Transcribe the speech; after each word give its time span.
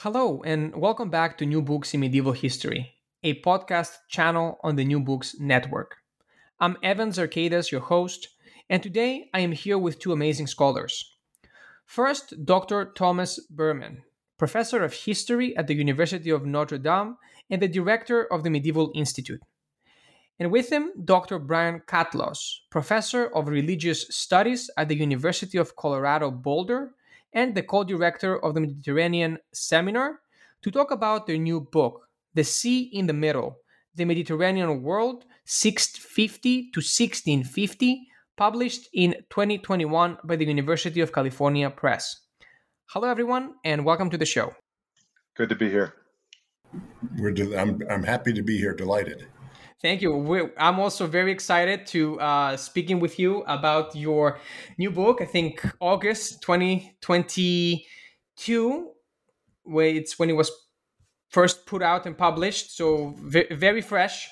Hello, 0.00 0.42
and 0.44 0.76
welcome 0.76 1.08
back 1.08 1.38
to 1.38 1.46
New 1.46 1.62
Books 1.62 1.94
in 1.94 2.00
Medieval 2.00 2.34
History, 2.34 2.92
a 3.22 3.40
podcast 3.40 3.96
channel 4.10 4.58
on 4.62 4.76
the 4.76 4.84
New 4.84 5.00
Books 5.00 5.36
Network. 5.40 5.96
I'm 6.60 6.76
Evan 6.82 7.12
Zarkadas, 7.12 7.70
your 7.70 7.80
host, 7.80 8.28
and 8.68 8.82
today 8.82 9.30
I 9.32 9.40
am 9.40 9.52
here 9.52 9.78
with 9.78 9.98
two 9.98 10.12
amazing 10.12 10.48
scholars. 10.48 11.16
First, 11.86 12.44
Dr. 12.44 12.92
Thomas 12.94 13.40
Burman, 13.48 14.02
professor 14.36 14.84
of 14.84 14.92
history 14.92 15.56
at 15.56 15.66
the 15.66 15.74
University 15.74 16.28
of 16.28 16.44
Notre 16.44 16.76
Dame 16.76 17.16
and 17.48 17.62
the 17.62 17.66
director 17.66 18.30
of 18.30 18.44
the 18.44 18.50
Medieval 18.50 18.92
Institute. 18.94 19.40
And 20.38 20.52
with 20.52 20.70
him, 20.70 20.92
Dr. 21.06 21.38
Brian 21.38 21.80
Catlos, 21.86 22.60
professor 22.68 23.34
of 23.34 23.48
religious 23.48 24.06
studies 24.10 24.68
at 24.76 24.88
the 24.88 24.96
University 24.96 25.56
of 25.56 25.74
Colorado 25.74 26.30
Boulder 26.30 26.90
and 27.36 27.54
the 27.54 27.62
co 27.62 27.84
director 27.84 28.42
of 28.42 28.54
the 28.54 28.60
Mediterranean 28.60 29.38
Seminar 29.52 30.20
to 30.62 30.70
talk 30.70 30.90
about 30.90 31.26
their 31.26 31.36
new 31.36 31.60
book, 31.60 32.08
The 32.34 32.42
Sea 32.42 32.90
in 32.92 33.06
the 33.06 33.12
Middle 33.12 33.58
The 33.94 34.06
Mediterranean 34.06 34.82
World, 34.82 35.26
650 35.44 36.72
to 36.72 36.80
1650, 36.80 38.08
published 38.36 38.88
in 38.94 39.12
2021 39.30 40.18
by 40.24 40.36
the 40.36 40.46
University 40.46 41.00
of 41.00 41.12
California 41.12 41.68
Press. 41.70 42.22
Hello, 42.86 43.08
everyone, 43.08 43.54
and 43.64 43.84
welcome 43.84 44.10
to 44.10 44.18
the 44.18 44.26
show. 44.26 44.54
Good 45.36 45.50
to 45.50 45.54
be 45.54 45.68
here. 45.68 45.94
We're 47.18 47.32
de- 47.32 47.56
I'm, 47.56 47.82
I'm 47.90 48.02
happy 48.02 48.32
to 48.32 48.42
be 48.42 48.56
here, 48.56 48.74
delighted. 48.74 49.28
Thank 49.82 50.00
you. 50.00 50.16
We're, 50.16 50.54
I'm 50.56 50.80
also 50.80 51.06
very 51.06 51.30
excited 51.30 51.84
to 51.88 52.18
uh, 52.18 52.56
speaking 52.56 52.98
with 52.98 53.18
you 53.18 53.42
about 53.46 53.94
your 53.94 54.40
new 54.78 54.90
book. 54.90 55.20
I 55.20 55.26
think 55.26 55.62
August 55.80 56.40
2022, 56.42 58.90
where 59.64 59.88
it's 59.88 60.18
when 60.18 60.30
it 60.30 60.32
was 60.32 60.50
first 61.28 61.66
put 61.66 61.82
out 61.82 62.06
and 62.06 62.16
published, 62.16 62.74
so 62.74 63.14
very, 63.18 63.54
very 63.54 63.82
fresh. 63.82 64.30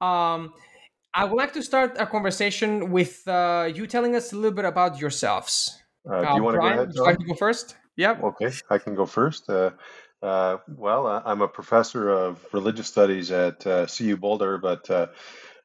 Um, 0.00 0.52
I 1.12 1.24
would 1.24 1.36
like 1.36 1.52
to 1.54 1.62
start 1.62 1.96
a 1.98 2.06
conversation 2.06 2.92
with 2.92 3.26
uh, 3.26 3.68
you 3.74 3.88
telling 3.88 4.14
us 4.14 4.32
a 4.32 4.36
little 4.36 4.52
bit 4.52 4.64
about 4.64 5.00
yourselves. 5.00 5.76
Uh, 6.08 6.20
do 6.20 6.36
you 6.36 6.42
want 6.44 6.54
to 6.54 6.60
go 6.60 6.68
ahead? 6.68 6.94
John? 6.94 7.16
to 7.16 7.24
go 7.24 7.34
first? 7.34 7.74
Yep. 7.96 8.22
Okay, 8.22 8.52
I 8.70 8.78
can 8.78 8.94
go 8.94 9.06
first. 9.06 9.50
Uh, 9.50 9.72
uh, 10.22 10.58
well, 10.68 11.06
uh, 11.06 11.17
I'm 11.28 11.42
a 11.42 11.48
professor 11.48 12.08
of 12.08 12.42
religious 12.54 12.86
studies 12.86 13.30
at 13.30 13.66
uh, 13.66 13.84
CU 13.84 14.16
Boulder, 14.16 14.56
but 14.56 14.88
uh, 14.88 15.08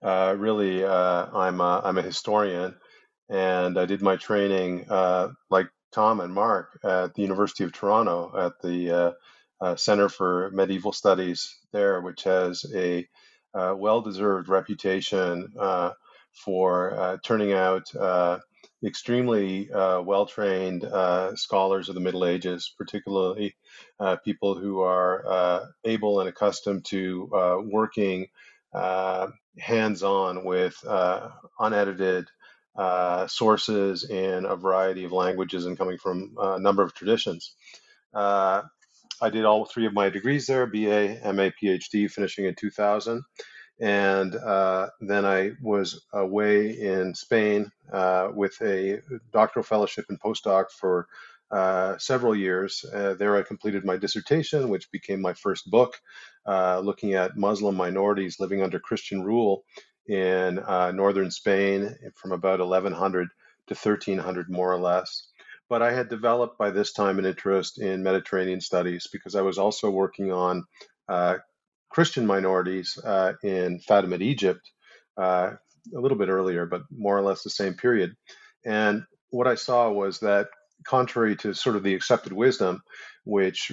uh, 0.01 0.35
really 0.37 0.83
uh, 0.83 1.27
I'm 1.33 1.61
a, 1.61 1.81
I'm 1.85 1.97
a 1.97 2.01
historian, 2.01 2.75
and 3.29 3.79
I 3.79 3.85
did 3.85 4.01
my 4.01 4.17
training 4.17 4.87
like 5.49 5.69
Tom 5.93 6.19
and 6.19 6.33
Mark 6.33 6.77
at 6.83 7.13
the 7.13 7.21
University 7.21 7.63
of 7.63 7.71
Toronto 7.71 8.33
at 8.37 8.61
the 8.61 9.15
Center 9.77 10.09
for 10.09 10.51
Medieval 10.51 10.91
Studies 10.91 11.57
there, 11.71 12.01
which 12.01 12.23
has 12.23 12.65
a 12.75 13.07
well-deserved 13.53 14.49
reputation 14.49 15.53
for 16.33 17.19
turning 17.23 17.53
out 17.53 17.89
extremely 18.85 19.71
uh, 19.71 20.01
well 20.01 20.25
trained 20.25 20.83
uh, 20.83 21.35
scholars 21.35 21.89
of 21.89 21.95
the 21.95 22.01
Middle 22.01 22.25
Ages, 22.25 22.73
particularly 22.77 23.55
uh, 23.99 24.17
people 24.17 24.55
who 24.55 24.81
are 24.81 25.25
uh, 25.27 25.65
able 25.85 26.19
and 26.19 26.29
accustomed 26.29 26.85
to 26.85 27.29
uh, 27.33 27.57
working 27.63 28.27
uh, 28.73 29.27
hands 29.57 30.03
on 30.03 30.43
with 30.43 30.75
unedited 31.59 32.27
sources 33.27 34.09
in 34.09 34.45
a 34.45 34.55
variety 34.55 35.03
of 35.05 35.11
languages 35.11 35.65
and 35.65 35.77
coming 35.77 35.97
from 35.97 36.35
a 36.37 36.59
number 36.59 36.83
of 36.83 36.93
traditions. 36.93 37.55
I 39.21 39.29
did 39.29 39.45
all 39.45 39.63
three 39.65 39.85
of 39.85 39.93
my 39.93 40.09
degrees 40.09 40.47
there 40.47 40.65
BA, 40.65 41.19
MA, 41.23 41.49
PhD, 41.61 42.11
finishing 42.11 42.45
in 42.45 42.55
2000. 42.55 43.23
And 43.83 44.33
uh, 44.33 44.91
then 45.01 45.25
I 45.25 45.51
was 45.61 46.05
away 46.13 46.69
in 46.69 47.13
Spain 47.13 47.69
uh, 47.91 48.29
with 48.33 48.55
a 48.61 49.01
doctoral 49.33 49.65
fellowship 49.65 50.05
and 50.07 50.17
postdoc 50.21 50.71
for 50.71 51.09
uh, 51.51 51.97
several 51.97 52.33
years. 52.33 52.85
Uh, 52.93 53.15
there, 53.15 53.35
I 53.35 53.41
completed 53.41 53.83
my 53.83 53.97
dissertation, 53.97 54.69
which 54.69 54.89
became 54.89 55.19
my 55.19 55.33
first 55.33 55.69
book, 55.69 55.99
uh, 56.47 56.79
looking 56.79 57.15
at 57.15 57.35
Muslim 57.35 57.75
minorities 57.75 58.39
living 58.39 58.63
under 58.63 58.79
Christian 58.79 59.21
rule 59.21 59.65
in 60.07 60.59
uh, 60.59 60.91
northern 60.91 61.29
Spain 61.29 61.93
from 62.15 62.31
about 62.31 62.59
1100 62.59 63.27
to 63.67 63.73
1300, 63.75 64.49
more 64.49 64.71
or 64.71 64.79
less. 64.79 65.27
But 65.67 65.81
I 65.81 65.91
had 65.91 66.07
developed 66.07 66.57
by 66.57 66.69
this 66.69 66.93
time 66.93 67.19
an 67.19 67.25
interest 67.25 67.81
in 67.81 68.01
Mediterranean 68.01 68.61
studies 68.61 69.09
because 69.11 69.35
I 69.35 69.41
was 69.41 69.57
also 69.57 69.89
working 69.89 70.31
on 70.31 70.63
Christian 71.93 72.25
minorities 72.25 72.97
uh, 73.13 73.33
in 73.43 73.79
Fatimid 73.87 74.21
Egypt 74.21 74.63
uh, 75.17 75.51
a 75.95 75.99
little 76.03 76.17
bit 76.17 76.29
earlier, 76.29 76.65
but 76.65 76.81
more 76.89 77.17
or 77.17 77.21
less 77.21 77.43
the 77.43 77.49
same 77.61 77.75
period. 77.75 78.11
And 78.65 79.03
what 79.29 79.47
I 79.47 79.55
saw 79.55 79.91
was 79.91 80.19
that, 80.19 80.47
contrary 80.85 81.35
to 81.37 81.53
sort 81.53 81.77
of 81.77 81.83
the 81.83 81.95
accepted 81.95 82.33
wisdom, 82.33 82.81
which 83.23 83.71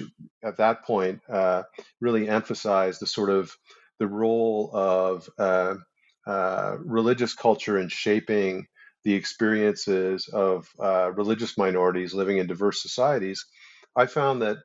at 0.49 0.57
that 0.57 0.85
point 0.85 1.19
uh, 1.29 1.63
really 1.99 2.29
emphasized 2.29 3.01
the 3.01 3.07
sort 3.07 3.29
of 3.29 3.51
the 3.99 4.07
role 4.07 4.71
of 4.73 5.29
uh, 5.37 5.75
religious 6.85 7.33
culture 7.33 7.77
in 7.77 7.89
shaping 7.89 8.67
the 9.03 9.13
experiences 9.13 10.29
of 10.31 10.67
uh, 10.79 11.11
religious 11.11 11.57
minorities 11.57 12.13
living 12.13 12.37
in 12.37 12.47
diverse 12.47 12.81
societies, 12.81 13.45
I 13.95 14.05
found 14.05 14.41
that, 14.41 14.57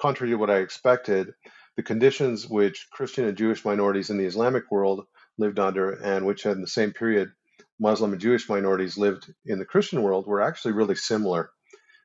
contrary 0.00 0.30
to 0.32 0.38
what 0.38 0.50
I 0.50 0.58
expected, 0.58 1.34
the 1.76 1.82
conditions 1.82 2.48
which 2.48 2.88
Christian 2.90 3.26
and 3.26 3.36
Jewish 3.36 3.64
minorities 3.64 4.10
in 4.10 4.16
the 4.16 4.24
Islamic 4.24 4.70
world 4.70 5.06
lived 5.38 5.58
under, 5.58 5.92
and 5.92 6.24
which 6.26 6.46
in 6.46 6.60
the 6.60 6.66
same 6.66 6.92
period 6.92 7.30
Muslim 7.78 8.12
and 8.12 8.20
Jewish 8.20 8.48
minorities 8.48 8.96
lived 8.96 9.32
in 9.44 9.58
the 9.58 9.66
Christian 9.66 10.02
world, 10.02 10.26
were 10.26 10.40
actually 10.40 10.72
really 10.72 10.94
similar. 10.94 11.50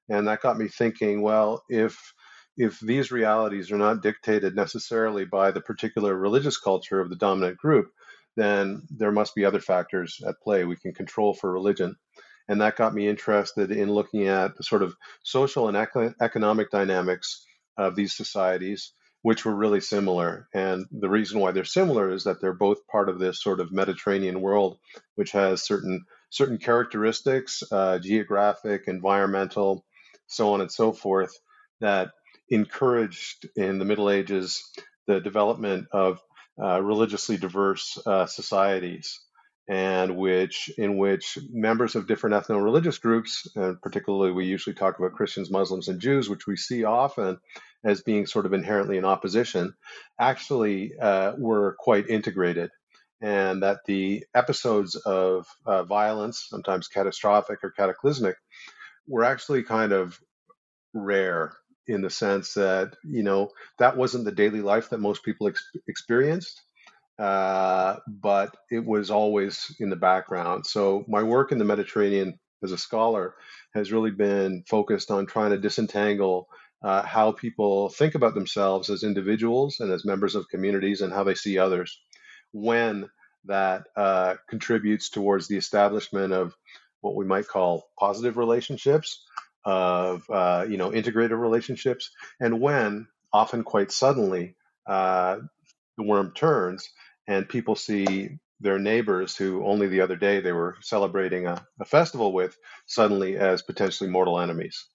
And 0.09 0.27
that 0.27 0.41
got 0.41 0.57
me 0.57 0.67
thinking, 0.67 1.21
well, 1.21 1.63
if 1.69 2.13
if 2.57 2.79
these 2.81 3.11
realities 3.11 3.71
are 3.71 3.77
not 3.77 4.01
dictated 4.01 4.55
necessarily 4.55 5.23
by 5.23 5.51
the 5.51 5.61
particular 5.61 6.15
religious 6.15 6.57
culture 6.57 6.99
of 6.99 7.09
the 7.09 7.15
dominant 7.15 7.57
group, 7.57 7.87
then 8.35 8.81
there 8.89 9.11
must 9.11 9.33
be 9.35 9.45
other 9.45 9.61
factors 9.61 10.19
at 10.27 10.39
play 10.43 10.65
we 10.65 10.75
can 10.75 10.93
control 10.93 11.33
for 11.33 11.49
religion. 11.49 11.95
And 12.49 12.59
that 12.59 12.75
got 12.75 12.93
me 12.93 13.07
interested 13.07 13.71
in 13.71 13.89
looking 13.89 14.27
at 14.27 14.57
the 14.57 14.63
sort 14.63 14.83
of 14.83 14.95
social 15.23 15.69
and 15.69 16.13
economic 16.21 16.71
dynamics 16.71 17.45
of 17.77 17.95
these 17.95 18.13
societies 18.13 18.91
which 19.21 19.45
were 19.45 19.55
really 19.55 19.81
similar. 19.81 20.47
And 20.53 20.85
the 20.91 21.09
reason 21.09 21.39
why 21.39 21.51
they're 21.51 21.63
similar 21.63 22.11
is 22.11 22.23
that 22.23 22.41
they're 22.41 22.53
both 22.53 22.87
part 22.87 23.09
of 23.09 23.19
this 23.19 23.41
sort 23.41 23.59
of 23.59 23.71
Mediterranean 23.71 24.41
world, 24.41 24.79
which 25.15 25.31
has 25.31 25.63
certain 25.63 26.05
certain 26.29 26.57
characteristics, 26.57 27.61
uh, 27.71 27.99
geographic, 27.99 28.83
environmental, 28.87 29.85
so 30.27 30.53
on 30.53 30.61
and 30.61 30.71
so 30.71 30.93
forth, 30.93 31.33
that 31.81 32.11
encouraged 32.49 33.47
in 33.55 33.79
the 33.79 33.85
Middle 33.85 34.09
Ages 34.09 34.63
the 35.07 35.19
development 35.19 35.87
of 35.91 36.19
uh, 36.61 36.81
religiously 36.81 37.37
diverse 37.37 37.97
uh, 38.05 38.25
societies 38.25 39.19
and 39.67 40.17
which 40.17 40.69
in 40.77 40.97
which 40.97 41.37
members 41.51 41.95
of 41.95 42.07
different 42.07 42.35
ethno-religious 42.35 42.97
groups, 42.97 43.47
and 43.55 43.81
particularly 43.81 44.31
we 44.31 44.45
usually 44.45 44.73
talk 44.73 44.99
about 44.99 45.13
Christians, 45.13 45.51
Muslims, 45.51 45.87
and 45.87 46.01
Jews, 46.01 46.29
which 46.29 46.47
we 46.47 46.57
see 46.57 46.83
often 46.83 47.39
as 47.83 48.01
being 48.01 48.25
sort 48.25 48.45
of 48.45 48.53
inherently 48.53 48.97
in 48.97 49.05
opposition, 49.05 49.73
actually 50.19 50.93
uh, 50.99 51.33
were 51.37 51.75
quite 51.79 52.09
integrated, 52.09 52.71
and 53.21 53.63
that 53.63 53.79
the 53.85 54.25
episodes 54.35 54.95
of 54.95 55.45
uh, 55.65 55.83
violence, 55.83 56.45
sometimes 56.49 56.87
catastrophic 56.87 57.59
or 57.63 57.71
cataclysmic, 57.71 58.35
were 59.07 59.23
actually 59.23 59.63
kind 59.63 59.91
of 59.91 60.19
rare 60.93 61.53
in 61.87 62.01
the 62.01 62.09
sense 62.09 62.53
that 62.53 62.95
you 63.03 63.23
know 63.23 63.49
that 63.79 63.97
wasn't 63.97 64.25
the 64.25 64.31
daily 64.31 64.61
life 64.61 64.89
that 64.89 64.99
most 64.99 65.23
people 65.23 65.47
ex- 65.47 65.69
experienced 65.87 66.61
uh, 67.19 67.97
but 68.07 68.55
it 68.71 68.83
was 68.85 69.11
always 69.11 69.75
in 69.79 69.89
the 69.89 69.95
background. 69.95 70.65
So 70.65 71.05
my 71.07 71.23
work 71.23 71.51
in 71.51 71.59
the 71.59 71.65
Mediterranean 71.65 72.39
as 72.63 72.71
a 72.71 72.77
scholar 72.77 73.35
has 73.73 73.91
really 73.91 74.11
been 74.11 74.63
focused 74.67 75.11
on 75.11 75.27
trying 75.27 75.51
to 75.51 75.57
disentangle 75.57 76.47
uh, 76.83 77.03
how 77.03 77.31
people 77.31 77.89
think 77.89 78.15
about 78.15 78.33
themselves 78.33 78.89
as 78.89 79.03
individuals 79.03 79.79
and 79.79 79.91
as 79.91 80.05
members 80.05 80.35
of 80.35 80.49
communities 80.49 81.01
and 81.01 81.13
how 81.13 81.23
they 81.23 81.35
see 81.35 81.57
others. 81.57 82.01
When 82.51 83.09
that 83.45 83.83
uh, 83.95 84.35
contributes 84.49 85.09
towards 85.09 85.47
the 85.47 85.57
establishment 85.57 86.33
of 86.33 86.55
what 87.01 87.15
we 87.15 87.25
might 87.25 87.47
call 87.47 87.89
positive 87.99 88.37
relationships 88.37 89.23
of 89.65 90.23
uh, 90.29 90.65
you 90.69 90.77
know 90.77 90.93
integrated 90.93 91.37
relationships 91.37 92.11
and 92.39 92.59
when 92.59 93.07
often 93.33 93.63
quite 93.63 93.91
suddenly 93.91 94.55
uh, 94.87 95.37
the 95.97 96.03
worm 96.03 96.31
turns 96.35 96.89
and 97.27 97.49
people 97.49 97.75
see 97.75 98.39
their 98.59 98.79
neighbors 98.79 99.35
who 99.35 99.65
only 99.65 99.87
the 99.87 100.01
other 100.01 100.15
day 100.15 100.39
they 100.39 100.51
were 100.51 100.75
celebrating 100.81 101.47
a, 101.47 101.65
a 101.79 101.85
festival 101.85 102.33
with 102.33 102.57
suddenly 102.87 103.37
as 103.37 103.61
potentially 103.61 104.09
mortal 104.09 104.39
enemies 104.39 104.85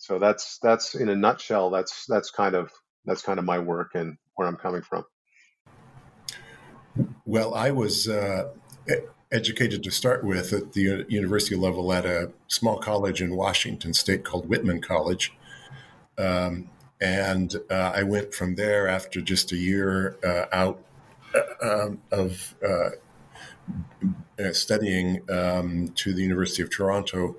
so 0.00 0.18
that's 0.18 0.58
that's 0.62 0.94
in 0.94 1.10
a 1.10 1.14
nutshell 1.14 1.68
that's 1.68 2.06
that's 2.06 2.30
kind 2.30 2.54
of 2.54 2.72
that's 3.04 3.20
kind 3.20 3.38
of 3.38 3.44
my 3.44 3.58
work 3.58 3.90
and 3.94 4.16
where 4.34 4.48
i'm 4.48 4.56
coming 4.56 4.80
from. 4.82 5.04
Well 7.26 7.54
i 7.54 7.70
was 7.70 8.08
uh, 8.08 8.48
educated 9.30 9.84
to 9.84 9.90
start 9.90 10.24
with 10.24 10.54
at 10.54 10.72
the 10.72 11.04
university 11.08 11.54
level 11.54 11.92
at 11.92 12.06
a 12.06 12.32
small 12.48 12.78
college 12.78 13.20
in 13.20 13.36
washington 13.36 13.92
state 13.92 14.24
called 14.24 14.48
whitman 14.48 14.80
college. 14.80 15.34
Um, 16.16 16.70
and 17.00 17.54
uh, 17.70 17.92
i 17.94 18.02
went 18.02 18.32
from 18.32 18.54
there 18.54 18.88
after 18.88 19.20
just 19.20 19.52
a 19.52 19.56
year 19.56 20.16
uh, 20.24 20.46
out 20.50 20.82
uh, 21.34 21.84
um, 21.84 22.00
of 22.10 22.54
uh, 22.66 22.90
studying 24.52 25.20
um, 25.30 25.88
to 25.94 26.12
the 26.12 26.22
University 26.22 26.62
of 26.62 26.70
Toronto, 26.70 27.36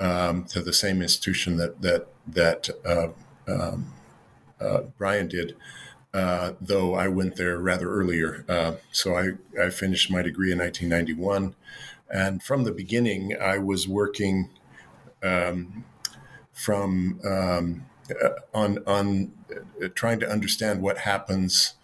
um, 0.00 0.44
to 0.44 0.60
the 0.60 0.72
same 0.72 1.02
institution 1.02 1.56
that 1.58 1.82
that 1.82 2.08
that 2.26 2.70
uh, 2.84 3.08
um, 3.46 3.92
uh, 4.60 4.80
Brian 4.98 5.28
did. 5.28 5.56
Uh, 6.12 6.54
though 6.60 6.94
I 6.94 7.06
went 7.06 7.36
there 7.36 7.56
rather 7.58 7.88
earlier, 7.88 8.44
uh, 8.48 8.72
so 8.90 9.14
I, 9.14 9.34
I 9.60 9.70
finished 9.70 10.10
my 10.10 10.22
degree 10.22 10.50
in 10.50 10.58
1991, 10.58 11.54
and 12.12 12.42
from 12.42 12.64
the 12.64 12.72
beginning 12.72 13.36
I 13.40 13.58
was 13.58 13.86
working 13.86 14.50
um, 15.22 15.84
from 16.52 17.20
um, 17.24 17.86
on 18.52 18.78
on 18.88 19.32
trying 19.94 20.18
to 20.18 20.28
understand 20.28 20.82
what 20.82 20.98
happens 20.98 21.74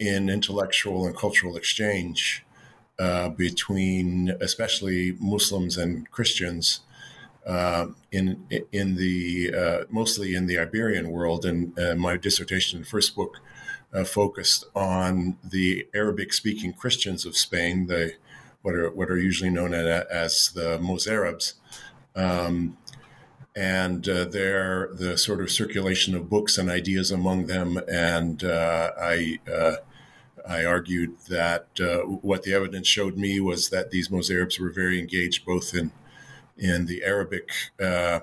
in 0.00 0.28
intellectual 0.28 1.06
and 1.06 1.16
cultural 1.16 1.56
exchange 1.56 2.44
uh, 3.00 3.30
between 3.30 4.36
especially 4.42 5.16
Muslims 5.18 5.78
and 5.78 6.10
Christians 6.10 6.80
uh, 7.46 7.86
in 8.12 8.46
in 8.72 8.96
the 8.96 9.54
uh, 9.54 9.84
mostly 9.88 10.34
in 10.34 10.46
the 10.46 10.58
Iberian 10.58 11.10
world. 11.10 11.46
And 11.46 11.78
uh, 11.78 11.94
my 11.94 12.18
dissertation, 12.18 12.84
first 12.84 13.16
book, 13.16 13.38
uh, 13.94 14.04
focused 14.04 14.66
on 14.74 15.38
the 15.42 15.86
Arabic-speaking 15.94 16.74
Christians 16.74 17.24
of 17.24 17.38
Spain, 17.38 17.86
the 17.86 18.12
what 18.60 18.74
are 18.74 18.90
what 18.90 19.10
are 19.10 19.18
usually 19.18 19.50
known 19.50 19.72
as 19.72 20.50
the 20.50 20.78
Mozarabs. 20.78 21.54
Um, 22.14 22.76
and 23.56 24.04
their 24.04 24.90
the 24.94 25.16
sort 25.16 25.40
of 25.40 25.50
circulation 25.50 26.14
of 26.14 26.28
books 26.28 26.58
and 26.58 26.70
ideas 26.70 27.10
among 27.10 27.46
them, 27.46 27.80
and 27.88 28.44
I 28.44 29.38
I 30.48 30.64
argued 30.64 31.16
that 31.28 31.66
uh, 31.80 31.98
what 32.06 32.42
the 32.42 32.52
evidence 32.52 32.86
showed 32.86 33.16
me 33.16 33.40
was 33.40 33.70
that 33.70 33.90
these 33.90 34.08
Mozarabs 34.08 34.58
were 34.58 34.70
very 34.70 34.98
engaged 34.98 35.44
both 35.44 35.74
in 35.74 35.92
in 36.56 36.84
the 36.84 37.02
Arabic, 37.04 37.50
uh, 37.82 38.20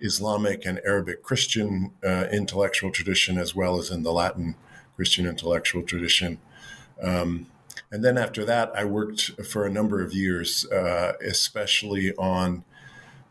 Islamic, 0.00 0.64
and 0.64 0.80
Arabic 0.86 1.22
Christian 1.22 1.92
uh, 2.02 2.24
intellectual 2.32 2.90
tradition, 2.90 3.36
as 3.36 3.54
well 3.54 3.78
as 3.78 3.90
in 3.90 4.02
the 4.02 4.12
Latin 4.12 4.54
Christian 4.96 5.26
intellectual 5.26 5.82
tradition. 5.82 6.38
Um, 7.02 7.46
and 7.90 8.02
then 8.02 8.16
after 8.16 8.44
that, 8.46 8.72
I 8.74 8.84
worked 8.84 9.44
for 9.46 9.66
a 9.66 9.70
number 9.70 10.02
of 10.02 10.14
years, 10.14 10.66
uh, 10.72 11.12
especially 11.22 12.14
on 12.16 12.64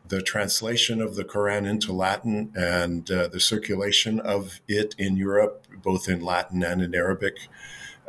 the 0.07 0.21
translation 0.21 1.01
of 1.01 1.15
the 1.15 1.23
Quran 1.23 1.67
into 1.67 1.91
Latin 1.91 2.51
and 2.55 3.09
uh, 3.09 3.27
the 3.27 3.39
circulation 3.39 4.19
of 4.19 4.61
it 4.67 4.95
in 4.97 5.17
Europe, 5.17 5.65
both 5.81 6.07
in 6.07 6.21
Latin 6.21 6.63
and 6.63 6.81
in 6.81 6.93
Arabic. 6.93 7.47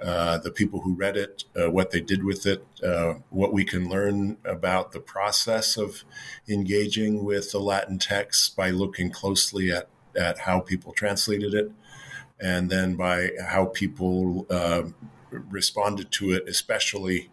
Uh, 0.03 0.37
the 0.39 0.51
people 0.51 0.81
who 0.83 0.95
read 0.95 1.17
it, 1.17 1.45
uh, 1.59 1.71
what 1.71 1.91
they 1.91 2.01
did 2.01 2.23
with 2.23 2.45
it, 2.45 2.67
uh, 2.85 3.15
what 3.31 3.53
we 3.53 3.65
can 3.65 3.89
learn 3.89 4.37
about 4.45 4.93
the 4.93 5.01
process 5.01 5.79
of 5.79 6.05
engaging 6.49 7.25
with 7.25 7.51
the 7.53 7.59
Latin 7.59 7.99
text 7.99 8.55
by 8.55 8.69
looking 8.69 9.11
closely 9.11 9.71
at, 9.71 9.89
at 10.15 10.41
how 10.41 10.61
people 10.61 10.93
translated 10.93 11.55
it, 11.55 11.73
and 12.39 12.69
then 12.69 12.95
by 12.95 13.31
how 13.49 13.65
people 13.65 14.47
uh, 14.51 14.83
responded 15.31 16.11
to 16.11 16.31
it, 16.31 16.47
especially 16.47 17.31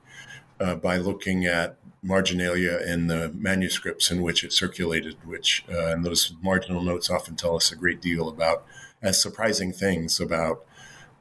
uh, 0.61 0.75
by 0.75 0.95
looking 0.95 1.45
at 1.45 1.75
marginalia 2.01 2.79
in 2.85 3.07
the 3.07 3.29
manuscripts 3.33 4.09
in 4.09 4.21
which 4.21 4.43
it 4.43 4.53
circulated, 4.53 5.15
which 5.25 5.65
and 5.67 6.05
those 6.05 6.33
marginal 6.41 6.81
notes 6.81 7.09
often 7.09 7.35
tell 7.35 7.55
us 7.55 7.71
a 7.71 7.75
great 7.75 8.01
deal 8.01 8.29
about 8.29 8.65
as 9.01 9.21
surprising 9.21 9.73
things 9.73 10.19
about 10.19 10.65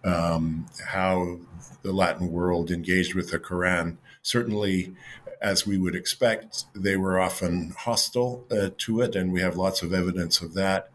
um, 0.05 0.67
how 0.89 1.39
the 1.83 1.93
Latin 1.93 2.31
world 2.31 2.71
engaged 2.71 3.15
with 3.15 3.31
the 3.31 3.39
Quran. 3.39 3.97
Certainly, 4.23 4.95
as 5.41 5.67
we 5.67 5.77
would 5.77 5.95
expect, 5.95 6.65
they 6.75 6.97
were 6.97 7.21
often 7.21 7.75
hostile 7.77 8.47
uh, 8.51 8.71
to 8.79 9.01
it, 9.01 9.17
and 9.17 9.33
we 9.33 9.41
have 9.41 9.57
lots 9.57 9.83
of 9.83 9.93
evidence 9.93 10.41
of 10.41 10.55
that. 10.55 10.91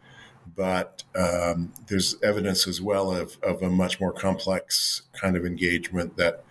But 0.56 1.04
um, 1.14 1.74
there's 1.88 2.16
evidence 2.24 2.68
as 2.68 2.82
well 2.82 3.12
of, 3.12 3.38
of 3.44 3.62
a 3.62 3.70
much 3.70 4.00
more 4.00 4.14
complex 4.14 5.02
kind 5.14 5.36
of 5.36 5.46
engagement 5.46 6.16
that 6.18 6.44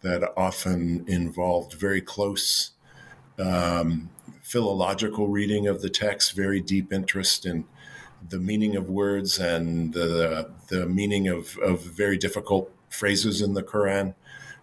that 0.00 0.32
often 0.36 1.04
involved 1.08 1.72
very 1.72 2.00
close 2.00 2.70
um, 3.38 4.10
philological 4.42 5.28
reading 5.28 5.66
of 5.66 5.82
the 5.82 5.90
text, 5.90 6.34
very 6.34 6.60
deep 6.60 6.92
interest 6.92 7.44
in 7.44 7.64
the 8.28 8.38
meaning 8.38 8.76
of 8.76 8.88
words 8.88 9.38
and 9.38 9.94
the, 9.94 10.50
the 10.68 10.86
meaning 10.86 11.28
of, 11.28 11.56
of 11.58 11.82
very 11.82 12.16
difficult 12.16 12.70
phrases 12.90 13.40
in 13.40 13.54
the 13.54 13.62
Quran. 13.62 14.14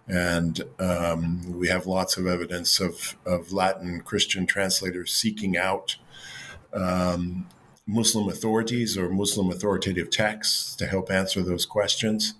And 0.08 0.62
um, 0.78 1.58
we 1.58 1.68
have 1.68 1.86
lots 1.86 2.16
of 2.16 2.26
evidence 2.26 2.80
of, 2.80 3.16
of 3.26 3.52
Latin 3.52 4.02
Christian 4.02 4.46
translators 4.46 5.12
seeking 5.12 5.56
out 5.56 5.96
um, 6.72 7.48
Muslim 7.86 8.28
authorities 8.28 8.96
or 8.96 9.08
Muslim 9.08 9.50
authoritative 9.50 10.10
texts 10.10 10.76
to 10.76 10.86
help 10.86 11.10
answer 11.10 11.42
those 11.42 11.66
questions. 11.66 12.34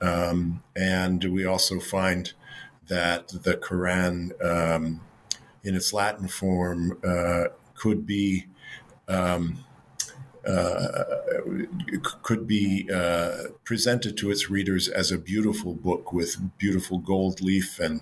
Um, 0.00 0.62
and 0.76 1.24
we 1.24 1.44
also 1.44 1.80
find 1.80 2.32
that 2.88 3.28
the 3.28 3.56
Quran, 3.56 4.32
um, 4.44 5.00
in 5.62 5.74
its 5.74 5.92
Latin 5.92 6.28
form, 6.28 6.98
uh, 7.04 7.44
could 7.74 8.06
be 8.06 8.46
um, 9.08 9.64
could 12.22 12.46
be 12.46 12.88
uh, 12.92 13.48
presented 13.64 14.16
to 14.16 14.30
its 14.30 14.48
readers 14.48 14.88
as 14.88 15.12
a 15.12 15.18
beautiful 15.18 15.74
book 15.74 16.12
with 16.12 16.36
beautiful 16.58 16.98
gold 16.98 17.40
leaf 17.40 17.78
and 17.78 18.00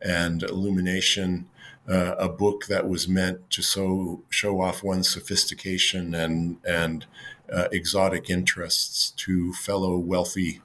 and 0.00 0.42
illumination. 0.42 1.48
Uh, 1.88 2.14
a 2.18 2.28
book 2.28 2.66
that 2.66 2.86
was 2.86 3.08
meant 3.08 3.48
to 3.48 3.62
so 3.62 4.22
show 4.28 4.60
off 4.60 4.82
one's 4.82 5.08
sophistication 5.08 6.14
and 6.14 6.58
and 6.66 7.06
uh, 7.50 7.68
exotic 7.72 8.28
interests 8.28 9.10
to 9.12 9.54
fellow 9.54 9.96
wealthy 9.96 10.60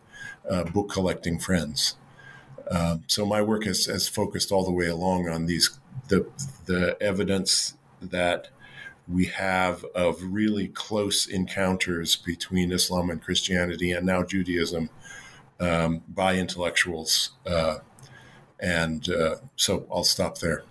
uh, 0.49 0.63
book 0.65 0.89
collecting 0.89 1.39
friends. 1.39 1.95
Um, 2.69 3.03
so 3.07 3.25
my 3.25 3.41
work 3.41 3.65
has, 3.65 3.85
has 3.85 4.07
focused 4.07 4.51
all 4.51 4.65
the 4.65 4.71
way 4.71 4.87
along 4.87 5.29
on 5.29 5.45
these 5.45 5.79
the 6.09 6.27
the 6.65 6.97
evidence 7.01 7.75
that 8.01 8.49
we 9.07 9.25
have 9.25 9.83
of 9.95 10.21
really 10.23 10.67
close 10.67 11.27
encounters 11.27 12.15
between 12.15 12.71
Islam 12.71 13.09
and 13.09 13.21
Christianity 13.21 13.91
and 13.91 14.05
now 14.05 14.23
Judaism 14.23 14.89
um, 15.59 16.01
by 16.07 16.35
intellectuals. 16.35 17.31
Uh, 17.45 17.79
and 18.59 19.09
uh, 19.09 19.35
so 19.55 19.85
I'll 19.91 20.05
stop 20.05 20.39
there. 20.39 20.63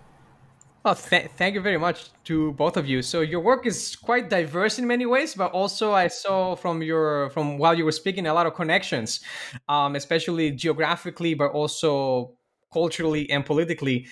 Well, 0.83 0.95
th- 0.95 1.29
thank 1.37 1.55
you 1.55 1.61
very 1.61 1.77
much 1.77 2.11
to 2.25 2.51
both 2.53 2.75
of 2.75 2.85
you. 2.85 3.01
So 3.01 3.21
your 3.21 3.39
work 3.39 3.65
is 3.65 3.95
quite 3.95 4.29
diverse 4.29 4.79
in 4.79 4.85
many 4.85 5.05
ways, 5.05 5.33
but 5.33 5.53
also 5.53 5.93
I 5.93 6.07
saw 6.09 6.57
from 6.57 6.81
your 6.81 7.29
from 7.29 7.57
while 7.57 7.73
you 7.77 7.85
were 7.85 7.93
speaking 7.93 8.27
a 8.27 8.33
lot 8.33 8.47
of 8.47 8.53
connections, 8.53 9.21
um, 9.69 9.95
especially 9.95 10.51
geographically, 10.51 11.35
but 11.35 11.51
also 11.51 12.33
culturally 12.73 13.29
and 13.29 13.45
politically. 13.45 14.07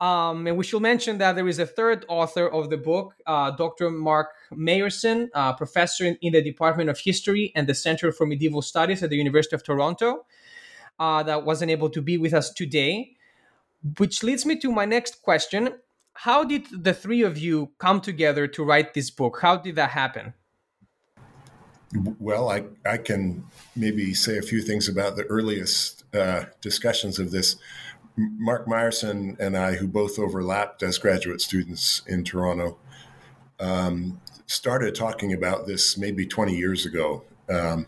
Um, 0.00 0.46
and 0.46 0.56
we 0.56 0.64
should 0.64 0.82
mention 0.82 1.18
that 1.18 1.36
there 1.36 1.48
is 1.48 1.58
a 1.58 1.66
third 1.66 2.04
author 2.08 2.48
of 2.48 2.68
the 2.68 2.76
book, 2.76 3.14
uh, 3.26 3.52
Dr. 3.52 3.90
Mark 3.90 4.28
Meyerson, 4.52 5.28
uh, 5.34 5.52
professor 5.52 6.04
in, 6.04 6.18
in, 6.20 6.32
the 6.32 6.42
Department 6.42 6.90
of 6.90 6.98
History 6.98 7.52
and 7.54 7.66
the 7.66 7.74
Center 7.74 8.10
for 8.12 8.26
Medieval 8.26 8.60
Studies 8.60 9.02
at 9.02 9.10
the 9.10 9.16
University 9.16 9.54
of 9.54 9.62
Toronto, 9.62 10.26
uh, 10.98 11.22
that 11.22 11.44
wasn't 11.44 11.70
able 11.70 11.88
to 11.90 12.02
be 12.02 12.18
with 12.18 12.34
us 12.34 12.52
today. 12.52 13.16
Which 13.98 14.22
leads 14.22 14.44
me 14.46 14.58
to 14.60 14.72
my 14.72 14.84
next 14.84 15.22
question. 15.22 15.62
how 16.28 16.44
did 16.44 16.64
the 16.70 16.94
three 16.94 17.22
of 17.22 17.36
you 17.36 17.70
come 17.78 18.00
together 18.00 18.46
to 18.46 18.64
write 18.64 18.94
this 18.94 19.10
book? 19.10 19.40
How 19.42 19.56
did 19.56 19.74
that 19.76 19.90
happen? 19.90 20.32
Well, 22.18 22.48
I, 22.48 22.64
I 22.84 22.98
can 22.98 23.44
maybe 23.76 24.14
say 24.14 24.38
a 24.38 24.42
few 24.42 24.62
things 24.62 24.88
about 24.88 25.16
the 25.16 25.24
earliest 25.24 26.04
uh, 26.14 26.44
discussions 26.60 27.18
of 27.18 27.30
this. 27.30 27.56
Mark 28.16 28.66
Meyerson 28.66 29.38
and 29.40 29.56
I, 29.56 29.74
who 29.74 29.88
both 29.88 30.18
overlapped 30.18 30.82
as 30.82 30.98
graduate 30.98 31.40
students 31.40 32.02
in 32.06 32.24
Toronto, 32.24 32.78
um, 33.58 34.20
started 34.46 34.94
talking 34.94 35.32
about 35.32 35.66
this 35.66 35.96
maybe 35.96 36.26
20 36.26 36.56
years 36.56 36.86
ago. 36.86 37.24
Um, 37.48 37.86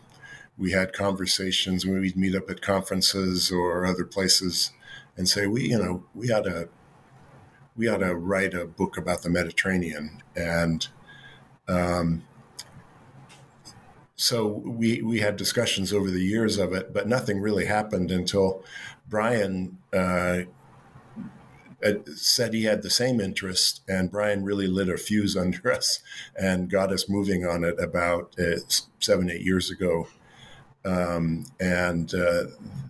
we 0.57 0.71
had 0.71 0.91
conversations 0.91 1.85
when 1.85 2.01
we'd 2.01 2.17
meet 2.17 2.35
up 2.35 2.49
at 2.49 2.61
conferences 2.61 3.51
or 3.51 3.85
other 3.85 4.05
places 4.05 4.71
and 5.15 5.29
say, 5.29 5.47
we, 5.47 5.69
you 5.69 5.77
know, 5.77 6.03
we 6.13 6.31
ought 6.31 6.43
to, 6.43 6.67
we 7.75 7.87
ought 7.87 7.97
to 7.97 8.15
write 8.15 8.53
a 8.53 8.65
book 8.65 8.97
about 8.97 9.21
the 9.21 9.29
Mediterranean. 9.29 10.21
And 10.35 10.87
um, 11.67 12.23
so 14.15 14.47
we 14.47 15.01
we 15.03 15.19
had 15.19 15.37
discussions 15.37 15.93
over 15.93 16.09
the 16.09 16.23
years 16.23 16.57
of 16.57 16.73
it, 16.73 16.91
but 16.91 17.07
nothing 17.07 17.39
really 17.39 17.65
happened 17.65 18.09
until 18.09 18.63
Brian 19.09 19.77
uh, 19.93 20.41
said 22.15 22.53
he 22.53 22.63
had 22.63 22.81
the 22.81 22.89
same 22.89 23.19
interest, 23.19 23.81
and 23.87 24.11
Brian 24.11 24.43
really 24.43 24.67
lit 24.67 24.89
a 24.89 24.97
fuse 24.97 25.37
under 25.45 25.71
us 25.71 25.99
and 26.39 26.69
got 26.69 26.91
us 26.91 27.09
moving 27.09 27.45
on 27.45 27.63
it 27.63 27.79
about 27.79 28.35
uh, 28.39 28.59
seven 28.99 29.29
eight 29.29 29.41
years 29.41 29.71
ago. 29.71 30.07
Um, 30.85 31.45
and 31.59 32.13
uh, 32.13 32.45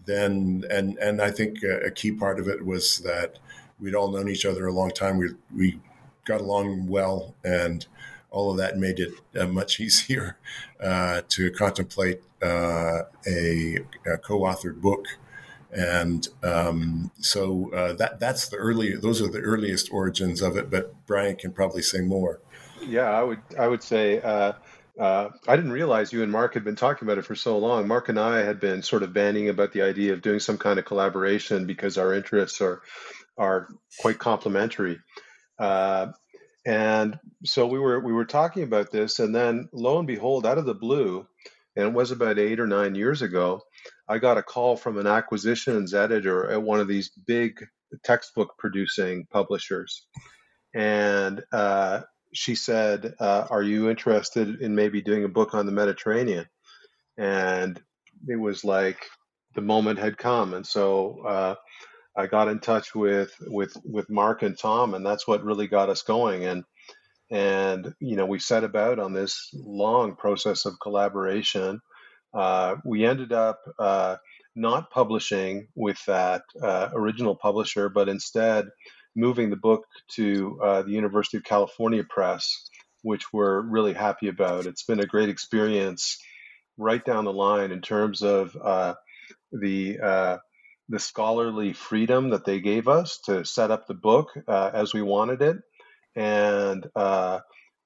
then 0.05 0.63
and 0.69 0.97
and 0.99 1.21
I 1.21 1.31
think 1.31 1.63
a, 1.63 1.89
key 1.89 2.11
part 2.11 2.39
of 2.39 2.47
it 2.47 2.63
was 2.63 2.99
that 2.99 3.39
we'd 3.79 3.95
all 3.95 4.11
known 4.11 4.29
each 4.29 4.45
other 4.45 4.67
a 4.67 4.73
long 4.73 4.91
time. 4.91 5.17
We 5.17 5.29
we 5.55 5.79
got 6.25 6.41
along 6.41 6.87
well 6.87 7.33
and 7.43 7.87
all 8.29 8.51
of 8.51 8.57
that 8.57 8.77
made 8.77 8.99
it 8.99 9.13
uh, 9.39 9.47
much 9.47 9.79
easier 9.85 10.37
uh, 10.79 11.21
to 11.29 11.51
contemplate 11.51 12.21
uh, 12.41 13.03
a, 13.25 13.79
a, 14.05 14.17
co-authored 14.21 14.79
book. 14.79 15.07
And 15.71 16.27
um, 16.43 17.11
so 17.19 17.73
uh, 17.73 17.93
that 17.93 18.19
that's 18.19 18.47
the 18.49 18.57
early; 18.57 18.95
those 18.95 19.21
are 19.21 19.27
the 19.27 19.41
earliest 19.41 19.91
origins 19.91 20.41
of 20.41 20.55
it. 20.55 20.69
But 20.69 20.93
Brian 21.05 21.35
can 21.35 21.51
probably 21.51 21.81
say 21.81 21.99
more. 21.99 22.41
Yeah, 22.81 23.09
I 23.09 23.23
would 23.23 23.41
I 23.59 23.67
would 23.67 23.83
say 23.83 24.21
uh, 24.21 24.53
uh, 24.99 25.29
I 25.47 25.55
didn't 25.55 25.71
realize 25.71 26.11
you 26.11 26.23
and 26.23 26.31
Mark 26.31 26.53
had 26.53 26.63
been 26.63 26.75
talking 26.75 27.07
about 27.07 27.17
it 27.17 27.25
for 27.25 27.35
so 27.35 27.57
long. 27.57 27.87
Mark 27.87 28.09
and 28.09 28.19
I 28.19 28.39
had 28.39 28.59
been 28.59 28.81
sort 28.81 29.03
of 29.03 29.13
banning 29.13 29.49
about 29.49 29.71
the 29.71 29.83
idea 29.83 30.13
of 30.13 30.21
doing 30.21 30.39
some 30.39 30.57
kind 30.57 30.79
of 30.79 30.85
collaboration 30.85 31.67
because 31.67 31.97
our 31.97 32.13
interests 32.13 32.61
are 32.61 32.81
are 33.37 33.67
quite 33.99 34.17
complementary. 34.17 34.99
Uh, 35.59 36.07
and 36.65 37.19
so 37.45 37.67
we 37.67 37.79
were 37.79 37.99
we 37.99 38.11
were 38.11 38.25
talking 38.25 38.63
about 38.63 38.91
this, 38.91 39.19
and 39.19 39.35
then 39.35 39.69
lo 39.71 39.99
and 39.99 40.07
behold, 40.07 40.45
out 40.45 40.57
of 40.57 40.65
the 40.65 40.73
blue, 40.73 41.27
and 41.75 41.87
it 41.87 41.93
was 41.93 42.11
about 42.11 42.39
eight 42.39 42.59
or 42.59 42.67
nine 42.67 42.95
years 42.95 43.21
ago, 43.21 43.61
I 44.09 44.19
got 44.19 44.37
a 44.37 44.43
call 44.43 44.77
from 44.77 44.97
an 44.97 45.07
acquisitions 45.07 45.93
editor 45.93 46.49
at 46.49 46.61
one 46.61 46.79
of 46.79 46.87
these 46.87 47.09
big 47.09 47.65
textbook 48.03 48.55
producing 48.57 49.27
publishers, 49.31 50.07
and 50.73 51.43
uh, 51.51 52.01
she 52.33 52.55
said, 52.55 53.15
uh, 53.19 53.47
"Are 53.49 53.63
you 53.63 53.89
interested 53.89 54.61
in 54.61 54.75
maybe 54.75 55.01
doing 55.01 55.23
a 55.23 55.29
book 55.29 55.53
on 55.53 55.65
the 55.65 55.71
Mediterranean?" 55.71 56.45
And 57.17 57.81
it 58.27 58.35
was 58.35 58.63
like 58.63 59.05
the 59.55 59.61
moment 59.61 59.99
had 59.99 60.17
come, 60.17 60.53
and 60.53 60.65
so 60.65 61.21
uh, 61.25 61.55
I 62.15 62.25
got 62.25 62.47
in 62.47 62.59
touch 62.59 62.95
with 62.95 63.33
with 63.41 63.77
with 63.83 64.09
Mark 64.09 64.41
and 64.41 64.57
Tom, 64.57 64.95
and 64.95 65.05
that's 65.05 65.27
what 65.27 65.43
really 65.43 65.67
got 65.67 65.89
us 65.89 66.01
going. 66.01 66.45
And 66.45 66.63
and 67.29 67.93
you 67.99 68.15
know 68.15 68.25
we 68.25 68.39
set 68.39 68.63
about 68.63 68.99
on 68.99 69.13
this 69.13 69.49
long 69.53 70.15
process 70.15 70.65
of 70.65 70.79
collaboration. 70.81 71.79
Uh, 72.37 72.75
we 72.85 73.05
ended 73.05 73.33
up 73.33 73.59
uh, 73.79 74.17
not 74.55 74.91
publishing 74.91 75.67
with 75.75 75.97
that 76.05 76.43
uh, 76.61 76.89
original 76.93 77.35
publisher, 77.35 77.89
but 77.89 78.09
instead 78.09 78.67
moving 79.15 79.49
the 79.49 79.55
book 79.55 79.83
to 80.11 80.57
the 80.85 80.91
University 80.91 81.37
of 81.37 81.43
California 81.43 82.03
Press, 82.07 82.69
which 83.01 83.23
we're 83.33 83.61
really 83.61 83.93
happy 83.93 84.27
about. 84.27 84.67
It's 84.67 84.83
been 84.83 84.99
a 84.99 85.07
great 85.07 85.29
experience 85.29 86.19
right 86.77 87.03
down 87.03 87.25
the 87.25 87.33
line 87.33 87.71
in 87.71 87.81
terms 87.81 88.21
of 88.21 88.55
uh, 88.61 88.93
the 89.51 89.99
uh, 89.99 90.37
the 90.89 90.99
scholarly 90.99 91.73
freedom 91.73 92.29
that 92.29 92.45
they 92.45 92.61
gave 92.61 92.87
us 92.87 93.19
to 93.25 93.43
set 93.43 93.71
up 93.71 93.87
the 93.87 93.93
book 93.93 94.29
uh, 94.47 94.71
as 94.73 94.93
we 94.93 95.01
wanted 95.01 95.41
it, 95.41 95.57
and 96.15 96.85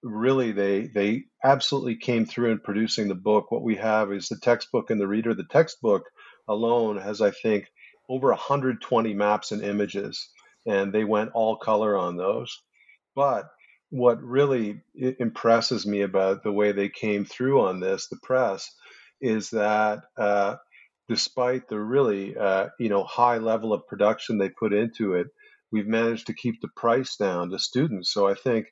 really 0.03 0.51
they 0.51 0.88
they 0.88 1.25
absolutely 1.43 1.96
came 1.96 2.25
through 2.25 2.51
in 2.51 2.60
producing 2.60 3.08
the 3.08 3.15
book. 3.15 3.51
What 3.51 3.63
we 3.63 3.75
have 3.77 4.12
is 4.12 4.27
the 4.27 4.39
textbook 4.39 4.89
and 4.89 5.00
the 5.00 5.08
reader. 5.08 5.34
The 5.34 5.46
textbook 5.50 6.03
alone 6.48 6.98
has, 6.98 7.22
I 7.22 7.31
think, 7.31 7.67
over 8.10 8.29
120 8.29 9.13
maps 9.13 9.51
and 9.51 9.63
images, 9.63 10.29
and 10.65 10.93
they 10.93 11.03
went 11.03 11.31
all 11.34 11.58
color 11.58 11.98
on 11.98 12.17
those. 12.17 12.55
But 13.15 13.46
what 13.89 14.22
really 14.22 14.81
impresses 14.96 15.86
me 15.86 16.01
about 16.01 16.43
the 16.43 16.51
way 16.51 16.72
they 16.72 16.89
came 16.89 17.25
through 17.25 17.62
on 17.62 17.79
this, 17.79 18.08
the 18.08 18.20
press, 18.24 18.70
is 19.20 19.50
that 19.51 20.00
uh, 20.17 20.55
despite 21.10 21.67
the 21.67 21.79
really 21.79 22.36
uh, 22.38 22.70
you 22.79 22.89
know 22.89 23.03
high 23.03 23.38
level 23.38 23.74
of 23.74 23.88
production 23.88 24.38
they 24.38 24.50
put 24.50 24.74
into 24.74 25.13
it, 25.15 25.27
we've 25.72 25.88
managed 25.88 26.27
to 26.27 26.34
keep 26.34 26.62
the 26.62 26.70
price 26.75 27.15
down 27.17 27.50
to 27.51 27.60
students. 27.60 28.12
So 28.13 28.27
I 28.27 28.34
think 28.34 28.67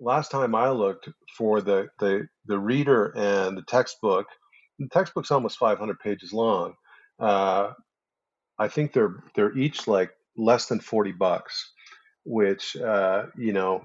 last 0.00 0.30
time 0.30 0.54
I 0.54 0.70
looked 0.70 1.08
for 1.36 1.60
the 1.60 1.88
the, 1.98 2.28
the 2.46 2.58
reader 2.58 3.12
and 3.16 3.56
the 3.56 3.62
textbook, 3.62 4.26
the 4.78 4.88
textbook's 4.88 5.30
almost 5.30 5.58
500 5.58 5.98
pages 6.00 6.32
long. 6.32 6.74
Uh, 7.18 7.72
I 8.58 8.68
think 8.68 8.92
they're 8.92 9.16
they're 9.34 9.56
each 9.56 9.86
like 9.88 10.10
less 10.36 10.66
than 10.66 10.80
40 10.80 11.12
bucks, 11.12 11.72
which 12.24 12.76
uh, 12.76 13.26
you 13.36 13.52
know 13.52 13.82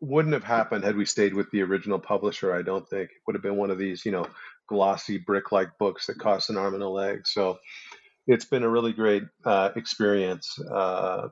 wouldn't 0.00 0.34
have 0.34 0.44
happened 0.44 0.84
had 0.84 0.96
we 0.96 1.04
stayed 1.06 1.34
with 1.34 1.50
the 1.50 1.62
original 1.62 1.98
publisher. 1.98 2.54
I 2.54 2.62
don't 2.62 2.88
think 2.88 3.10
it 3.10 3.16
would 3.26 3.36
have 3.36 3.42
been 3.42 3.56
one 3.56 3.70
of 3.70 3.78
these, 3.78 4.04
you 4.04 4.12
know, 4.12 4.26
glossy 4.68 5.18
brick-like 5.18 5.70
books 5.78 6.06
that 6.06 6.18
cost 6.18 6.50
an 6.50 6.56
arm 6.56 6.74
and 6.74 6.82
a 6.82 6.88
leg. 6.88 7.26
So 7.26 7.58
it's 8.26 8.44
been 8.44 8.62
a 8.62 8.68
really 8.68 8.92
great 8.92 9.24
uh, 9.44 9.70
experience 9.76 10.58
uh, 10.72 11.28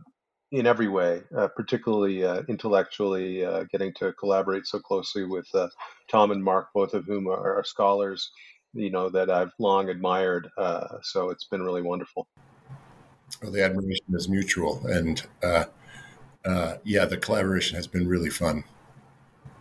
in 0.53 0.67
every 0.67 0.89
way, 0.89 1.23
uh, 1.37 1.49
particularly 1.49 2.25
uh, 2.25 2.43
intellectually, 2.49 3.45
uh, 3.45 3.65
getting 3.71 3.93
to 3.95 4.13
collaborate 4.15 4.67
so 4.67 4.81
closely 4.81 5.25
with 5.25 5.47
uh, 5.55 5.69
Tom 6.11 6.33
and 6.33 6.43
Mark, 6.43 6.69
both 6.75 6.93
of 6.95 7.05
whom 7.05 7.29
are, 7.29 7.59
are 7.59 7.65
scholars, 7.65 8.33
you 8.75 8.91
know, 8.91 9.09
that 9.09 9.31
I've 9.31 9.53
long 9.59 9.89
admired. 9.89 10.49
so 11.03 11.31
it's 11.31 11.45
been 11.45 11.63
really 11.63 11.83
wonderful. 11.83 12.27
Well, 13.43 13.53
the 13.53 13.65
admiration 13.65 14.07
is 14.13 14.29
mutual, 14.29 14.85
and 14.87 15.23
yeah, 16.85 17.05
the 17.05 17.19
collaboration 17.21 17.77
has 17.77 17.87
been 17.87 18.09
really 18.09 18.31
fun. 18.31 18.65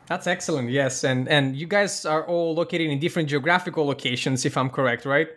That's 0.07 0.25
excellent. 0.25 0.71
Yes, 0.71 1.03
and 1.03 1.29
and 1.29 1.55
you 1.55 1.67
guys 1.67 2.03
are 2.03 2.25
all 2.25 2.55
located 2.55 2.89
in 2.89 2.99
different 2.99 3.29
geographical 3.29 3.85
locations, 3.85 4.43
if 4.43 4.57
I'm 4.57 4.71
correct, 4.71 5.05
right? 5.05 5.29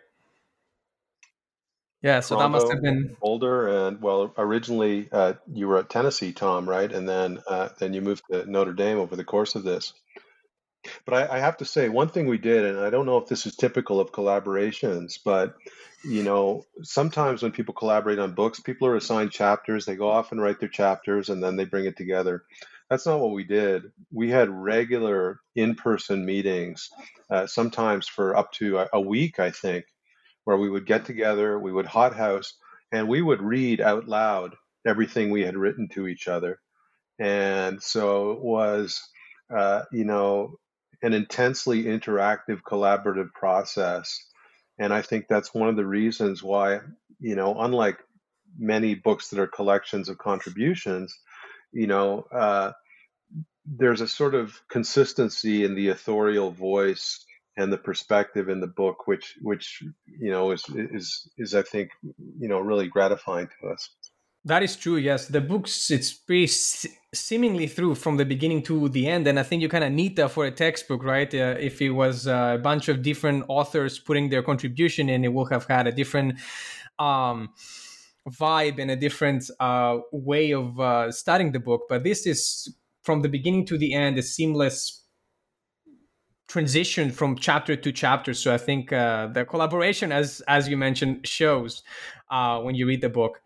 Yeah, 2.02 2.18
so 2.20 2.34
Toronto, 2.34 2.58
that 2.58 2.64
must 2.64 2.72
have 2.72 2.82
been 2.82 3.16
Boulder, 3.20 3.68
and 3.68 4.02
well, 4.02 4.34
originally 4.36 5.08
uh, 5.12 5.34
you 5.52 5.68
were 5.68 5.78
at 5.78 5.88
Tennessee, 5.88 6.32
Tom, 6.32 6.68
right? 6.68 6.90
And 6.90 7.08
then 7.08 7.38
uh, 7.46 7.68
then 7.78 7.94
you 7.94 8.00
moved 8.00 8.24
to 8.30 8.44
Notre 8.50 8.72
Dame 8.72 8.98
over 8.98 9.14
the 9.14 9.24
course 9.24 9.54
of 9.54 9.62
this. 9.62 9.92
But 11.06 11.14
I, 11.14 11.36
I 11.36 11.38
have 11.38 11.58
to 11.58 11.64
say, 11.64 11.88
one 11.88 12.08
thing 12.08 12.26
we 12.26 12.38
did, 12.38 12.64
and 12.64 12.80
I 12.80 12.90
don't 12.90 13.06
know 13.06 13.18
if 13.18 13.28
this 13.28 13.46
is 13.46 13.54
typical 13.54 14.00
of 14.00 14.10
collaborations, 14.10 15.18
but 15.24 15.54
you 16.04 16.24
know, 16.24 16.64
sometimes 16.82 17.42
when 17.42 17.52
people 17.52 17.74
collaborate 17.74 18.18
on 18.18 18.34
books, 18.34 18.58
people 18.58 18.88
are 18.88 18.96
assigned 18.96 19.30
chapters. 19.30 19.84
They 19.84 19.94
go 19.94 20.10
off 20.10 20.32
and 20.32 20.42
write 20.42 20.58
their 20.58 20.68
chapters, 20.68 21.28
and 21.28 21.40
then 21.40 21.54
they 21.54 21.64
bring 21.64 21.84
it 21.84 21.96
together. 21.96 22.42
That's 22.90 23.06
not 23.06 23.20
what 23.20 23.32
we 23.32 23.44
did. 23.44 23.92
We 24.12 24.28
had 24.28 24.50
regular 24.50 25.40
in 25.54 25.76
person 25.76 26.26
meetings, 26.26 26.90
uh, 27.30 27.46
sometimes 27.46 28.08
for 28.08 28.36
up 28.36 28.50
to 28.54 28.78
a, 28.78 28.88
a 28.94 29.00
week, 29.00 29.38
I 29.38 29.52
think, 29.52 29.84
where 30.44 30.56
we 30.56 30.68
would 30.68 30.86
get 30.86 31.04
together, 31.04 31.58
we 31.58 31.72
would 31.72 31.86
hothouse, 31.86 32.54
and 32.90 33.08
we 33.08 33.22
would 33.22 33.42
read 33.42 33.80
out 33.80 34.08
loud 34.08 34.54
everything 34.86 35.30
we 35.30 35.42
had 35.42 35.56
written 35.56 35.88
to 35.88 36.06
each 36.08 36.28
other. 36.28 36.58
And 37.18 37.82
so 37.82 38.32
it 38.32 38.40
was, 38.42 39.00
uh, 39.54 39.82
you 39.92 40.04
know, 40.04 40.56
an 41.02 41.12
intensely 41.12 41.84
interactive, 41.84 42.62
collaborative 42.62 43.32
process. 43.32 44.18
And 44.78 44.92
I 44.92 45.02
think 45.02 45.26
that's 45.28 45.54
one 45.54 45.68
of 45.68 45.76
the 45.76 45.86
reasons 45.86 46.42
why, 46.42 46.80
you 47.20 47.36
know, 47.36 47.60
unlike 47.60 47.98
many 48.58 48.94
books 48.94 49.28
that 49.28 49.38
are 49.38 49.46
collections 49.46 50.08
of 50.08 50.18
contributions, 50.18 51.16
you 51.72 51.86
know, 51.86 52.26
uh, 52.32 52.72
there's 53.64 54.00
a 54.00 54.08
sort 54.08 54.34
of 54.34 54.60
consistency 54.68 55.64
in 55.64 55.74
the 55.74 55.88
authorial 55.88 56.50
voice 56.50 57.24
and 57.56 57.72
the 57.72 57.78
perspective 57.78 58.48
in 58.48 58.60
the 58.60 58.66
book, 58.66 59.06
which 59.06 59.36
which 59.42 59.82
you 60.06 60.30
know 60.30 60.52
is 60.52 60.64
is 60.74 61.28
is 61.36 61.54
I 61.54 61.62
think 61.62 61.90
you 62.02 62.48
know 62.48 62.60
really 62.60 62.88
gratifying 62.88 63.48
to 63.60 63.68
us. 63.68 63.90
That 64.44 64.62
is 64.62 64.74
true. 64.74 64.96
Yes, 64.96 65.28
the 65.28 65.40
books 65.40 65.90
it's 65.90 66.12
pretty 66.12 66.50
seemingly 67.14 67.68
through 67.68 67.94
from 67.94 68.16
the 68.16 68.24
beginning 68.24 68.62
to 68.64 68.88
the 68.88 69.06
end, 69.06 69.26
and 69.28 69.38
I 69.38 69.44
think 69.44 69.62
you 69.62 69.68
kind 69.68 69.84
of 69.84 69.92
need 69.92 70.16
that 70.16 70.30
for 70.30 70.46
a 70.46 70.50
textbook, 70.50 71.04
right? 71.04 71.32
Uh, 71.32 71.56
if 71.60 71.80
it 71.80 71.90
was 71.90 72.26
uh, 72.26 72.56
a 72.56 72.58
bunch 72.58 72.88
of 72.88 73.02
different 73.02 73.44
authors 73.48 73.98
putting 73.98 74.30
their 74.30 74.42
contribution 74.42 75.08
in, 75.08 75.24
it 75.24 75.32
would 75.32 75.52
have 75.52 75.66
had 75.66 75.86
a 75.86 75.92
different 75.92 76.40
um, 76.98 77.50
vibe 78.28 78.80
and 78.80 78.90
a 78.90 78.96
different 78.96 79.48
uh, 79.60 79.98
way 80.10 80.52
of 80.52 80.80
uh, 80.80 81.12
studying 81.12 81.52
the 81.52 81.60
book. 81.60 81.82
But 81.88 82.02
this 82.02 82.26
is 82.26 82.74
from 83.02 83.22
the 83.22 83.28
beginning 83.28 83.66
to 83.66 83.78
the 83.78 83.94
end 83.94 84.18
a 84.18 84.22
seamless 84.22 85.01
transition 86.52 87.10
from 87.10 87.34
chapter 87.36 87.74
to 87.74 87.90
chapter. 87.90 88.34
So 88.34 88.52
I 88.52 88.58
think 88.58 88.92
uh, 88.92 89.28
the 89.28 89.44
collaboration, 89.46 90.12
as 90.12 90.42
as 90.46 90.68
you 90.68 90.76
mentioned, 90.76 91.26
shows 91.26 91.82
uh, 92.30 92.60
when 92.60 92.74
you 92.74 92.86
read 92.86 93.00
the 93.00 93.08
book. 93.08 93.40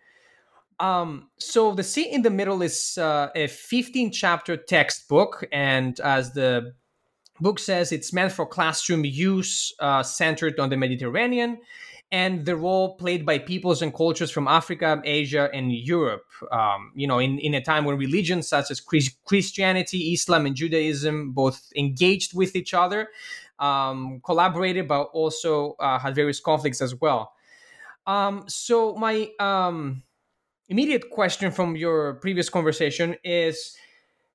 Um, 0.80 1.30
so 1.38 1.72
the 1.72 1.84
Sea 1.84 2.10
in 2.12 2.22
the 2.22 2.30
Middle 2.30 2.62
is 2.62 2.98
uh, 2.98 3.28
a 3.34 3.46
15 3.46 4.10
chapter 4.10 4.56
textbook, 4.56 5.46
and 5.52 5.98
as 6.00 6.32
the 6.32 6.74
book 7.40 7.58
says, 7.60 7.92
it's 7.92 8.12
meant 8.12 8.32
for 8.32 8.44
classroom 8.44 9.04
use, 9.04 9.72
uh, 9.78 10.02
centered 10.02 10.58
on 10.58 10.68
the 10.68 10.76
Mediterranean 10.76 11.58
and 12.12 12.44
the 12.44 12.56
role 12.56 12.96
played 12.96 13.26
by 13.26 13.38
peoples 13.38 13.82
and 13.82 13.92
cultures 13.92 14.30
from 14.30 14.46
Africa, 14.46 15.00
Asia, 15.04 15.50
and 15.52 15.72
Europe. 15.72 16.24
Um, 16.52 16.92
you 16.94 17.06
know, 17.06 17.18
in, 17.18 17.38
in 17.40 17.54
a 17.54 17.60
time 17.60 17.84
when 17.84 17.96
religions 17.96 18.48
such 18.48 18.70
as 18.70 18.80
Christianity, 18.80 20.12
Islam, 20.12 20.46
and 20.46 20.54
Judaism 20.54 21.32
both 21.32 21.72
engaged 21.76 22.32
with 22.34 22.54
each 22.54 22.74
other, 22.74 23.08
um, 23.58 24.20
collaborated, 24.24 24.86
but 24.86 25.04
also 25.12 25.74
uh, 25.80 25.98
had 25.98 26.14
various 26.14 26.38
conflicts 26.38 26.80
as 26.80 26.94
well. 26.94 27.32
Um, 28.06 28.44
so 28.46 28.94
my 28.94 29.28
um, 29.40 30.04
immediate 30.68 31.10
question 31.10 31.50
from 31.50 31.74
your 31.74 32.14
previous 32.14 32.48
conversation 32.48 33.16
is 33.24 33.76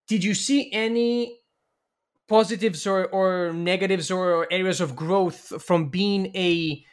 did 0.08 0.25
you 0.25 0.34
see 0.34 0.72
any 0.74 1.40
positives 2.28 2.86
or, 2.86 3.08
or 3.08 3.54
negatives 3.54 4.12
or 4.12 4.48
areas 4.51 4.82
of 4.82 4.96
growth 4.96 5.62
from 5.62 5.90
being 5.90 6.36
a 6.36 6.84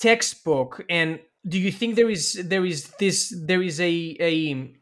textbook 0.00 0.84
and 0.90 1.20
do 1.46 1.58
you 1.58 1.70
think 1.70 1.96
there 1.96 2.10
is 2.10 2.40
there 2.44 2.64
is 2.64 2.88
this 2.98 3.34
there 3.46 3.62
is 3.62 3.80
a 3.80 4.16
a 4.20 4.74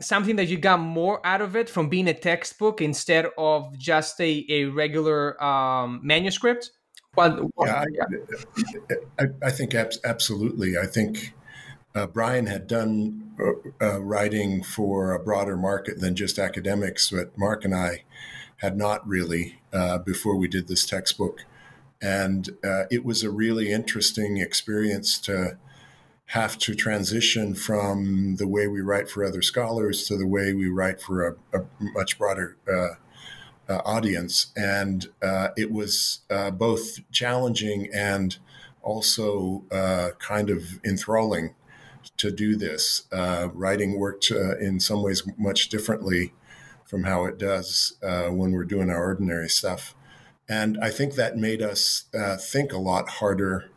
something 0.00 0.36
that 0.36 0.46
you 0.46 0.58
got 0.58 0.80
more 0.80 1.24
out 1.26 1.40
of 1.40 1.56
it 1.56 1.68
from 1.68 1.88
being 1.88 2.08
a 2.08 2.14
textbook 2.14 2.80
instead 2.80 3.26
of 3.36 3.76
just 3.78 4.20
a, 4.20 4.44
a 4.48 4.64
regular 4.64 5.42
um, 5.42 6.00
manuscript? 6.02 6.70
Well, 7.16 7.50
yeah, 7.64 7.84
I, 8.88 8.94
I, 9.18 9.26
I, 9.42 9.50
think 9.50 9.74
absolutely. 9.74 10.78
I 10.78 10.86
think 10.86 11.34
uh, 11.94 12.06
Brian 12.06 12.46
had 12.46 12.66
done 12.66 13.34
uh, 13.38 13.84
uh, 13.84 14.00
writing 14.00 14.62
for 14.62 15.12
a 15.12 15.18
broader 15.18 15.56
market 15.56 15.98
than 15.98 16.14
just 16.14 16.38
academics, 16.38 17.10
but 17.10 17.36
Mark 17.36 17.64
and 17.64 17.74
I 17.74 18.04
had 18.58 18.76
not 18.76 19.06
really 19.06 19.60
uh, 19.72 19.98
before 19.98 20.36
we 20.36 20.46
did 20.46 20.68
this 20.68 20.86
textbook. 20.86 21.44
And 22.02 22.50
uh, 22.64 22.84
it 22.90 23.04
was 23.04 23.22
a 23.22 23.30
really 23.30 23.70
interesting 23.70 24.38
experience 24.38 25.18
to 25.20 25.58
have 26.26 26.56
to 26.58 26.74
transition 26.74 27.54
from 27.54 28.36
the 28.36 28.46
way 28.46 28.68
we 28.68 28.80
write 28.80 29.10
for 29.10 29.24
other 29.24 29.42
scholars 29.42 30.06
to 30.06 30.16
the 30.16 30.26
way 30.26 30.54
we 30.54 30.68
write 30.68 31.00
for 31.00 31.26
a, 31.26 31.58
a 31.58 31.64
much 31.80 32.18
broader 32.18 32.56
uh, 32.72 32.94
audience. 33.84 34.52
And 34.56 35.08
it 35.56 35.70
was 35.72 36.20
both 36.52 37.00
challenging 37.10 37.88
and 37.92 38.38
also 38.82 39.64
kind 40.20 40.50
of 40.50 40.80
enthralling 40.84 41.54
to 42.16 42.30
do 42.30 42.56
this. 42.56 43.04
Uh, 43.12 43.48
writing 43.52 43.98
worked 43.98 44.30
uh, 44.30 44.56
in 44.58 44.80
some 44.80 45.02
ways 45.02 45.22
much 45.38 45.68
differently 45.68 46.32
from 46.84 47.04
how 47.04 47.24
it 47.24 47.38
does 47.38 47.96
uh, 48.02 48.28
when 48.28 48.52
we're 48.52 48.64
doing 48.64 48.90
our 48.90 49.02
ordinary 49.02 49.48
stuff. 49.48 49.94
And 50.50 50.76
I 50.82 50.90
think 50.90 51.14
that 51.14 51.36
made 51.36 51.62
us 51.62 52.06
uh, 52.12 52.36
think 52.36 52.72
a 52.72 52.78
lot 52.78 53.08
harder 53.08 53.70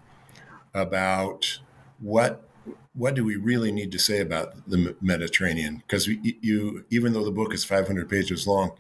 about 0.74 1.59
what 2.00 2.50
what 2.96 3.14
do 3.14 3.24
we 3.24 3.36
really 3.36 3.72
need 3.72 3.92
to 3.92 4.00
say 4.00 4.20
about 4.20 4.70
the 4.70 4.96
Mediterranean? 5.01 5.77
Because 5.77 6.07
you, 6.07 6.86
even 6.90 7.14
though 7.14 7.24
the 7.25 7.31
book 7.31 7.53
is 7.53 7.66
500 7.66 8.07
pages 8.07 8.48
long, 8.48 8.72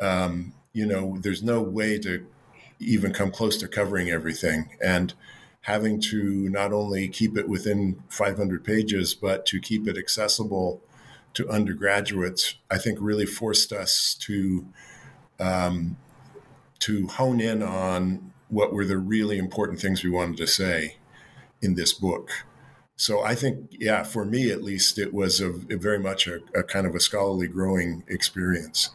um, 0.00 0.54
you 0.72 0.86
know, 0.86 1.18
there's 1.20 1.42
no 1.42 1.60
way 1.60 1.98
to 1.98 2.26
even 2.78 3.12
come 3.12 3.30
close 3.30 3.58
to 3.58 3.68
covering 3.68 4.10
everything. 4.10 4.70
And 4.82 5.12
having 5.62 6.00
to 6.00 6.48
not 6.48 6.72
only 6.72 7.08
keep 7.08 7.36
it 7.36 7.48
within 7.48 8.02
500 8.08 8.64
pages, 8.64 9.14
but 9.14 9.44
to 9.46 9.60
keep 9.60 9.86
it 9.86 9.98
accessible 9.98 10.82
to 11.34 11.48
undergraduates, 11.48 12.54
I 12.70 12.78
think 12.78 12.98
really 13.00 13.26
forced 13.26 13.72
us 13.72 14.14
to 14.20 14.66
um, 15.38 15.96
to 16.84 17.06
hone 17.06 17.40
in 17.40 17.62
on 17.62 18.32
what 18.48 18.72
were 18.72 18.84
the 18.84 18.98
really 18.98 19.38
important 19.38 19.80
things 19.80 20.04
we 20.04 20.10
wanted 20.10 20.36
to 20.36 20.46
say 20.46 20.96
in 21.62 21.74
this 21.74 21.92
book. 21.92 22.30
So 22.96 23.22
I 23.22 23.34
think, 23.34 23.70
yeah, 23.70 24.02
for 24.04 24.24
me 24.24 24.50
at 24.50 24.62
least, 24.62 24.98
it 24.98 25.12
was 25.12 25.40
a, 25.40 25.50
a 25.70 25.76
very 25.76 25.98
much 25.98 26.26
a, 26.26 26.40
a 26.54 26.62
kind 26.62 26.86
of 26.86 26.94
a 26.94 27.00
scholarly 27.00 27.48
growing 27.48 28.04
experience. 28.06 28.90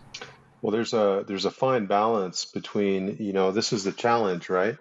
Well, 0.62 0.72
there's 0.72 0.94
a 0.94 1.24
there's 1.28 1.46
a 1.46 1.52
fine 1.52 1.86
balance 1.86 2.46
between 2.46 3.18
you 3.20 3.34
know 3.34 3.52
this 3.52 3.74
is 3.74 3.84
the 3.86 3.92
challenge, 3.92 4.50
right? 4.50 4.78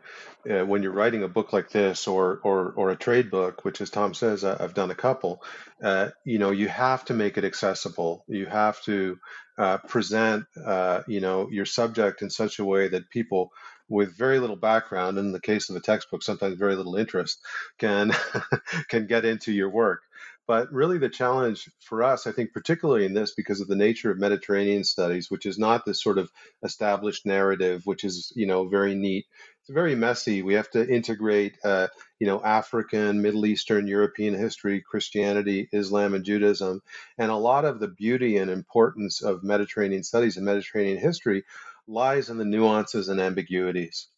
Uh, 0.48 0.64
when 0.64 0.82
you're 0.82 0.92
writing 0.92 1.22
a 1.22 1.28
book 1.28 1.52
like 1.52 1.70
this 1.70 2.06
or 2.06 2.40
or 2.44 2.72
or 2.76 2.90
a 2.90 2.96
trade 2.96 3.30
book, 3.30 3.64
which 3.64 3.80
as 3.80 3.90
Tom 3.90 4.14
says, 4.14 4.44
I, 4.44 4.56
have 4.62 4.74
done 4.74 4.90
a 4.90 4.94
couple. 4.94 5.42
Uh, 5.82 6.10
you 6.24 6.38
know, 6.38 6.50
you 6.50 6.68
have 6.68 7.04
to 7.06 7.14
make 7.14 7.38
it 7.38 7.44
accessible. 7.44 8.24
You 8.28 8.46
have 8.46 8.80
to 8.82 9.18
uh, 9.58 9.78
present 9.78 10.44
uh, 10.64 11.02
you 11.08 11.20
know 11.20 11.48
your 11.50 11.66
subject 11.66 12.22
in 12.22 12.30
such 12.30 12.58
a 12.58 12.64
way 12.64 12.88
that 12.88 13.10
people 13.10 13.50
with 13.88 14.16
very 14.16 14.38
little 14.38 14.56
background, 14.56 15.18
in 15.18 15.32
the 15.32 15.40
case 15.40 15.70
of 15.70 15.76
a 15.76 15.80
textbook, 15.80 16.22
sometimes 16.22 16.58
very 16.58 16.76
little 16.76 16.96
interest, 16.96 17.40
can 17.78 18.12
can 18.88 19.06
get 19.06 19.24
into 19.24 19.52
your 19.52 19.70
work. 19.70 20.02
But 20.48 20.72
really, 20.72 20.96
the 20.96 21.10
challenge 21.10 21.68
for 21.78 22.02
us, 22.02 22.26
I 22.26 22.32
think, 22.32 22.54
particularly 22.54 23.04
in 23.04 23.12
this, 23.12 23.34
because 23.34 23.60
of 23.60 23.68
the 23.68 23.76
nature 23.76 24.10
of 24.10 24.18
Mediterranean 24.18 24.82
studies, 24.82 25.30
which 25.30 25.44
is 25.44 25.58
not 25.58 25.84
this 25.84 26.02
sort 26.02 26.16
of 26.16 26.32
established 26.62 27.26
narrative, 27.26 27.82
which 27.84 28.02
is 28.02 28.32
you 28.34 28.46
know 28.46 28.66
very 28.66 28.94
neat. 28.94 29.26
It's 29.60 29.68
very 29.68 29.94
messy. 29.94 30.40
We 30.40 30.54
have 30.54 30.70
to 30.70 30.88
integrate, 30.88 31.58
uh, 31.62 31.88
you 32.18 32.26
know, 32.26 32.42
African, 32.42 33.20
Middle 33.20 33.44
Eastern, 33.44 33.86
European 33.86 34.32
history, 34.32 34.80
Christianity, 34.80 35.68
Islam, 35.70 36.14
and 36.14 36.24
Judaism, 36.24 36.80
and 37.18 37.30
a 37.30 37.36
lot 37.36 37.66
of 37.66 37.78
the 37.78 37.88
beauty 37.88 38.38
and 38.38 38.50
importance 38.50 39.20
of 39.20 39.44
Mediterranean 39.44 40.02
studies 40.02 40.38
and 40.38 40.46
Mediterranean 40.46 40.96
history 40.96 41.44
lies 41.86 42.30
in 42.30 42.38
the 42.38 42.46
nuances 42.46 43.10
and 43.10 43.20
ambiguities. 43.20 44.08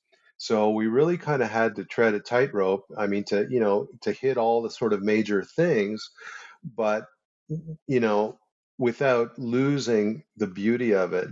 So 0.41 0.71
we 0.71 0.87
really 0.87 1.19
kind 1.19 1.43
of 1.43 1.51
had 1.51 1.77
to 1.77 1.85
tread 1.85 2.15
a 2.15 2.19
tightrope. 2.19 2.87
I 2.97 3.07
mean, 3.07 3.25
to 3.25 3.47
you 3.51 3.61
know, 3.61 3.89
to 4.01 4.11
hit 4.11 4.39
all 4.39 4.63
the 4.63 4.71
sort 4.71 4.95
of 4.95 5.03
major 5.03 5.45
things, 5.45 6.11
but 6.65 7.05
you 7.87 8.01
know, 8.01 8.39
without 8.79 9.39
losing 9.39 10.25
the 10.39 10.47
beauty 10.47 10.95
of 10.95 11.13
it. 11.13 11.29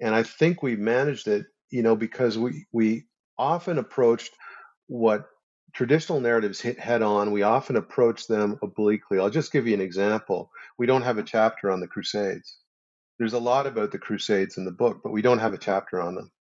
And 0.00 0.12
I 0.12 0.24
think 0.24 0.60
we 0.60 0.74
managed 0.74 1.28
it, 1.28 1.46
you 1.70 1.84
know, 1.84 1.94
because 1.94 2.36
we 2.36 2.66
we 2.72 3.04
often 3.38 3.78
approached 3.78 4.32
what 4.88 5.26
traditional 5.72 6.18
narratives 6.18 6.60
hit 6.60 6.80
head 6.80 7.00
on. 7.02 7.30
We 7.30 7.44
often 7.44 7.76
approach 7.76 8.26
them 8.26 8.58
obliquely. 8.60 9.20
I'll 9.20 9.30
just 9.30 9.52
give 9.52 9.68
you 9.68 9.74
an 9.74 9.80
example. 9.80 10.50
We 10.78 10.86
don't 10.86 11.02
have 11.02 11.18
a 11.18 11.22
chapter 11.22 11.70
on 11.70 11.78
the 11.78 11.86
Crusades. 11.86 12.58
There's 13.20 13.34
a 13.34 13.38
lot 13.38 13.68
about 13.68 13.92
the 13.92 14.00
Crusades 14.00 14.56
in 14.56 14.64
the 14.64 14.72
book, 14.72 14.98
but 15.04 15.12
we 15.12 15.22
don't 15.22 15.38
have 15.38 15.54
a 15.54 15.58
chapter 15.58 16.00
on 16.00 16.16
them 16.16 16.32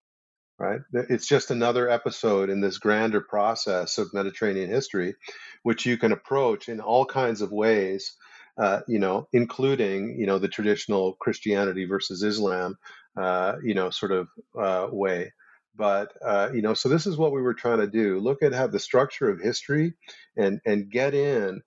right? 0.59 0.81
It's 0.91 1.27
just 1.27 1.51
another 1.51 1.89
episode 1.89 2.49
in 2.49 2.61
this 2.61 2.79
grander 2.79 3.21
process 3.21 3.97
of 3.97 4.13
Mediterranean 4.13 4.69
history, 4.69 5.15
which 5.63 5.85
you 5.85 5.97
can 5.97 6.11
approach 6.11 6.67
in 6.67 6.79
all 6.79 7.05
kinds 7.05 7.41
of 7.41 7.51
ways, 7.51 8.15
uh, 8.57 8.81
you 8.87 8.99
know, 8.99 9.27
including, 9.33 10.19
you 10.19 10.25
know, 10.25 10.39
the 10.39 10.47
traditional 10.47 11.13
Christianity 11.19 11.85
versus 11.85 12.23
Islam, 12.23 12.75
uh, 13.15 13.57
you 13.63 13.75
know, 13.75 13.91
sort 13.91 14.11
of 14.11 14.27
uh, 14.59 14.87
way. 14.91 15.31
But, 15.75 16.11
uh, 16.25 16.49
you 16.53 16.63
know, 16.63 16.73
so 16.73 16.89
this 16.89 17.05
is 17.05 17.17
what 17.17 17.31
we 17.31 17.41
were 17.41 17.53
trying 17.53 17.77
to 17.77 17.87
do 17.87 18.19
look 18.19 18.41
at 18.41 18.53
how 18.53 18.65
the 18.65 18.79
structure 18.79 19.29
of 19.29 19.39
history 19.39 19.93
and, 20.35 20.59
and 20.65 20.89
get 20.89 21.13
in 21.13 21.61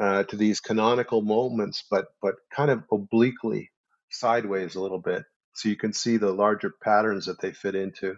uh, 0.00 0.22
to 0.24 0.36
these 0.36 0.60
canonical 0.60 1.20
moments, 1.20 1.82
but, 1.90 2.06
but 2.22 2.36
kind 2.54 2.70
of 2.70 2.84
obliquely 2.92 3.70
sideways 4.08 4.76
a 4.76 4.80
little 4.80 5.00
bit 5.00 5.24
so 5.56 5.68
you 5.68 5.76
can 5.76 5.92
see 5.92 6.16
the 6.16 6.32
larger 6.32 6.70
patterns 6.82 7.26
that 7.26 7.40
they 7.40 7.52
fit 7.52 7.74
into. 7.74 8.16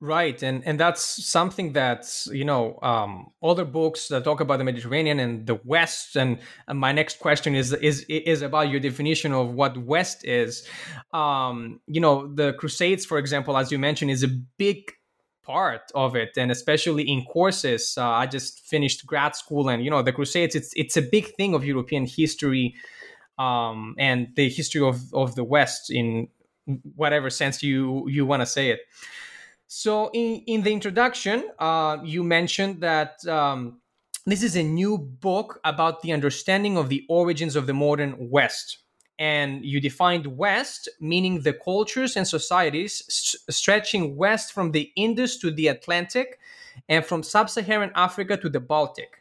Right 0.00 0.42
and 0.42 0.66
and 0.66 0.80
that's 0.80 1.24
something 1.24 1.74
that 1.74 2.26
you 2.26 2.44
know 2.44 2.80
um, 2.82 3.28
other 3.40 3.64
books 3.64 4.08
that 4.08 4.24
talk 4.24 4.40
about 4.40 4.58
the 4.58 4.64
mediterranean 4.64 5.20
and 5.20 5.46
the 5.46 5.60
west 5.64 6.16
and, 6.16 6.40
and 6.66 6.76
my 6.76 6.90
next 6.90 7.20
question 7.20 7.54
is 7.54 7.72
is 7.74 8.04
is 8.08 8.42
about 8.42 8.68
your 8.68 8.80
definition 8.80 9.32
of 9.32 9.54
what 9.54 9.78
west 9.78 10.24
is. 10.24 10.66
Um, 11.12 11.80
you 11.86 12.00
know 12.00 12.26
the 12.34 12.54
crusades 12.54 13.06
for 13.06 13.18
example 13.18 13.56
as 13.56 13.70
you 13.70 13.78
mentioned 13.78 14.10
is 14.10 14.24
a 14.24 14.28
big 14.56 14.90
part 15.44 15.82
of 15.94 16.16
it 16.16 16.30
and 16.36 16.50
especially 16.50 17.02
in 17.02 17.24
courses 17.24 17.96
uh, 17.98 18.08
i 18.08 18.26
just 18.26 18.60
finished 18.60 19.04
grad 19.04 19.34
school 19.34 19.68
and 19.68 19.84
you 19.84 19.90
know 19.90 20.00
the 20.00 20.12
crusades 20.12 20.54
it's 20.54 20.72
it's 20.76 20.96
a 20.96 21.02
big 21.02 21.34
thing 21.34 21.52
of 21.52 21.64
european 21.64 22.06
history 22.06 22.76
um, 23.38 23.94
and 23.98 24.28
the 24.36 24.48
history 24.48 24.82
of, 24.82 25.12
of 25.14 25.34
the 25.34 25.44
West 25.44 25.90
in 25.90 26.28
whatever 26.94 27.30
sense 27.30 27.62
you 27.62 28.06
you 28.08 28.26
want 28.26 28.40
to 28.42 28.46
say 28.46 28.70
it. 28.70 28.80
So 29.66 30.10
in 30.12 30.42
in 30.46 30.62
the 30.62 30.72
introduction, 30.72 31.50
uh, 31.58 31.98
you 32.04 32.22
mentioned 32.24 32.80
that. 32.80 33.26
Um, 33.26 33.78
this 34.24 34.44
is 34.44 34.54
a 34.54 34.62
new 34.62 34.98
book 34.98 35.58
about 35.64 36.02
the 36.02 36.12
understanding 36.12 36.76
of 36.78 36.88
the 36.88 37.04
origins 37.08 37.56
of 37.56 37.66
the 37.66 37.74
modern 37.74 38.14
West. 38.30 38.78
And 39.18 39.64
you 39.64 39.80
defined 39.80 40.26
West, 40.26 40.88
meaning 41.00 41.40
the 41.40 41.52
cultures 41.52 42.16
and 42.16 42.26
societies 42.26 43.02
stretching 43.50 44.16
west 44.16 44.52
from 44.52 44.70
the 44.70 44.92
Indus 44.94 45.38
to 45.38 45.50
the 45.50 45.68
Atlantic 45.68 46.38
and 46.88 47.04
from 47.04 47.22
sub 47.22 47.50
Saharan 47.50 47.90
Africa 47.94 48.36
to 48.36 48.48
the 48.48 48.60
Baltic. 48.60 49.18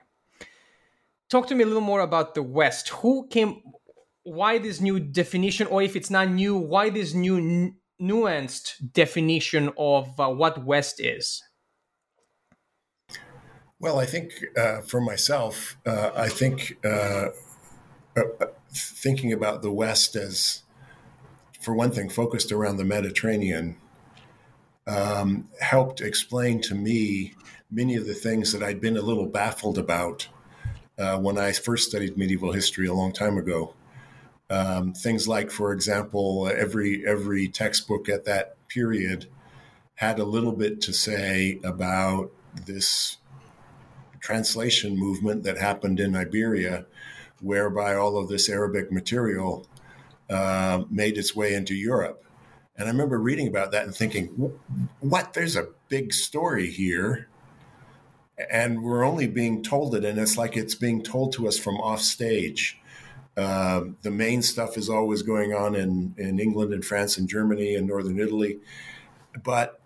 Talk 1.29 1.47
to 1.47 1.55
me 1.55 1.63
a 1.63 1.67
little 1.67 1.81
more 1.81 2.01
about 2.01 2.35
the 2.35 2.43
West. 2.43 2.89
Who 2.89 3.27
came, 3.27 3.61
why 4.23 4.57
this 4.57 4.81
new 4.81 4.99
definition, 4.99 5.67
or 5.67 5.81
if 5.81 5.95
it's 5.95 6.09
not 6.09 6.29
new, 6.29 6.55
why 6.55 6.89
this 6.89 7.13
new 7.13 7.37
n- 7.37 7.75
nuanced 8.01 8.93
definition 8.93 9.71
of 9.77 10.19
uh, 10.19 10.29
what 10.29 10.63
West 10.65 10.99
is? 10.99 11.41
Well, 13.79 13.99
I 13.99 14.05
think 14.05 14.31
uh, 14.55 14.81
for 14.81 15.01
myself, 15.01 15.75
uh, 15.87 16.11
I 16.15 16.29
think 16.29 16.77
uh, 16.85 17.29
uh, 18.15 18.23
thinking 18.71 19.33
about 19.33 19.63
the 19.63 19.71
West 19.71 20.15
as, 20.15 20.61
for 21.59 21.73
one 21.73 21.91
thing, 21.91 22.09
focused 22.09 22.51
around 22.51 22.77
the 22.77 22.85
Mediterranean, 22.85 23.77
um, 24.85 25.49
helped 25.59 26.01
explain 26.01 26.61
to 26.61 26.75
me 26.75 27.33
many 27.71 27.95
of 27.95 28.05
the 28.05 28.13
things 28.13 28.51
that 28.51 28.61
I'd 28.61 28.81
been 28.81 28.97
a 28.97 29.01
little 29.01 29.27
baffled 29.27 29.77
about 29.77 30.27
uh, 30.97 31.17
when 31.17 31.37
I 31.37 31.51
first 31.51 31.89
studied 31.89 32.17
medieval 32.17 32.51
history 32.51 32.87
a 32.87 32.93
long 32.93 33.11
time 33.13 33.37
ago. 33.37 33.73
Um, 34.51 34.91
things 34.91 35.29
like, 35.29 35.49
for 35.49 35.71
example, 35.71 36.51
every 36.53 37.07
every 37.07 37.47
textbook 37.47 38.09
at 38.09 38.25
that 38.25 38.57
period 38.67 39.27
had 39.95 40.19
a 40.19 40.25
little 40.25 40.51
bit 40.51 40.81
to 40.81 40.93
say 40.93 41.59
about 41.63 42.31
this 42.65 43.17
translation 44.19 44.97
movement 44.97 45.43
that 45.43 45.57
happened 45.57 46.01
in 46.01 46.17
Iberia, 46.17 46.85
whereby 47.39 47.95
all 47.95 48.17
of 48.17 48.27
this 48.27 48.49
Arabic 48.49 48.91
material 48.91 49.65
uh, 50.29 50.83
made 50.89 51.17
its 51.17 51.33
way 51.33 51.53
into 51.53 51.73
Europe. 51.73 52.25
And 52.75 52.89
I 52.89 52.91
remember 52.91 53.19
reading 53.19 53.47
about 53.47 53.71
that 53.71 53.85
and 53.85 53.95
thinking, 53.95 54.27
what? 54.99 55.33
There's 55.33 55.55
a 55.55 55.69
big 55.87 56.13
story 56.13 56.69
here. 56.69 57.29
And 58.49 58.83
we're 58.83 59.05
only 59.05 59.27
being 59.27 59.63
told 59.63 59.95
it, 59.95 60.03
and 60.03 60.19
it's 60.19 60.35
like 60.35 60.57
it's 60.57 60.75
being 60.75 61.03
told 61.03 61.31
to 61.33 61.47
us 61.47 61.57
from 61.59 61.75
off 61.77 62.01
stage. 62.01 62.80
Uh, 63.37 63.81
the 64.01 64.11
main 64.11 64.41
stuff 64.41 64.77
is 64.77 64.89
always 64.89 65.21
going 65.21 65.53
on 65.53 65.75
in, 65.75 66.13
in 66.17 66.39
England 66.39 66.73
and 66.73 66.83
France 66.83 67.17
and 67.17 67.29
Germany 67.29 67.75
and 67.75 67.87
Northern 67.87 68.19
Italy. 68.19 68.59
But 69.43 69.79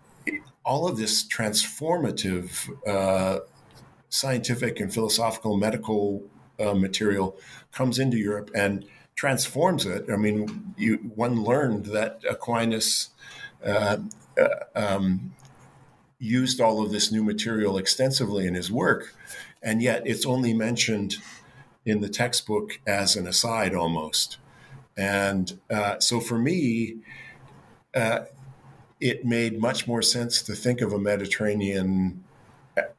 all 0.64 0.88
of 0.88 0.96
this 0.96 1.26
transformative 1.26 2.68
uh, 2.86 3.40
scientific 4.08 4.80
and 4.80 4.92
philosophical 4.92 5.56
medical 5.56 6.24
uh, 6.58 6.74
material 6.74 7.36
comes 7.70 7.98
into 7.98 8.16
Europe 8.16 8.50
and 8.54 8.84
transforms 9.14 9.86
it. 9.86 10.06
I 10.12 10.16
mean, 10.16 10.74
you, 10.76 10.96
one 11.14 11.42
learned 11.44 11.86
that 11.86 12.20
Aquinas 12.28 13.10
uh, 13.64 13.98
uh, 14.38 14.48
um, 14.74 15.34
used 16.18 16.60
all 16.60 16.82
of 16.82 16.90
this 16.90 17.12
new 17.12 17.22
material 17.22 17.78
extensively 17.78 18.46
in 18.46 18.54
his 18.54 18.70
work, 18.70 19.14
and 19.62 19.82
yet 19.82 20.02
it's 20.06 20.26
only 20.26 20.52
mentioned 20.52 21.16
in 21.86 22.00
the 22.00 22.08
textbook 22.08 22.80
as 22.86 23.16
an 23.16 23.26
aside 23.26 23.74
almost. 23.74 24.36
And 24.96 25.58
uh, 25.70 25.98
so 26.00 26.20
for 26.20 26.36
me, 26.36 26.96
uh, 27.94 28.20
it 29.00 29.24
made 29.24 29.60
much 29.60 29.86
more 29.86 30.02
sense 30.02 30.42
to 30.42 30.54
think 30.54 30.80
of 30.80 30.92
a 30.92 30.98
Mediterranean 30.98 32.24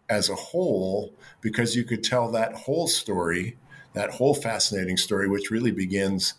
as 0.09 0.29
a 0.29 0.35
whole 0.35 1.13
because 1.41 1.75
you 1.75 1.83
could 1.83 2.03
tell 2.03 2.31
that 2.31 2.53
whole 2.53 2.87
story, 2.87 3.57
that 3.93 4.11
whole 4.11 4.33
fascinating 4.33 4.97
story, 4.97 5.27
which 5.27 5.51
really 5.51 5.71
begins 5.71 6.35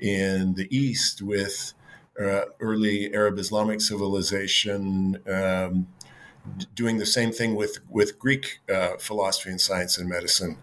in 0.00 0.54
the 0.54 0.66
East 0.76 1.22
with 1.22 1.72
uh, 2.20 2.42
early 2.60 3.14
Arab 3.14 3.38
Islamic 3.38 3.80
civilization. 3.80 5.18
Um, 5.30 5.86
doing 6.74 6.98
the 6.98 7.06
same 7.06 7.32
thing 7.32 7.54
with 7.54 7.78
with 7.88 8.18
Greek 8.18 8.60
uh, 8.72 8.96
philosophy 8.98 9.50
and 9.50 9.60
science 9.60 9.98
and 9.98 10.08
medicine, 10.08 10.58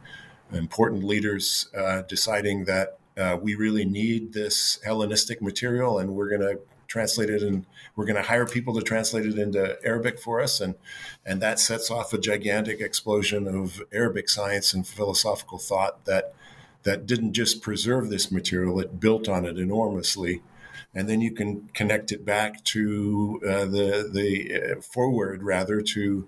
important 0.51 1.03
leaders 1.03 1.69
uh, 1.77 2.01
deciding 2.03 2.65
that 2.65 2.97
uh, 3.17 3.37
we 3.41 3.55
really 3.55 3.85
need 3.85 4.33
this 4.33 4.79
Hellenistic 4.83 5.41
material, 5.41 5.99
and 5.99 6.15
we're 6.15 6.29
going 6.29 6.41
to 6.41 6.59
translate 6.87 7.29
it 7.29 7.43
and 7.43 7.67
we're 7.95 8.05
going 8.05 8.15
to 8.15 8.23
hire 8.23 8.47
people 8.47 8.73
to 8.73 8.81
translate 8.81 9.23
it 9.23 9.37
into 9.37 9.77
Arabic 9.85 10.19
for 10.19 10.41
us 10.41 10.59
and 10.59 10.73
and 11.23 11.39
that 11.39 11.59
sets 11.59 11.91
off 11.91 12.13
a 12.13 12.17
gigantic 12.17 12.81
explosion 12.81 13.47
of 13.47 13.79
Arabic 13.93 14.27
science 14.27 14.73
and 14.73 14.87
philosophical 14.87 15.59
thought 15.59 16.03
that 16.05 16.33
that 16.83 17.05
didn't 17.05 17.33
just 17.33 17.61
preserve 17.61 18.09
this 18.09 18.31
material 18.31 18.79
it 18.79 18.99
built 18.99 19.27
on 19.27 19.45
it 19.45 19.57
enormously. 19.57 20.41
And 20.93 21.07
then 21.07 21.21
you 21.21 21.31
can 21.31 21.69
connect 21.73 22.11
it 22.11 22.25
back 22.25 22.63
to 22.65 23.39
uh, 23.47 23.65
the 23.65 24.09
the 24.11 24.77
uh, 24.77 24.81
forward 24.81 25.43
rather 25.43 25.81
to 25.81 26.27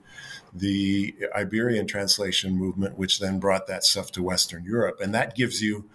the 0.54 1.16
Iberian 1.36 1.88
translation 1.88 2.58
movement, 2.58 2.98
which 2.98 3.20
then 3.20 3.40
brought 3.40 3.68
that 3.68 3.86
stuff 3.86 4.12
to 4.12 4.24
Western 4.24 4.66
Europe, 4.66 5.00
and 5.02 5.14
that 5.16 5.36
gives 5.36 5.62
you, 5.62 5.86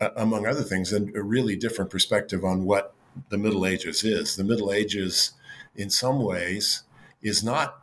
uh, 0.00 0.10
among 0.16 0.46
other 0.46 0.62
things, 0.62 0.92
a, 0.92 1.02
a 1.14 1.22
really 1.22 1.56
different 1.56 1.90
perspective 1.90 2.44
on 2.44 2.64
what 2.64 2.94
the 3.28 3.38
Middle 3.38 3.66
Ages 3.66 4.04
is. 4.04 4.36
The 4.36 4.44
Middle 4.44 4.72
Ages, 4.72 5.32
in 5.76 5.90
some 5.90 6.22
ways, 6.22 6.84
is 7.22 7.42
not 7.44 7.82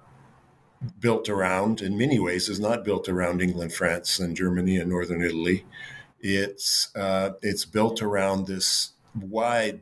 built 0.99 1.29
around, 1.29 1.81
in 1.81 1.97
many 1.97 2.19
ways, 2.19 2.49
is 2.49 2.59
not 2.59 2.83
built 2.83 3.07
around 3.07 3.41
England, 3.41 3.73
France, 3.73 4.19
and 4.19 4.35
Germany 4.35 4.77
and 4.77 4.89
Northern 4.89 5.21
Italy. 5.21 5.65
It's 6.19 6.95
uh, 6.95 7.31
it's 7.41 7.65
built 7.65 8.01
around 8.01 8.47
this 8.47 8.93
wide, 9.19 9.81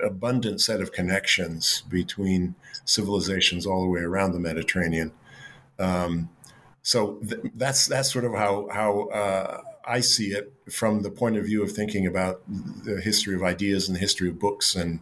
abundant 0.00 0.60
set 0.60 0.80
of 0.80 0.92
connections 0.92 1.82
between 1.88 2.54
civilizations 2.84 3.66
all 3.66 3.82
the 3.82 3.88
way 3.88 4.00
around 4.00 4.32
the 4.32 4.40
Mediterranean. 4.40 5.12
Um, 5.78 6.30
so 6.82 7.14
th- 7.28 7.40
that's 7.54 7.86
that's 7.86 8.12
sort 8.12 8.24
of 8.24 8.34
how 8.34 8.68
how 8.70 9.08
uh, 9.08 9.62
I 9.86 10.00
see 10.00 10.28
it 10.28 10.52
from 10.70 11.02
the 11.02 11.10
point 11.10 11.36
of 11.36 11.44
view 11.44 11.62
of 11.62 11.72
thinking 11.72 12.06
about 12.06 12.42
the 12.46 13.00
history 13.00 13.34
of 13.34 13.42
ideas 13.42 13.88
and 13.88 13.96
the 13.96 14.00
history 14.00 14.28
of 14.28 14.38
books 14.38 14.74
and 14.74 15.00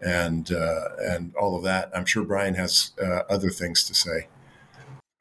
and 0.00 0.52
uh, 0.52 0.88
and 0.98 1.34
all 1.34 1.56
of 1.56 1.64
that. 1.64 1.90
I'm 1.94 2.04
sure 2.04 2.24
Brian 2.24 2.54
has 2.54 2.92
uh, 3.02 3.22
other 3.28 3.50
things 3.50 3.84
to 3.84 3.94
say. 3.94 4.28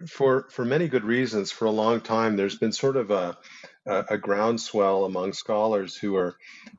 For 0.07 0.47
for 0.49 0.65
many 0.65 0.87
good 0.87 1.05
reasons, 1.05 1.51
for 1.51 1.65
a 1.65 1.71
long 1.71 2.01
time, 2.01 2.35
there's 2.35 2.57
been 2.57 2.73
sort 2.73 2.97
of 2.97 3.09
a 3.11 3.37
a, 3.85 4.17
groundswell 4.17 5.05
among 5.05 5.33
scholars 5.33 5.95
who 5.95 6.15
are 6.15 6.37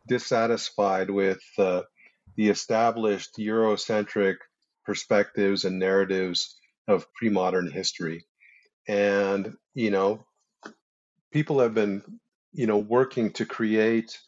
dissatisfied 0.09 1.11
with 1.11 1.43
uh, 1.59 1.83
the 2.37 2.49
established 2.49 3.37
Eurocentric 3.39 4.37
perspectives 4.85 5.65
and 5.65 5.79
narratives 5.79 6.57
of 6.89 7.13
pre-modern 7.15 7.71
history, 7.71 8.27
and 8.89 9.55
you 9.75 9.91
know 9.91 10.25
people 11.33 11.61
have 11.61 11.75
been, 11.75 12.03
you 12.53 12.67
know, 12.67 12.79
working 12.79 13.33
to 13.33 13.45
create 13.45 14.19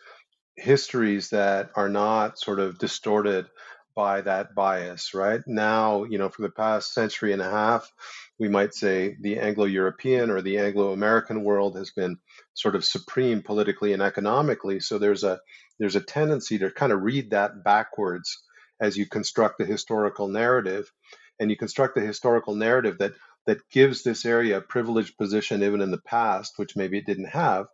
histories 0.56 1.30
that 1.30 1.70
are 1.76 1.88
not 1.88 2.38
sort 2.38 2.58
of 2.58 2.78
distorted 2.78 3.46
by 3.94 4.20
that 4.20 4.54
bias, 4.54 5.14
right? 5.14 5.40
Now, 5.46 6.04
you 6.04 6.18
know, 6.18 6.28
for 6.28 6.42
the 6.42 6.50
past 6.50 6.92
century 6.92 7.32
and 7.32 7.40
a 7.40 7.50
half, 7.50 7.90
we 8.38 8.48
might 8.48 8.74
say 8.74 9.16
the 9.20 9.38
Anglo 9.38 9.64
European 9.64 10.30
or 10.30 10.42
the 10.42 10.58
Anglo 10.58 10.92
American 10.92 11.44
world 11.44 11.76
has 11.76 11.92
been 11.92 12.18
sort 12.54 12.74
of 12.74 12.84
supreme 12.84 13.42
politically 13.42 13.92
and 13.94 14.02
economically. 14.02 14.80
So 14.80 14.98
there's 14.98 15.24
a 15.24 15.40
there's 15.78 15.96
a 15.96 16.00
tendency 16.00 16.58
to 16.58 16.70
kind 16.70 16.92
of 16.92 17.02
read 17.02 17.30
that 17.30 17.64
backwards 17.64 18.36
as 18.80 18.96
you 18.96 19.06
construct 19.06 19.58
the 19.58 19.64
historical 19.64 20.28
narrative. 20.28 20.90
And 21.38 21.50
you 21.50 21.56
construct 21.56 21.96
a 21.98 22.00
historical 22.00 22.54
narrative 22.54 22.98
that 22.98 23.12
that 23.46 23.68
gives 23.70 24.02
this 24.02 24.24
area 24.24 24.58
a 24.58 24.60
privileged 24.60 25.16
position 25.16 25.62
even 25.62 25.80
in 25.80 25.90
the 25.90 25.98
past, 25.98 26.54
which 26.56 26.76
maybe 26.76 26.98
it 26.98 27.06
didn't 27.06 27.28
have. 27.28 27.66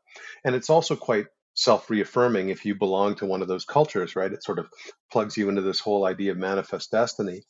And 0.44 0.54
it's 0.54 0.70
also 0.70 0.96
quite 0.96 1.26
self 1.54 1.90
reaffirming 1.90 2.48
if 2.48 2.64
you 2.64 2.74
belong 2.74 3.14
to 3.16 3.26
one 3.26 3.42
of 3.42 3.48
those 3.48 3.64
cultures, 3.64 4.16
right? 4.16 4.32
It 4.32 4.44
sort 4.44 4.58
of 4.58 4.68
plugs 5.10 5.36
you 5.36 5.48
into 5.48 5.62
this 5.62 5.80
whole 5.80 6.04
idea 6.04 6.32
of 6.32 6.38
manifest 6.38 6.90
destiny. 6.90 7.42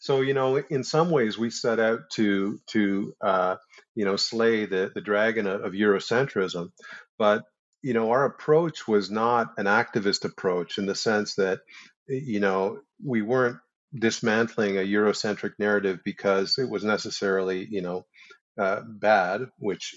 So, 0.00 0.20
you 0.20 0.34
know, 0.34 0.56
in 0.56 0.84
some 0.84 1.10
ways, 1.10 1.38
we 1.38 1.50
set 1.50 1.78
out 1.78 2.10
to, 2.12 2.58
to 2.68 3.14
uh, 3.20 3.56
you 3.94 4.04
know, 4.04 4.16
slay 4.16 4.66
the, 4.66 4.90
the 4.94 5.00
dragon 5.00 5.46
of, 5.46 5.62
of 5.62 5.72
Eurocentrism. 5.72 6.70
But, 7.18 7.44
you 7.82 7.94
know, 7.94 8.10
our 8.10 8.24
approach 8.24 8.88
was 8.88 9.10
not 9.10 9.48
an 9.58 9.66
activist 9.66 10.24
approach 10.24 10.78
in 10.78 10.86
the 10.86 10.94
sense 10.94 11.34
that, 11.34 11.60
you 12.08 12.40
know, 12.40 12.80
we 13.04 13.22
weren't 13.22 13.58
dismantling 13.98 14.78
a 14.78 14.80
Eurocentric 14.80 15.52
narrative 15.58 16.00
because 16.04 16.58
it 16.58 16.68
was 16.68 16.84
necessarily, 16.84 17.66
you 17.70 17.82
know, 17.82 18.06
uh, 18.58 18.82
bad, 18.86 19.42
which 19.58 19.94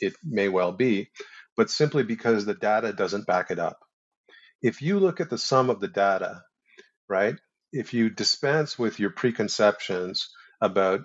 it 0.00 0.14
may 0.24 0.48
well 0.48 0.72
be, 0.72 1.10
but 1.56 1.70
simply 1.70 2.02
because 2.02 2.44
the 2.44 2.54
data 2.54 2.92
doesn't 2.92 3.26
back 3.26 3.50
it 3.50 3.58
up. 3.58 3.78
if 4.62 4.82
you 4.82 4.98
look 5.00 5.20
at 5.20 5.30
the 5.30 5.38
sum 5.38 5.70
of 5.70 5.80
the 5.80 5.88
data, 5.88 6.42
right, 7.08 7.36
if 7.72 7.94
you 7.94 8.10
dispense 8.10 8.78
with 8.78 8.98
your 8.98 9.10
preconceptions 9.10 10.28
about 10.60 11.02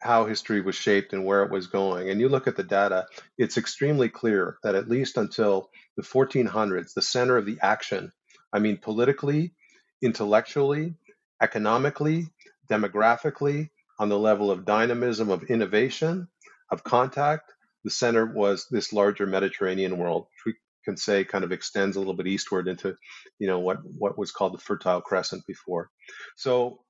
how 0.00 0.26
history 0.26 0.60
was 0.60 0.74
shaped 0.74 1.12
and 1.12 1.24
where 1.24 1.42
it 1.44 1.50
was 1.50 1.68
going, 1.68 2.10
and 2.10 2.20
you 2.20 2.28
look 2.28 2.46
at 2.48 2.56
the 2.56 2.64
data, 2.64 3.06
it's 3.38 3.58
extremely 3.58 4.08
clear 4.08 4.58
that 4.62 4.74
at 4.74 4.88
least 4.88 5.16
until 5.16 5.70
the 5.96 6.02
1400s, 6.02 6.94
the 6.94 7.02
center 7.02 7.36
of 7.36 7.46
the 7.46 7.58
action, 7.62 8.12
I 8.52 8.58
mean, 8.58 8.78
politically, 8.78 9.54
intellectually, 10.02 10.94
economically, 11.42 12.26
demographically, 12.70 13.70
on 13.98 14.08
the 14.08 14.18
level 14.18 14.50
of 14.50 14.64
dynamism, 14.64 15.30
of 15.30 15.44
innovation, 15.44 16.28
of 16.70 16.84
contact, 16.84 17.52
the 17.84 17.90
center 17.90 18.26
was 18.26 18.66
this 18.70 18.92
larger 18.92 19.26
Mediterranean 19.26 19.96
world, 19.96 20.26
which 20.44 20.54
we 20.54 20.60
can 20.84 20.96
say 20.96 21.24
kind 21.24 21.44
of 21.44 21.52
extends 21.52 21.96
a 21.96 21.98
little 21.98 22.14
bit 22.14 22.26
eastward 22.26 22.68
into, 22.68 22.96
you 23.38 23.46
know, 23.46 23.60
what, 23.60 23.78
what 23.84 24.18
was 24.18 24.32
called 24.32 24.54
the 24.54 24.58
Fertile 24.58 25.00
Crescent 25.00 25.46
before. 25.46 25.90
So, 26.36 26.80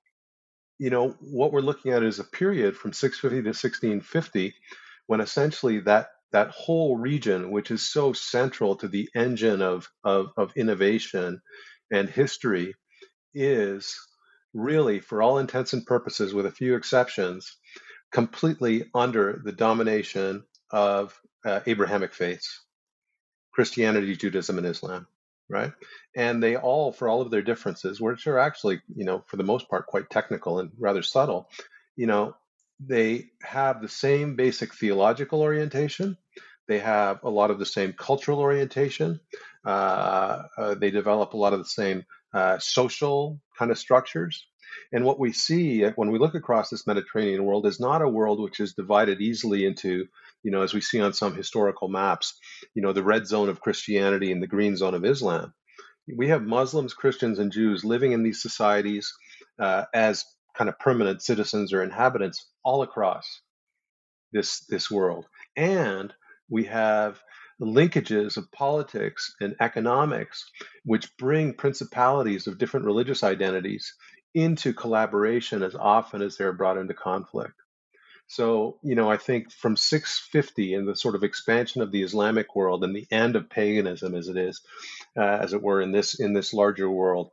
you 0.79 0.91
know, 0.91 1.17
what 1.21 1.53
we're 1.53 1.61
looking 1.61 1.93
at 1.93 2.03
is 2.03 2.19
a 2.19 2.25
period 2.25 2.77
from 2.77 2.93
650 2.93 3.43
to 3.43 3.49
1650 3.49 4.55
when 5.07 5.21
essentially 5.21 5.81
that 5.81 6.09
that 6.33 6.51
whole 6.51 6.97
region, 6.97 7.51
which 7.51 7.71
is 7.71 7.89
so 7.89 8.13
central 8.13 8.77
to 8.77 8.89
the 8.89 9.09
engine 9.15 9.63
of, 9.63 9.89
of, 10.05 10.33
of 10.37 10.53
innovation 10.57 11.41
and 11.91 12.09
history, 12.09 12.75
is 13.33 13.97
really, 14.57 15.01
for 15.01 15.23
all 15.23 15.39
intents 15.39 15.73
and 15.73 15.87
purposes, 15.87 16.35
with 16.35 16.47
a 16.47 16.51
few 16.51 16.77
exceptions, 16.77 17.57
completely 18.11 18.87
under 18.95 19.41
the 19.45 19.53
domination 19.53 20.45
of 20.71 21.19
uh, 21.45 21.61
Abrahamic 21.67 22.13
faiths 22.15 22.63
Christianity, 23.53 24.17
Judaism, 24.17 24.59
and 24.59 24.67
Islam, 24.67 25.07
right? 25.49 25.73
And 26.15 26.43
they 26.43 26.57
all, 26.57 26.93
for 26.93 27.09
all 27.09 27.23
of 27.23 27.31
their 27.31 27.43
differences, 27.43 28.01
which 28.01 28.27
are 28.27 28.39
actually, 28.39 28.83
you 28.95 29.05
know, 29.05 29.25
for 29.27 29.37
the 29.37 29.45
most 29.45 29.69
part, 29.71 29.87
quite 29.87 30.11
technical 30.11 30.59
and 30.59 30.71
rather 30.79 31.03
subtle, 31.03 31.49
you 31.97 32.07
know, 32.07 32.37
they 32.79 33.29
have 33.43 33.81
the 33.81 33.89
same 33.89 34.37
basic 34.37 34.75
theological 34.75 35.41
orientation. 35.41 36.19
They 36.69 36.81
have 36.81 37.23
a 37.23 37.31
lot 37.31 37.51
of 37.51 37.59
the 37.59 37.65
same 37.65 37.95
cultural 37.95 38.41
orientation. 38.41 39.21
Uh, 39.65 40.43
uh, 40.59 40.75
they 40.75 40.91
develop 40.91 41.33
a 41.33 41.39
lot 41.39 41.55
of 41.55 41.61
the 41.61 41.65
same 41.65 42.05
uh, 42.37 42.59
social 42.59 43.41
kind 43.59 43.71
of 43.71 43.79
structures. 43.79 44.47
And 44.93 45.07
what 45.07 45.19
we 45.19 45.33
see 45.33 45.85
when 45.85 46.11
we 46.11 46.19
look 46.19 46.35
across 46.35 46.69
this 46.69 46.87
Mediterranean 46.87 47.45
world 47.45 47.67
is 47.67 47.81
not 47.81 48.03
a 48.03 48.09
world 48.09 48.41
which 48.41 48.61
is 48.61 48.75
divided 48.75 49.23
easily 49.23 49.65
into, 49.65 50.07
you 50.43 50.51
know, 50.51 50.61
as 50.61 50.75
we 50.75 50.83
see 50.83 51.01
on 51.01 51.15
some 51.15 51.35
historical 51.35 51.89
maps, 51.89 52.39
you 52.75 52.83
know, 52.83 52.93
the 52.93 53.03
red 53.03 53.27
zone 53.27 53.49
of 53.49 53.63
Christianity 53.63 54.33
and 54.33 54.43
the 54.43 54.47
green 54.47 54.77
zone 54.77 54.95
of 54.95 55.05
Islam. 55.05 55.55
We 56.15 56.29
have 56.29 56.43
Muslims, 56.43 56.93
Christians, 56.93 57.39
and 57.39 57.51
Jews 57.51 57.85
living 57.85 58.13
in 58.13 58.23
these 58.23 58.43
societies 58.43 59.11
uh, 59.59 59.85
as 59.95 60.25
kind 60.59 60.69
of 60.69 60.79
permanent 60.79 61.23
citizens 61.23 61.73
or 61.73 61.83
inhabitants 61.83 62.51
all 62.63 62.83
across 62.83 63.41
this 64.33 64.61
this 64.67 64.91
world. 64.91 65.25
And 65.57 66.13
we 66.51 66.65
have 66.65 67.19
linkages 67.61 68.37
of 68.37 68.51
politics 68.53 69.35
and 69.41 69.57
economics, 69.61 70.45
which 70.85 71.17
bring 71.17 71.55
principalities 71.55 72.47
of 72.47 72.59
different 72.59 72.87
religious 72.87 73.23
identities 73.23 73.95
into 74.35 74.75
collaboration 74.75 75.63
as 75.63 75.75
often 75.75 76.21
as 76.21 76.37
they're 76.37 76.53
brought 76.53 76.77
into 76.77 76.93
conflict. 76.95 77.55
So, 78.29 78.79
you 78.83 78.97
know, 78.97 79.11
I 79.11 79.17
think 79.17 79.53
from 79.53 79.77
650 79.77 80.75
and 80.75 80.89
the 80.89 80.97
sort 80.97 81.15
of 81.15 81.23
expansion 81.23 81.81
of 81.81 81.93
the 81.93 82.03
Islamic 82.03 82.57
world 82.57 82.83
and 82.83 82.95
the 82.95 83.07
end 83.11 83.37
of 83.37 83.49
paganism, 83.49 84.15
as 84.15 84.29
it 84.29 84.37
is, 84.37 84.61
uh, 85.17 85.23
as 85.23 85.53
it 85.53 85.63
were, 85.63 85.81
in 85.81 85.93
this 85.93 86.19
in 86.19 86.33
this 86.33 86.53
larger 86.53 86.91
world, 86.91 87.31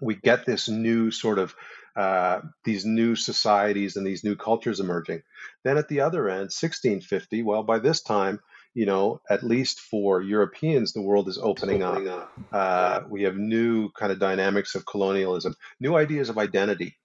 we 0.00 0.14
get 0.14 0.46
this 0.46 0.68
new 0.68 1.10
sort 1.10 1.38
of 1.38 1.54
uh, 1.94 2.40
these 2.64 2.86
new 2.86 3.16
societies 3.16 3.96
and 3.96 4.06
these 4.06 4.24
new 4.24 4.36
cultures 4.36 4.80
emerging. 4.80 5.22
Then 5.64 5.76
at 5.76 5.88
the 5.88 6.00
other 6.00 6.28
end, 6.28 6.52
1650, 6.52 7.42
well, 7.42 7.64
by 7.64 7.78
this 7.80 8.02
time, 8.02 8.40
you 8.78 8.86
know, 8.86 9.20
at 9.28 9.42
least 9.42 9.80
for 9.80 10.22
Europeans, 10.22 10.92
the 10.92 11.02
world 11.02 11.28
is 11.28 11.36
opening, 11.36 11.82
opening 11.82 12.06
up. 12.06 12.30
up. 12.52 12.54
Uh, 12.54 13.00
we 13.10 13.24
have 13.24 13.36
new 13.36 13.90
kind 13.90 14.12
of 14.12 14.20
dynamics 14.20 14.76
of 14.76 14.86
colonialism, 14.86 15.56
new 15.80 15.96
ideas 15.96 16.28
of 16.28 16.38
identity. 16.38 16.96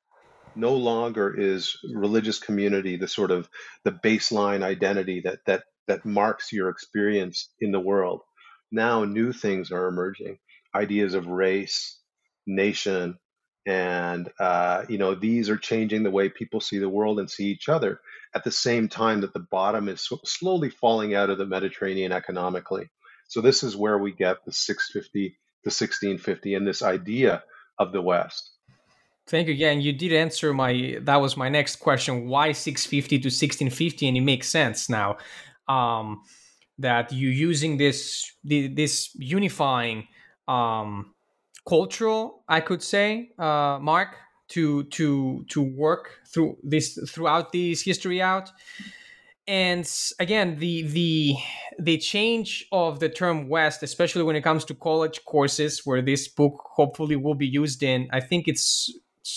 No 0.56 0.76
longer 0.76 1.34
is 1.36 1.76
religious 1.92 2.38
community 2.38 2.96
the 2.96 3.08
sort 3.08 3.32
of 3.32 3.50
the 3.86 3.92
baseline 3.92 4.62
identity 4.62 5.22
that 5.22 5.40
that 5.48 5.64
that 5.88 6.06
marks 6.06 6.54
your 6.54 6.70
experience 6.70 7.50
in 7.60 7.72
the 7.72 7.80
world. 7.80 8.22
Now 8.72 9.04
new 9.04 9.34
things 9.34 9.72
are 9.72 9.88
emerging, 9.88 10.38
ideas 10.76 11.16
of 11.16 11.26
race, 11.26 12.00
nation, 12.46 13.18
and 13.66 14.30
uh, 14.40 14.84
you 14.90 14.98
know 14.98 15.16
these 15.16 15.50
are 15.50 15.58
changing 15.58 16.04
the 16.04 16.12
way 16.12 16.30
people 16.30 16.60
see 16.60 16.80
the 16.80 16.90
world 16.90 17.20
and 17.20 17.30
see 17.30 17.46
each 17.46 17.70
other 17.70 18.00
at 18.36 18.44
the 18.44 18.52
same 18.52 18.90
time 18.90 19.22
that 19.22 19.34
the 19.34 19.40
bottom 19.40 19.88
is 19.88 20.10
slowly 20.26 20.70
falling 20.70 21.16
out 21.16 21.30
of 21.30 21.38
the 21.38 21.46
mediterranean 21.46 22.12
economically. 22.12 22.90
So 23.28 23.42
this 23.42 23.64
is 23.64 23.76
where 23.76 23.98
we 23.98 24.12
get 24.12 24.44
the 24.46 24.52
650 24.52 25.30
to 25.30 25.68
1650 25.68 26.56
and 26.56 26.68
this 26.68 26.82
idea 26.82 27.44
of 27.80 27.92
the 27.92 28.02
west. 28.02 28.52
Thank 29.28 29.48
you. 29.48 29.54
Again 29.54 29.80
you 29.80 29.94
did 29.94 30.12
answer 30.12 30.54
my 30.54 30.98
that 31.02 31.22
was 31.22 31.38
my 31.38 31.48
next 31.48 31.78
question 31.78 32.28
why 32.28 32.52
650 32.52 33.20
to 33.20 33.28
1650 33.28 34.08
and 34.10 34.18
it 34.18 34.22
makes 34.22 34.50
sense 34.50 34.90
now 34.90 35.18
um, 35.70 36.22
that 36.80 37.14
you 37.14 37.30
using 37.30 37.78
this 37.78 38.30
this 38.44 39.12
unifying 39.16 40.08
um, 40.48 41.13
cultural, 41.68 42.44
I 42.48 42.62
could 42.62 42.82
say, 42.84 43.32
uh, 43.38 43.80
Mark, 43.82 44.16
to 44.50 44.84
to 44.86 45.46
to 45.50 45.62
work 45.62 46.20
through 46.28 46.58
this 46.64 47.00
throughout 47.10 47.52
this 47.52 47.82
history 47.82 48.22
out. 48.22 48.52
And 49.48 49.90
again, 50.20 50.58
the 50.60 50.84
the 50.84 51.36
the 51.80 51.98
change 51.98 52.66
of 52.72 53.00
the 53.00 53.10
term 53.10 53.50
West, 53.50 53.84
especially 53.84 54.24
when 54.24 54.36
it 54.36 54.42
comes 54.42 54.64
to 54.66 54.74
college 54.74 55.26
courses, 55.26 55.82
where 55.86 56.02
this 56.02 56.28
book 56.28 56.62
hopefully 56.76 57.16
will 57.16 57.36
be 57.36 57.48
used 57.48 57.84
in, 57.84 58.08
I 58.12 58.22
think 58.22 58.48
it's 58.48 58.92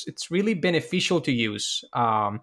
it's 0.06 0.30
really 0.30 0.54
beneficial 0.54 1.20
to 1.22 1.32
use. 1.32 1.84
Um, 1.92 2.40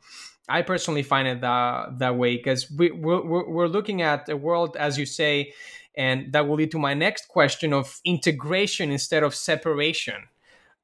I 0.50 0.62
personally 0.62 1.04
find 1.04 1.28
it 1.28 1.42
that 1.42 2.00
that 2.00 2.18
way 2.18 2.36
because 2.38 2.70
we, 2.70 2.92
we're, 2.92 3.48
we're 3.48 3.68
looking 3.68 4.02
at 4.02 4.28
a 4.28 4.36
world, 4.36 4.76
as 4.78 4.98
you 4.98 5.06
say, 5.06 5.54
and 5.96 6.32
that 6.34 6.48
will 6.48 6.56
lead 6.56 6.72
to 6.72 6.80
my 6.80 6.94
next 6.94 7.28
question 7.28 7.74
of 7.74 8.00
integration 8.06 8.92
instead 8.92 9.24
of 9.24 9.36
separation. 9.36 10.16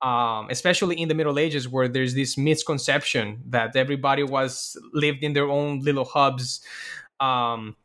Um, 0.02 0.48
especially 0.50 0.96
in 1.02 1.10
the 1.10 1.14
middle 1.14 1.38
ages 1.38 1.68
where 1.68 1.90
there's 1.90 2.14
this 2.14 2.38
misconception 2.38 3.42
that 3.48 3.76
everybody 3.76 4.24
was 4.24 4.78
lived 4.94 5.24
in 5.24 5.34
their 5.34 5.50
own 5.50 5.82
little 5.82 6.06
hubs 6.06 6.62
um, 7.20 7.76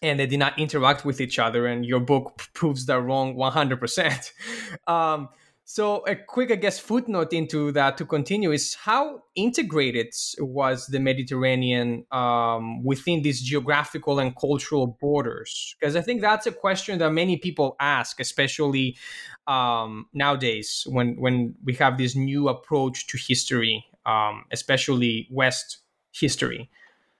and 0.00 0.20
they 0.20 0.26
did 0.26 0.38
not 0.38 0.56
interact 0.56 1.04
with 1.04 1.20
each 1.20 1.40
other 1.40 1.66
and 1.66 1.84
your 1.84 1.98
book 1.98 2.48
proves 2.54 2.86
that 2.86 3.00
wrong 3.00 3.34
100% 3.34 4.30
um, 4.86 5.28
so 5.66 6.04
a 6.06 6.14
quick, 6.14 6.50
I 6.52 6.56
guess, 6.56 6.78
footnote 6.78 7.32
into 7.32 7.72
that 7.72 7.96
to 7.96 8.04
continue 8.04 8.52
is 8.52 8.74
how 8.74 9.22
integrated 9.34 10.08
was 10.38 10.86
the 10.88 11.00
Mediterranean 11.00 12.04
um, 12.12 12.84
within 12.84 13.22
these 13.22 13.40
geographical 13.40 14.18
and 14.18 14.36
cultural 14.36 14.98
borders? 15.00 15.74
Because 15.80 15.96
I 15.96 16.02
think 16.02 16.20
that's 16.20 16.46
a 16.46 16.52
question 16.52 16.98
that 16.98 17.10
many 17.10 17.38
people 17.38 17.76
ask, 17.80 18.20
especially 18.20 18.98
um, 19.46 20.06
nowadays 20.12 20.86
when 20.86 21.16
when 21.16 21.54
we 21.64 21.72
have 21.74 21.96
this 21.96 22.14
new 22.14 22.48
approach 22.48 23.06
to 23.06 23.18
history, 23.18 23.86
um, 24.04 24.44
especially 24.52 25.26
West 25.30 25.78
history. 26.12 26.70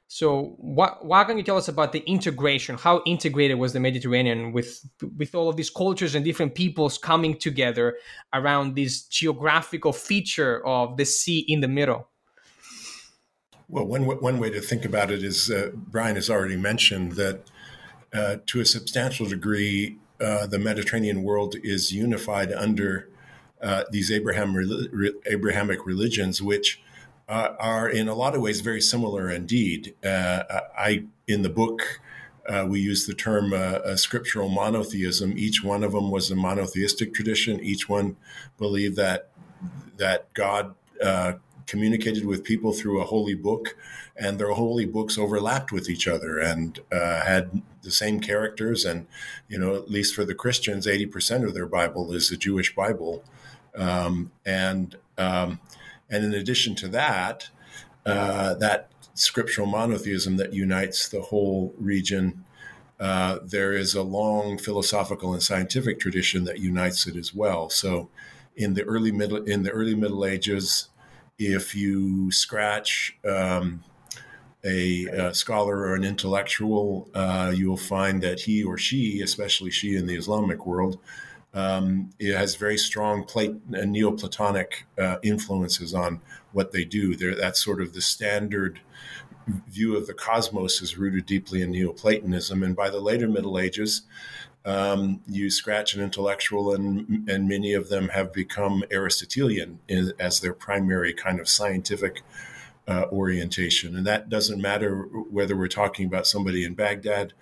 So, 0.07 0.55
what 0.59 1.05
what 1.05 1.27
can 1.27 1.39
you 1.39 1.43
tell 1.43 1.57
us 1.57 1.69
about 1.69 1.93
the 1.93 2.01
integration? 2.01 2.77
How 2.77 3.03
integrated 3.07 3.59
was 3.59 3.73
the 3.73 3.81
Mediterranean 3.81 4.53
with 4.53 4.85
with 5.17 5.35
all 5.35 5.49
of 5.49 5.57
these 5.57 5.71
cultures 5.71 6.15
and 6.15 6.25
different 6.25 6.55
peoples 6.55 6.99
coming 6.99 7.37
together 7.37 7.97
around 8.33 8.77
this 8.77 9.03
geographical 9.03 9.93
feature 9.93 10.65
of 10.67 10.97
the 10.97 11.05
sea 11.05 11.41
in 11.49 11.61
the 11.61 11.69
middle? 11.69 12.09
Well, 13.69 13.87
one 13.87 14.05
one 14.05 14.39
way 14.39 14.51
to 14.51 14.61
think 14.61 14.85
about 14.85 15.11
it 15.11 15.25
is 15.25 15.51
uh, 15.51 15.71
Brian 15.75 16.17
has 16.17 16.29
already 16.29 16.57
mentioned 16.57 17.13
that 17.13 17.51
uh, 18.13 18.37
to 18.47 18.61
a 18.61 18.65
substantial 18.65 19.27
degree, 19.27 19.99
uh, 20.21 20.47
the 20.47 20.59
Mediterranean 20.59 21.23
world 21.23 21.57
is 21.63 21.93
unified 21.93 22.53
under 22.53 23.09
uh, 23.63 23.85
these 23.91 24.13
Abraham 24.13 24.55
Abrahamic 25.27 25.87
religions, 25.87 26.43
which 26.43 26.83
uh, 27.29 27.51
are 27.59 27.89
in 27.89 28.09
a 28.09 28.15
lot 28.15 28.35
of 28.35 28.43
ways 28.43 28.61
very 28.61 28.81
similar 28.81 29.31
indeed. 29.31 29.95
Uh, 30.05 30.43
I 30.77 31.05
in 31.27 31.43
the 31.43 31.49
book 31.49 32.01
uh, 32.49 32.67
we 32.69 32.81
use 32.81 33.07
the 33.07 33.15
term 33.15 33.53
uh, 33.53 33.97
scriptural 33.97 34.49
monotheism. 34.49 35.39
Each 35.39 35.63
one 35.63 35.83
of 35.83 35.93
them 35.93 36.11
was 36.11 36.31
a 36.31 36.37
monotheistic 36.37 37.15
tradition. 37.15 37.61
Each 37.61 37.89
one 37.89 38.17
believed 38.59 38.97
that 38.97 39.31
that 39.97 40.33
God 40.35 40.75
uh, 41.03 41.35
communicated 41.67 42.27
with 42.27 42.45
people 42.45 42.73
through 42.73 43.01
a 43.01 43.07
holy 43.07 43.35
book, 43.35 43.77
and 44.17 44.39
their 44.39 44.51
holy 44.51 44.85
books 44.85 45.17
overlapped 45.17 45.73
with 45.73 45.89
each 45.89 46.07
other 46.07 46.39
and 46.39 46.81
uh, 46.93 47.25
had 47.25 47.63
the 47.83 47.91
same 47.91 48.21
characters. 48.21 48.85
And 48.85 49.07
you 49.49 49.59
know, 49.59 49.75
at 49.75 49.91
least 49.91 50.15
for 50.15 50.25
the 50.25 50.35
Christians, 50.35 50.87
eighty 50.87 51.07
percent 51.07 51.45
of 51.45 51.55
their 51.55 51.67
Bible 51.67 52.13
is 52.13 52.29
the 52.29 52.37
Jewish 52.37 52.75
Bible, 52.75 53.25
um, 53.75 54.31
and 54.45 54.97
um, 55.17 55.61
and 56.11 56.25
in 56.25 56.35
addition 56.35 56.75
to 56.77 56.89
that, 56.89 57.49
uh, 58.07 58.55
that 58.55 58.91
scriptural 59.15 59.67
monotheism 59.67 60.37
that 60.37 60.53
unites 60.53 61.09
the 61.09 61.23
whole 61.23 61.75
region. 61.79 62.45
Uh, 63.01 63.39
there 63.43 63.73
is 63.73 63.95
a 63.95 64.03
long 64.03 64.59
philosophical 64.59 65.33
and 65.33 65.43
scientific 65.43 65.99
tradition 65.99 66.45
that 66.45 66.59
unites 66.59 67.07
it 67.07 67.17
as 67.17 67.35
well. 67.35 67.69
So, 67.69 68.09
in 68.57 68.75
the 68.75 68.85
early 68.85 69.11
middle 69.11 69.43
in 69.45 69.65
the 69.65 69.71
early 69.71 69.97
Middle 69.97 70.25
Ages, 70.25 70.89
if 71.39 71.75
you 71.75 72.31
scratch 72.31 73.17
um, 73.29 73.83
a, 74.65 75.07
a, 75.07 75.35
scholar 75.35 75.77
or 75.79 75.95
an 75.95 76.05
intellectual, 76.05 77.09
uh, 77.15 77.53
you'll 77.55 77.77
find 77.77 78.23
that 78.23 78.41
he 78.41 78.63
or 78.63 78.79
she, 78.79 79.21
especially 79.21 79.71
she 79.71 79.97
in 79.97 80.07
the 80.07 80.15
Islamic 80.15 80.65
world, 80.67 80.99
um, 81.55 82.11
it 82.19 82.37
has 82.37 82.57
very 82.57 82.77
strong 82.77 83.23
uh, 83.23 83.85
Neoplatonic 83.85 84.87
uh, 84.99 85.17
influences 85.23 85.95
on 85.95 86.21
what 86.53 86.73
they 86.73 86.85
do. 86.85 87.15
They're, 87.15 87.35
that's 87.35 87.65
sort 87.65 87.81
of 87.81 87.93
the 87.95 88.01
standard 88.01 88.81
view 89.69 89.97
of 89.97 90.07
the 90.07 90.15
cosmos 90.15 90.83
is 90.83 90.99
rooted 90.99 91.27
deeply 91.27 91.63
in 91.63 91.71
Neoplatonism. 91.71 92.63
And 92.63 92.75
by 92.75 92.91
the 92.91 93.01
later 93.01 93.29
Middle 93.29 93.59
Ages, 93.59 94.03
um, 94.65 95.21
you 95.29 95.51
scratch 95.51 95.95
an 95.95 96.03
intellectual, 96.03 96.75
and 96.75 97.29
and 97.29 97.47
many 97.47 97.75
of 97.75 97.91
them 97.91 98.09
have 98.09 98.33
become 98.33 98.83
Aristotelian 98.91 99.79
in, 99.89 100.13
as 100.19 100.41
their 100.41 100.55
primary 100.55 101.13
kind 101.13 101.39
of 101.39 101.49
scientific 101.49 102.23
uh, 102.89 103.05
orientation. 103.13 103.95
And 103.95 104.07
that 104.07 104.29
doesn't 104.29 104.61
matter 104.61 105.03
whether 105.31 105.57
we're 105.57 105.69
talking 105.69 106.07
about 106.07 106.27
somebody 106.27 106.65
in 106.65 106.75
Baghdad 106.75 107.35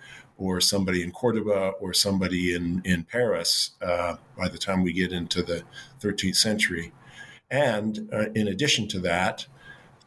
or 0.43 0.59
somebody 0.59 1.01
in 1.01 1.11
Cordoba 1.11 1.71
or 1.79 1.93
somebody 1.93 2.53
in 2.53 2.81
in 2.83 3.03
Paris. 3.03 3.71
Uh, 3.81 4.15
by 4.37 4.49
the 4.49 4.57
time 4.57 4.83
we 4.83 4.93
get 4.93 5.11
into 5.11 5.41
the 5.41 5.63
13th 6.01 6.35
century, 6.35 6.91
and 7.49 8.09
uh, 8.13 8.29
in 8.35 8.47
addition 8.47 8.87
to 8.89 8.99
that. 8.99 9.45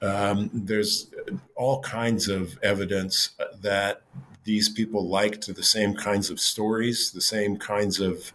Um, 0.03 0.51
there's 0.53 1.11
all 1.55 1.81
kinds 1.81 2.29
of 2.29 2.59
evidence 2.63 3.31
that 3.63 4.03
these 4.47 4.69
people 4.69 5.09
liked 5.09 5.53
the 5.53 5.63
same 5.63 5.95
kinds 5.95 6.31
of 6.31 6.39
stories, 6.39 7.11
the 7.11 7.21
same 7.21 7.57
kinds 7.57 7.99
of 7.99 8.33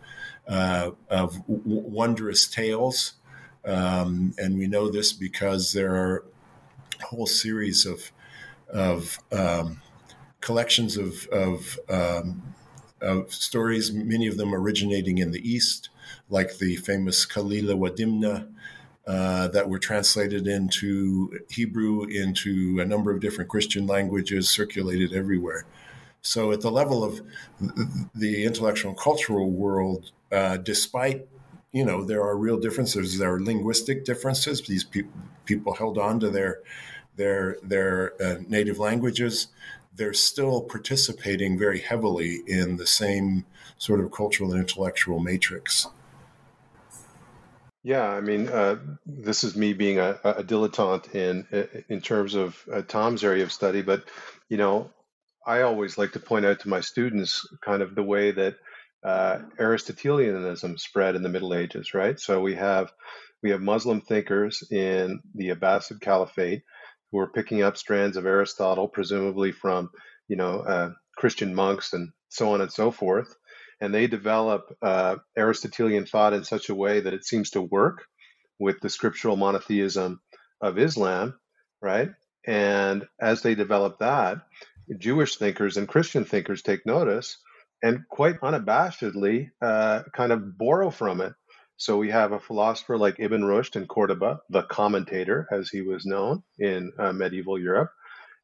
uh, 0.48 0.92
of 1.10 1.36
w- 1.48 1.64
wondrous 1.66 2.48
tales, 2.48 3.14
um, 3.64 4.34
and 4.38 4.58
we 4.58 4.68
know 4.68 4.90
this 4.90 5.14
because 5.14 5.72
there 5.72 5.96
are 5.96 6.26
a 7.00 7.06
whole 7.06 7.28
series 7.28 7.86
of 7.86 8.12
of 8.68 9.18
um, 9.32 9.82
collections 10.42 10.98
of 10.98 11.28
of, 11.28 11.80
um, 11.90 12.54
of, 13.02 13.34
stories, 13.34 13.92
many 13.92 14.28
of 14.28 14.38
them 14.38 14.54
originating 14.54 15.18
in 15.18 15.32
the 15.32 15.48
East, 15.48 15.90
like 16.30 16.58
the 16.58 16.76
famous 16.78 17.26
Kalila 17.26 17.76
wa 17.76 17.90
Dimna. 17.90 18.48
Uh, 19.08 19.48
that 19.48 19.68
were 19.68 19.80
translated 19.80 20.48
into 20.48 21.40
Hebrew, 21.50 22.04
into 22.04 22.80
a 22.80 22.86
number 22.86 23.12
of 23.12 23.20
different 23.20 23.50
Christian 23.50 23.88
languages, 23.88 24.48
circulated 24.48 25.12
everywhere. 25.12 25.66
So, 26.22 26.52
at 26.52 26.62
the 26.62 26.72
level 26.72 27.04
of 27.04 27.20
the 28.16 28.46
intellectual 28.46 28.92
and 28.92 29.00
cultural 29.00 29.50
world, 29.50 30.12
uh, 30.32 30.58
despite 30.58 31.28
you 31.72 31.84
know 31.84 32.04
there 32.04 32.22
are 32.22 32.38
real 32.38 32.58
differences, 32.58 33.18
there 33.18 33.34
are 33.34 33.42
linguistic 33.42 34.06
differences. 34.06 34.62
These 34.62 34.84
pe- 34.84 35.04
people 35.46 35.74
held 35.74 35.98
on 35.98 36.20
to 36.20 36.30
their 36.30 36.62
their 37.16 37.58
their 37.64 38.14
uh, 38.22 38.38
native 38.48 38.78
languages. 38.78 39.48
They're 39.94 40.14
still 40.14 40.62
participating 40.62 41.60
very 41.60 41.80
heavily 41.80 42.42
in 42.48 42.78
the 42.78 42.88
same 42.88 43.46
sort 43.78 44.00
of 44.00 44.12
cultural 44.12 44.52
and 44.52 44.60
intellectual 44.60 45.20
matrix. 45.20 45.88
Yeah, 47.84 48.08
I 48.08 48.22
mean, 48.22 48.48
uh, 48.48 48.78
this 49.06 49.44
is 49.44 49.56
me 49.56 49.74
being 49.74 49.98
a, 49.98 50.20
a 50.24 50.44
dilettante 50.44 51.16
in 51.16 51.48
in 51.90 52.00
terms 52.02 52.36
of 52.36 52.64
uh, 52.72 52.84
Tom's 52.84 53.24
area 53.24 53.44
of 53.44 53.52
study, 53.52 53.82
but 53.82 54.04
you 54.50 54.58
know, 54.58 54.92
I 55.46 55.62
always 55.62 55.98
like 55.98 56.12
to 56.12 56.20
point 56.20 56.46
out 56.46 56.60
to 56.60 56.70
my 56.70 56.82
students 56.82 57.48
kind 57.62 57.82
of 57.82 57.96
the 57.96 58.04
way 58.04 58.32
that 58.32 58.56
uh, 59.04 59.40
Aristotelianism 59.58 60.78
spread 60.78 61.16
in 61.16 61.24
the 61.24 61.30
Middle 61.30 61.56
Ages, 61.56 61.96
right? 61.96 62.20
So 62.20 62.40
we 62.40 62.54
have 62.56 62.92
we 63.42 63.50
have 63.50 63.62
Muslim 63.62 64.02
thinkers 64.02 64.64
in 64.70 65.20
the 65.34 65.50
Abbasid 65.50 66.02
Caliphate 66.02 66.62
who 67.12 67.20
are 67.20 67.32
picking 67.32 67.62
up 67.62 67.78
strands 67.78 68.18
of 68.18 68.26
Aristotle, 68.26 68.88
presumably 68.88 69.52
from 69.52 69.90
you 70.28 70.36
know 70.36 70.60
uh, 70.60 70.92
Christian 71.18 71.54
monks 71.54 71.94
and 71.94 72.12
so 72.30 72.54
on 72.54 72.62
and 72.62 72.72
so 72.72 72.92
forth, 72.92 73.36
and 73.82 73.94
they 73.94 74.08
develop 74.08 74.76
uh, 74.82 75.18
Aristotelian 75.38 76.06
thought 76.06 76.34
in 76.34 76.44
such 76.44 76.70
a 76.70 76.76
way 76.76 77.02
that 77.02 77.14
it 77.14 77.26
seems 77.26 77.52
to 77.52 77.62
work 77.62 78.06
with 78.60 78.80
the 78.80 78.90
scriptural 78.90 79.36
monotheism 79.36 80.22
of 80.62 80.78
Islam, 80.78 81.38
right? 81.82 82.10
And 82.48 83.08
as 83.20 83.42
they 83.42 83.56
develop 83.56 84.00
that, 84.00 84.38
Jewish 84.98 85.38
thinkers 85.38 85.78
and 85.78 85.88
Christian 85.88 86.26
thinkers 86.26 86.62
take 86.62 86.86
notice 86.86 87.38
and 87.84 88.04
quite 88.10 88.40
unabashedly 88.42 89.50
uh, 89.62 90.04
kind 90.14 90.32
of 90.32 90.58
borrow 90.58 90.90
from 90.90 91.22
it. 91.22 91.34
So 91.82 91.98
we 91.98 92.12
have 92.12 92.32
a 92.32 92.40
philosopher 92.40 92.96
like 92.96 93.16
Ibn 93.18 93.42
Rushd 93.42 93.76
in 93.76 93.88
Cordoba, 93.88 94.42
the 94.52 94.62
commentator, 94.62 95.48
as 95.52 95.70
he 95.70 95.82
was 95.82 96.06
known 96.06 96.44
in 96.60 96.94
uh, 97.00 97.12
medieval 97.12 97.58
Europe, 97.58 97.90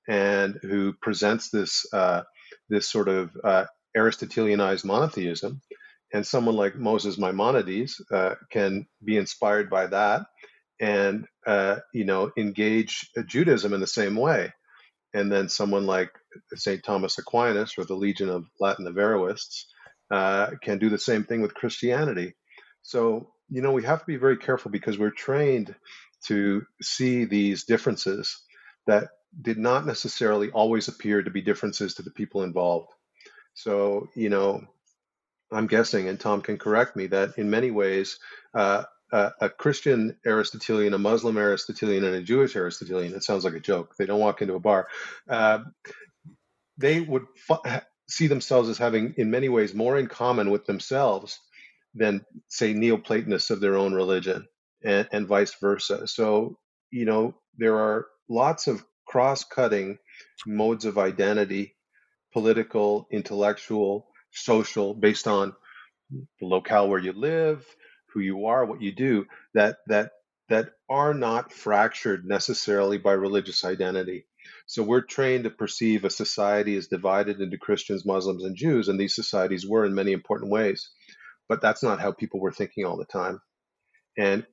and 0.08 0.58
who 0.64 0.94
presents 0.94 1.52
this 1.52 1.86
uh, 1.94 2.24
this 2.68 2.90
sort 2.90 3.08
of 3.08 3.30
uh, 3.44 3.66
Aristotelianized 3.96 4.86
monotheism. 4.86 5.62
And 6.12 6.26
someone 6.26 6.56
like 6.56 6.78
Moses 6.78 7.20
Maimonides 7.20 8.02
uh, 8.12 8.34
can 8.50 8.88
be 9.06 9.18
inspired 9.18 9.70
by 9.70 9.86
that, 9.86 10.26
and 10.82 11.28
uh, 11.46 11.76
you 11.94 12.06
know 12.06 12.32
engage 12.40 13.08
Judaism 13.28 13.72
in 13.72 13.82
the 13.82 13.86
same 13.86 14.16
way. 14.16 14.52
And 15.14 15.32
then 15.32 15.48
someone 15.48 15.86
like 15.86 16.10
St. 16.56 16.84
Thomas 16.84 17.20
Aquinas 17.20 17.76
or 17.78 17.86
the 17.86 17.94
Legion 17.94 18.30
of 18.30 18.46
Latin 18.60 18.88
Averroists 18.88 19.66
uh, 20.10 20.54
can 20.64 20.80
do 20.80 20.90
the 20.90 20.98
same 20.98 21.24
thing 21.24 21.44
with 21.44 21.54
Christianity. 21.54 22.34
So, 22.88 23.34
you 23.50 23.62
know, 23.62 23.74
we 23.74 23.84
have 23.84 24.00
to 24.00 24.06
be 24.06 24.16
very 24.16 24.38
careful 24.38 24.72
because 24.72 24.98
we're 24.98 25.12
trained 25.12 25.76
to 26.28 26.66
see 26.82 27.26
these 27.26 27.66
differences 27.66 28.42
that 28.86 29.10
did 29.42 29.58
not 29.58 29.86
necessarily 29.86 30.52
always 30.52 30.88
appear 30.88 31.22
to 31.22 31.30
be 31.30 31.42
differences 31.42 31.96
to 31.96 32.02
the 32.02 32.12
people 32.12 32.44
involved. 32.44 32.88
So, 33.56 34.08
you 34.16 34.30
know, 34.30 34.62
I'm 35.52 35.68
guessing, 35.68 36.08
and 36.08 36.18
Tom 36.18 36.40
can 36.40 36.58
correct 36.58 36.96
me, 36.96 37.08
that 37.08 37.38
in 37.38 37.50
many 37.50 37.72
ways, 37.72 38.20
uh, 38.54 38.84
uh, 39.12 39.32
a 39.42 39.50
Christian 39.50 40.16
Aristotelian, 40.26 40.94
a 40.94 40.98
Muslim 40.98 41.38
Aristotelian, 41.38 42.06
and 42.06 42.16
a 42.16 42.24
Jewish 42.24 42.56
Aristotelian, 42.56 43.14
it 43.16 43.24
sounds 43.24 43.44
like 43.44 43.54
a 43.54 43.60
joke. 43.60 43.96
They 43.98 44.06
don't 44.06 44.22
walk 44.22 44.42
into 44.42 44.56
a 44.56 44.62
bar. 44.62 44.88
Uh, 45.30 45.60
they 46.78 47.02
would 47.02 47.26
see 48.08 48.28
themselves 48.28 48.70
as 48.70 48.78
having, 48.78 49.16
in 49.18 49.30
many 49.30 49.50
ways, 49.50 49.74
more 49.74 49.98
in 49.98 50.08
common 50.08 50.52
with 50.52 50.66
themselves 50.66 51.38
than, 51.98 52.26
say, 52.50 52.74
Neoplatonists 52.74 53.50
of 53.52 53.62
their 53.62 53.78
own 53.78 53.94
religion, 53.94 54.48
and, 54.84 55.08
and 55.12 55.28
vice 55.28 55.56
versa. 55.62 56.08
So, 56.08 56.60
you 56.92 57.06
know, 57.06 57.36
there 57.58 57.78
are 57.78 58.08
lots 58.30 58.68
of 58.68 58.84
cross 59.08 59.44
cutting 59.44 60.00
modes 60.48 60.86
of 60.86 60.98
identity 60.98 61.74
political, 62.34 63.08
intellectual, 63.12 64.08
social, 64.32 64.94
based 64.94 65.28
on 65.28 65.54
the 66.12 66.46
locale 66.48 66.90
where 66.90 67.00
you 67.00 67.14
live, 67.14 67.66
who 68.14 68.22
you 68.22 68.48
are, 68.48 68.66
what 68.66 68.82
you 68.82 68.94
do, 68.94 69.26
that 69.54 69.78
that 69.88 70.12
that 70.50 70.70
are 70.90 71.14
not 71.14 71.52
fractured 71.52 72.26
necessarily 72.26 72.98
by 72.98 73.14
religious 73.14 73.66
identity. 73.66 74.26
So 74.68 74.84
we're 74.84 75.02
trained 75.02 75.44
to 75.46 75.50
perceive 75.50 76.06
a 76.06 76.10
society 76.10 76.78
as 76.78 76.88
divided 76.88 77.42
into 77.42 77.58
Christians, 77.58 78.06
Muslims, 78.06 78.44
and 78.46 78.56
Jews, 78.56 78.88
and 78.88 79.00
these 79.00 79.16
societies 79.16 79.68
were 79.68 79.86
in 79.86 79.96
many 79.96 80.14
important 80.14 80.52
ways. 80.52 80.90
But 81.50 81.62
that's 81.62 81.84
not 81.84 82.00
how 82.00 82.12
people 82.12 82.40
were 82.40 82.52
thinking 82.52 82.86
all 82.86 82.98
the 82.98 83.06
time. 83.06 83.42
And 84.18 84.46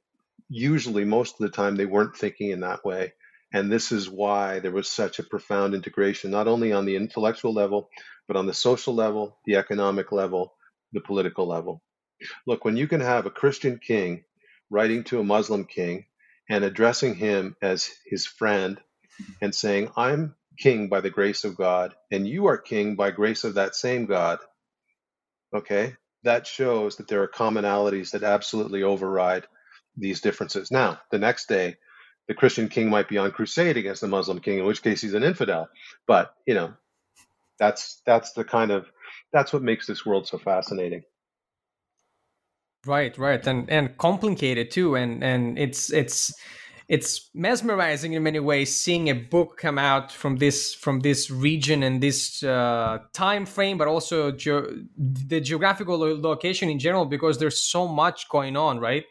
usually, 0.49 1.05
most 1.05 1.34
of 1.34 1.38
the 1.40 1.57
time, 1.57 1.76
they 1.76 1.86
weren't 1.86 2.16
thinking 2.16 2.51
in 2.51 2.61
that 2.61 2.84
way. 2.84 3.14
And 3.53 3.70
this 3.72 3.92
is 3.92 4.11
why 4.11 4.61
there 4.61 4.72
was 4.72 4.90
such 4.90 5.18
a 5.18 5.24
profound 5.24 5.74
integration, 5.74 6.30
not 6.30 6.49
only 6.49 6.72
on 6.72 6.86
the 6.86 6.97
intellectual 6.97 7.55
level, 7.55 7.88
but 8.28 8.36
on 8.36 8.47
the 8.47 8.55
social 8.55 8.95
level, 8.95 9.38
the 9.47 9.57
economic 9.57 10.12
level, 10.12 10.55
the 10.92 11.01
political 11.01 11.47
level. 11.47 11.82
Look, 12.47 12.64
when 12.64 12.76
you 12.76 12.88
can 12.88 13.01
have 13.01 13.26
a 13.26 13.30
Christian 13.30 13.78
king 13.78 14.24
writing 14.70 15.05
to 15.05 15.20
a 15.20 15.24
Muslim 15.24 15.64
king 15.64 16.07
and 16.51 16.64
addressing 16.64 17.14
him 17.14 17.57
as 17.62 17.90
his 18.07 18.26
friend 18.26 18.80
and 19.42 19.55
saying, 19.55 19.90
I'm 19.97 20.34
king 20.59 20.88
by 20.88 21.01
the 21.01 21.11
grace 21.11 21.45
of 21.45 21.57
God, 21.57 21.95
and 22.12 22.28
you 22.28 22.47
are 22.47 22.59
king 22.59 22.97
by 22.97 23.11
grace 23.12 23.45
of 23.45 23.55
that 23.55 23.74
same 23.76 24.07
God, 24.07 24.40
okay, 25.55 25.95
that 26.25 26.47
shows 26.47 26.97
that 26.97 27.09
there 27.09 27.22
are 27.22 27.29
commonalities 27.29 28.11
that 28.11 28.22
absolutely 28.22 28.83
override 28.83 29.47
these 29.97 30.20
differences. 30.20 30.70
Now, 30.70 31.01
the 31.11 31.18
next 31.18 31.49
day, 31.49 31.77
the 32.27 32.35
Christian 32.35 32.68
king 32.68 32.89
might 32.91 33.09
be 33.09 33.18
on 33.18 33.31
crusade 33.31 33.77
against 33.77 34.01
the 34.01 34.09
Muslim 34.09 34.41
king, 34.41 34.59
in 34.59 34.64
which 34.64 34.83
case 34.83 35.01
he's 35.03 35.14
an 35.14 35.22
infidel. 35.22 35.68
But 36.07 36.35
you 36.47 36.55
know, 36.55 36.72
that's 37.59 38.01
that's 38.07 38.33
the 38.33 38.45
kind 38.45 38.70
of 38.70 38.87
that's 39.33 39.53
what 39.53 39.62
makes 39.62 39.87
this 39.87 40.05
world 40.05 40.27
so 40.27 40.39
fascinating. 40.39 41.03
Right, 42.87 43.16
right, 43.16 43.47
and 43.47 43.68
and 43.70 43.97
complicated 43.99 44.70
too, 44.70 44.95
and 44.97 45.22
and 45.22 45.59
it's 45.59 45.93
it's 45.93 46.35
it's 46.89 47.30
mesmerizing 47.35 48.12
in 48.12 48.22
many 48.22 48.41
ways 48.41 48.74
seeing 48.74 49.09
a 49.09 49.14
book 49.14 49.57
come 49.57 49.78
out 49.78 50.12
from 50.12 50.37
this 50.37 50.74
from 50.74 51.01
this 51.01 51.30
region 51.30 51.82
and 51.82 52.03
this 52.03 52.43
uh, 52.43 52.99
time 53.12 53.47
frame 53.47 53.78
but 53.78 53.89
also 53.89 54.30
ge- 54.30 54.87
the 54.97 55.41
geographical 55.41 55.99
location 55.99 56.68
in 56.68 56.78
general 56.78 57.07
because 57.07 57.39
there's 57.39 57.61
so 57.61 57.89
much 57.89 58.28
going 58.28 58.57
on 58.57 58.78
right? 58.78 59.05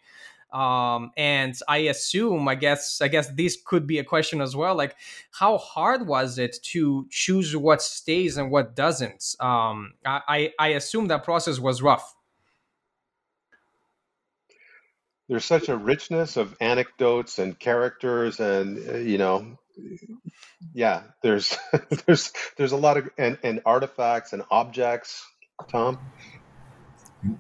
Um, 0.53 1.09
and 1.17 1.55
i 1.67 1.78
assume 1.78 2.47
i 2.47 2.53
guess 2.53 3.01
i 3.01 3.07
guess 3.07 3.28
this 3.30 3.57
could 3.65 3.88
be 3.88 3.97
a 3.97 4.03
question 4.03 4.39
as 4.39 4.55
well 4.55 4.76
like 4.76 4.95
how 5.32 5.57
hard 5.57 6.05
was 6.05 6.38
it 6.38 6.57
to 6.74 7.07
choose 7.09 7.57
what 7.57 7.82
stays 7.82 8.38
and 8.38 8.51
what 8.51 8.76
doesn't? 8.76 9.36
Um, 9.39 9.93
I, 10.05 10.53
I 10.59 10.67
assume 10.69 11.07
that 11.07 11.24
process 11.24 11.57
was 11.57 11.82
rough 11.82 12.15
there's 15.30 15.45
such 15.45 15.69
a 15.69 15.78
richness 15.78 16.38
of 16.38 16.55
anecdotes 16.59 17.39
and 17.39 17.57
characters 17.57 18.39
and 18.39 18.89
uh, 18.89 18.97
you 18.97 19.17
know 19.17 19.57
yeah 20.74 21.03
there's 21.21 21.57
there's 22.05 22.32
there's 22.57 22.71
a 22.71 22.78
lot 22.78 22.97
of 22.97 23.09
and, 23.17 23.38
and 23.43 23.61
artifacts 23.65 24.34
and 24.34 24.43
objects 24.51 25.26
tom. 25.69 25.99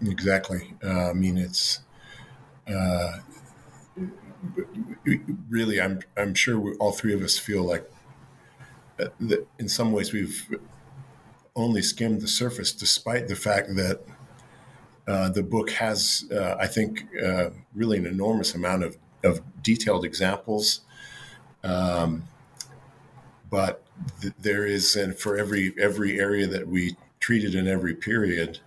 Exactly. 0.01 0.73
Uh, 0.83 1.09
i 1.09 1.13
mean 1.13 1.37
it's 1.37 1.81
uh, 2.67 3.19
really 5.49 5.81
i'm 5.81 5.99
i'm 6.17 6.33
sure 6.33 6.59
we, 6.59 6.73
all 6.75 6.91
three 6.91 7.13
of 7.13 7.21
us 7.21 7.37
feel 7.37 7.63
like 7.63 7.89
uh, 8.99 9.05
that 9.19 9.47
in 9.59 9.67
some 9.67 9.91
ways 9.91 10.13
we've 10.13 10.47
only 11.55 11.81
skimmed 11.81 12.21
the 12.21 12.27
surface 12.27 12.71
despite 12.71 13.27
the 13.27 13.35
fact 13.35 13.75
that 13.75 14.01
uh, 15.07 15.29
the 15.29 15.43
book 15.43 15.69
has, 15.71 16.25
uh, 16.31 16.55
I 16.59 16.67
think, 16.67 17.05
uh, 17.23 17.49
really 17.73 17.97
an 17.97 18.05
enormous 18.05 18.55
amount 18.55 18.83
of, 18.83 18.97
of 19.23 19.41
detailed 19.61 20.05
examples. 20.05 20.81
Um, 21.63 22.23
but 23.49 23.83
th- 24.21 24.33
there 24.39 24.65
is, 24.65 24.95
and 24.95 25.17
for 25.17 25.37
every 25.37 25.73
every 25.79 26.19
area 26.19 26.47
that 26.47 26.67
we 26.67 26.95
treated 27.19 27.55
in 27.55 27.67
every 27.67 27.95
period, 27.95 28.59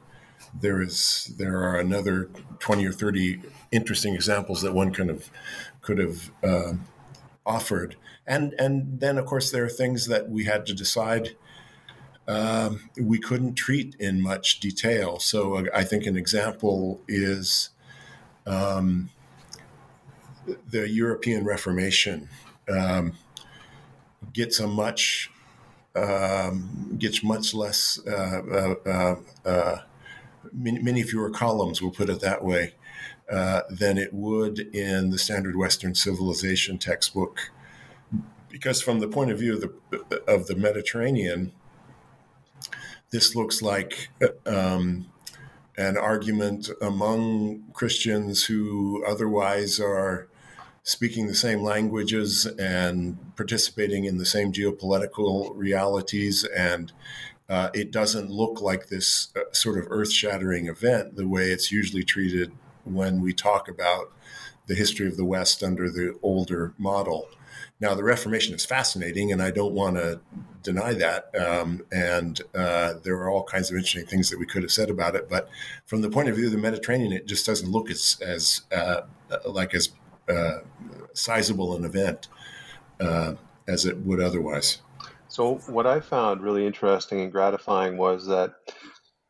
there 0.60 0.80
is 0.80 1.32
there 1.38 1.60
are 1.62 1.78
another 1.78 2.30
twenty 2.58 2.86
or 2.86 2.92
thirty 2.92 3.40
interesting 3.70 4.14
examples 4.14 4.62
that 4.62 4.72
one 4.74 4.92
kind 4.92 5.10
of 5.10 5.30
could 5.80 5.98
have 5.98 6.30
uh, 6.42 6.72
offered. 7.44 7.96
And 8.26 8.54
and 8.58 9.00
then 9.00 9.18
of 9.18 9.26
course 9.26 9.50
there 9.50 9.64
are 9.64 9.68
things 9.68 10.06
that 10.06 10.28
we 10.28 10.44
had 10.44 10.66
to 10.66 10.74
decide 10.74 11.36
um, 12.28 12.90
we 13.00 13.18
couldn't 13.18 13.54
treat 13.54 13.94
in 13.98 14.20
much 14.20 14.60
detail. 14.60 15.18
So 15.18 15.56
uh, 15.56 15.64
I 15.74 15.84
think 15.84 16.06
an 16.06 16.16
example 16.16 17.00
is 17.06 17.70
um, 18.46 19.10
the 20.68 20.88
European 20.88 21.44
Reformation 21.44 22.28
um, 22.68 23.14
gets 24.32 24.58
a 24.60 24.66
much 24.66 25.30
um, 25.94 26.96
gets 26.98 27.22
much 27.22 27.54
less 27.54 27.98
uh, 28.06 28.42
uh, 28.52 28.74
uh, 28.86 29.48
uh, 29.48 29.78
many, 30.52 30.82
many, 30.82 31.02
fewer 31.02 31.30
columns. 31.30 31.80
We'll 31.80 31.90
put 31.90 32.10
it 32.10 32.20
that 32.20 32.44
way. 32.44 32.74
Uh, 33.30 33.62
than 33.68 33.98
it 33.98 34.14
would 34.14 34.60
in 34.72 35.10
the 35.10 35.18
standard 35.18 35.56
Western 35.56 35.96
civilization 35.96 36.78
textbook, 36.78 37.50
because 38.48 38.80
from 38.80 39.00
the 39.00 39.08
point 39.08 39.32
of 39.32 39.38
view 39.40 39.54
of 39.54 39.60
the 39.60 40.22
of 40.28 40.46
the 40.46 40.54
Mediterranean, 40.54 41.50
this 43.10 43.34
looks 43.34 43.62
like 43.62 44.08
um, 44.46 45.06
an 45.76 45.96
argument 45.96 46.70
among 46.80 47.64
Christians 47.72 48.44
who 48.44 49.04
otherwise 49.06 49.78
are 49.78 50.28
speaking 50.82 51.26
the 51.26 51.34
same 51.34 51.62
languages 51.62 52.46
and 52.46 53.18
participating 53.36 54.04
in 54.04 54.18
the 54.18 54.24
same 54.24 54.52
geopolitical 54.52 55.52
realities. 55.54 56.44
And 56.44 56.92
uh, 57.48 57.70
it 57.74 57.90
doesn't 57.90 58.30
look 58.30 58.60
like 58.60 58.88
this 58.88 59.28
uh, 59.36 59.40
sort 59.52 59.78
of 59.78 59.86
earth 59.90 60.12
shattering 60.12 60.66
event 60.66 61.16
the 61.16 61.28
way 61.28 61.50
it's 61.50 61.72
usually 61.72 62.04
treated 62.04 62.52
when 62.84 63.20
we 63.20 63.32
talk 63.32 63.68
about 63.68 64.12
the 64.66 64.74
history 64.74 65.06
of 65.06 65.16
the 65.16 65.24
West 65.24 65.62
under 65.62 65.90
the 65.90 66.16
older 66.22 66.72
model. 66.78 67.28
Now, 67.80 67.94
the 67.94 68.04
Reformation 68.04 68.54
is 68.54 68.64
fascinating, 68.64 69.30
and 69.32 69.42
I 69.42 69.50
don't 69.50 69.74
want 69.74 69.96
to 69.96 70.20
deny 70.66 70.92
that. 70.94 71.34
Um, 71.38 71.84
and 71.92 72.40
uh, 72.54 72.94
there 73.04 73.14
are 73.16 73.30
all 73.30 73.44
kinds 73.44 73.70
of 73.70 73.76
interesting 73.76 74.06
things 74.06 74.30
that 74.30 74.38
we 74.38 74.46
could 74.46 74.62
have 74.62 74.72
said 74.72 74.90
about 74.90 75.14
it. 75.14 75.28
But 75.30 75.48
from 75.86 76.02
the 76.02 76.10
point 76.10 76.28
of 76.28 76.36
view 76.36 76.46
of 76.46 76.52
the 76.52 76.58
Mediterranean, 76.58 77.12
it 77.12 77.26
just 77.26 77.46
doesn't 77.46 77.70
look 77.70 77.90
as, 77.90 78.18
as 78.20 78.62
uh, 78.72 79.02
like 79.46 79.74
as 79.74 79.90
uh, 80.28 80.58
sizable 81.14 81.76
an 81.76 81.84
event 81.84 82.28
uh, 83.00 83.34
as 83.68 83.86
it 83.86 83.96
would 83.98 84.20
otherwise. 84.20 84.78
So, 85.28 85.56
what 85.68 85.86
I 85.86 86.00
found 86.00 86.42
really 86.42 86.66
interesting 86.66 87.20
and 87.20 87.32
gratifying 87.32 87.96
was 87.96 88.26
that 88.26 88.54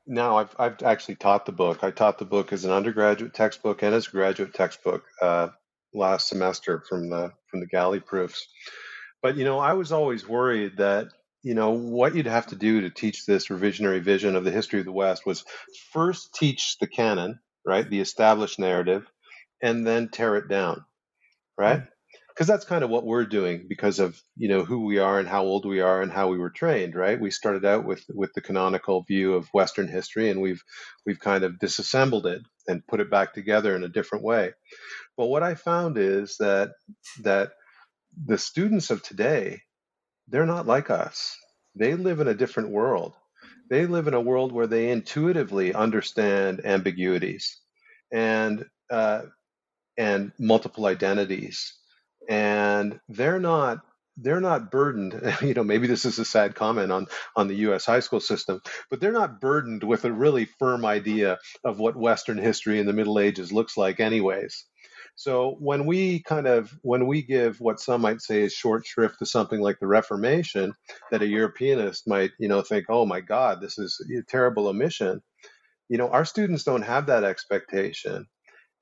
now 0.06 0.36
I've, 0.36 0.54
I've 0.58 0.82
actually 0.82 1.16
taught 1.16 1.46
the 1.46 1.52
book. 1.52 1.82
I 1.82 1.90
taught 1.90 2.18
the 2.18 2.24
book 2.24 2.52
as 2.52 2.64
an 2.64 2.70
undergraduate 2.70 3.34
textbook 3.34 3.82
and 3.82 3.94
as 3.94 4.06
a 4.06 4.10
graduate 4.10 4.54
textbook 4.54 5.04
uh, 5.20 5.48
last 5.92 6.28
semester 6.28 6.82
from 6.88 7.10
the 7.10 7.32
from 7.50 7.60
the 7.60 7.66
galley 7.66 8.00
proofs. 8.00 8.46
But 9.22 9.36
you 9.36 9.44
know, 9.44 9.58
I 9.58 9.72
was 9.72 9.90
always 9.92 10.28
worried 10.28 10.76
that 10.76 11.08
you 11.42 11.54
know 11.54 11.70
what 11.70 12.14
you'd 12.14 12.26
have 12.26 12.48
to 12.48 12.56
do 12.56 12.82
to 12.82 12.90
teach 12.90 13.26
this 13.26 13.48
revisionary 13.48 14.02
vision 14.02 14.36
of 14.36 14.44
the 14.44 14.50
history 14.50 14.80
of 14.80 14.86
the 14.86 14.92
West 14.92 15.26
was 15.26 15.44
first 15.92 16.34
teach 16.34 16.76
the 16.78 16.86
canon, 16.86 17.40
right, 17.64 17.88
the 17.88 18.00
established 18.00 18.58
narrative, 18.58 19.06
and 19.62 19.86
then 19.86 20.08
tear 20.08 20.36
it 20.36 20.48
down, 20.48 20.84
right? 21.58 21.80
Mm. 21.80 21.88
Because 22.28 22.48
that's 22.48 22.66
kind 22.66 22.84
of 22.84 22.90
what 22.90 23.06
we're 23.06 23.24
doing 23.24 23.64
because 23.66 23.98
of 23.98 24.20
you 24.36 24.48
know 24.48 24.62
who 24.62 24.84
we 24.84 24.98
are 24.98 25.18
and 25.18 25.26
how 25.26 25.44
old 25.44 25.64
we 25.64 25.80
are 25.80 26.02
and 26.02 26.12
how 26.12 26.28
we 26.28 26.36
were 26.36 26.50
trained, 26.50 26.94
right? 26.94 27.18
We 27.18 27.30
started 27.30 27.64
out 27.64 27.86
with 27.86 28.04
with 28.14 28.32
the 28.34 28.42
canonical 28.42 29.04
view 29.04 29.34
of 29.34 29.48
Western 29.54 29.88
history, 29.88 30.28
and 30.28 30.42
we've 30.42 30.62
we've 31.06 31.20
kind 31.20 31.44
of 31.44 31.58
disassembled 31.58 32.26
it 32.26 32.42
and 32.68 32.86
put 32.86 33.00
it 33.00 33.10
back 33.10 33.32
together 33.32 33.74
in 33.74 33.84
a 33.84 33.88
different 33.88 34.24
way. 34.24 34.52
But 35.16 35.26
what 35.26 35.42
I 35.42 35.54
found 35.54 35.96
is 35.96 36.36
that 36.38 36.72
that 37.22 37.52
the 38.24 38.38
students 38.38 38.90
of 38.90 39.02
today, 39.02 39.62
they're 40.28 40.46
not 40.46 40.66
like 40.66 40.90
us. 40.90 41.36
They 41.74 41.94
live 41.94 42.20
in 42.20 42.28
a 42.28 42.34
different 42.34 42.70
world. 42.70 43.14
They 43.70 43.86
live 43.86 44.08
in 44.08 44.14
a 44.14 44.20
world 44.20 44.52
where 44.52 44.66
they 44.66 44.90
intuitively 44.90 45.74
understand 45.74 46.64
ambiguities 46.64 47.60
and 48.12 48.66
uh, 48.90 49.22
and 49.98 50.32
multiple 50.38 50.86
identities, 50.86 51.74
and 52.28 53.00
they're 53.08 53.40
not 53.40 53.80
they're 54.18 54.40
not 54.40 54.70
burdened 54.70 55.20
you 55.42 55.54
know 55.54 55.64
maybe 55.64 55.86
this 55.88 56.04
is 56.04 56.18
a 56.18 56.24
sad 56.24 56.54
comment 56.54 56.92
on 56.92 57.06
on 57.36 57.48
the 57.48 57.56
US 57.70 57.86
high 57.86 58.00
school 58.00 58.20
system 58.20 58.60
but 58.90 59.00
they're 59.00 59.12
not 59.12 59.40
burdened 59.40 59.84
with 59.84 60.04
a 60.04 60.12
really 60.12 60.46
firm 60.58 60.84
idea 60.86 61.38
of 61.64 61.78
what 61.80 61.96
western 61.96 62.38
history 62.38 62.80
in 62.80 62.86
the 62.86 62.92
middle 62.94 63.18
ages 63.18 63.52
looks 63.52 63.76
like 63.76 64.00
anyways 64.00 64.66
so 65.16 65.56
when 65.60 65.86
we 65.86 66.22
kind 66.22 66.46
of 66.46 66.78
when 66.82 67.06
we 67.06 67.22
give 67.22 67.58
what 67.58 67.80
some 67.80 68.02
might 68.02 68.20
say 68.20 68.42
is 68.42 68.52
short 68.52 68.86
shrift 68.86 69.18
to 69.18 69.26
something 69.26 69.60
like 69.60 69.78
the 69.80 69.86
Reformation, 69.86 70.74
that 71.10 71.22
a 71.22 71.26
Europeanist 71.26 72.06
might 72.06 72.32
you 72.38 72.48
know 72.48 72.60
think, 72.62 72.86
oh 72.90 73.06
my 73.06 73.22
God, 73.22 73.60
this 73.62 73.78
is 73.78 73.98
a 74.16 74.22
terrible 74.30 74.68
omission. 74.68 75.22
You 75.88 75.96
know, 75.96 76.10
our 76.10 76.26
students 76.26 76.64
don't 76.64 76.82
have 76.82 77.06
that 77.06 77.24
expectation, 77.24 78.26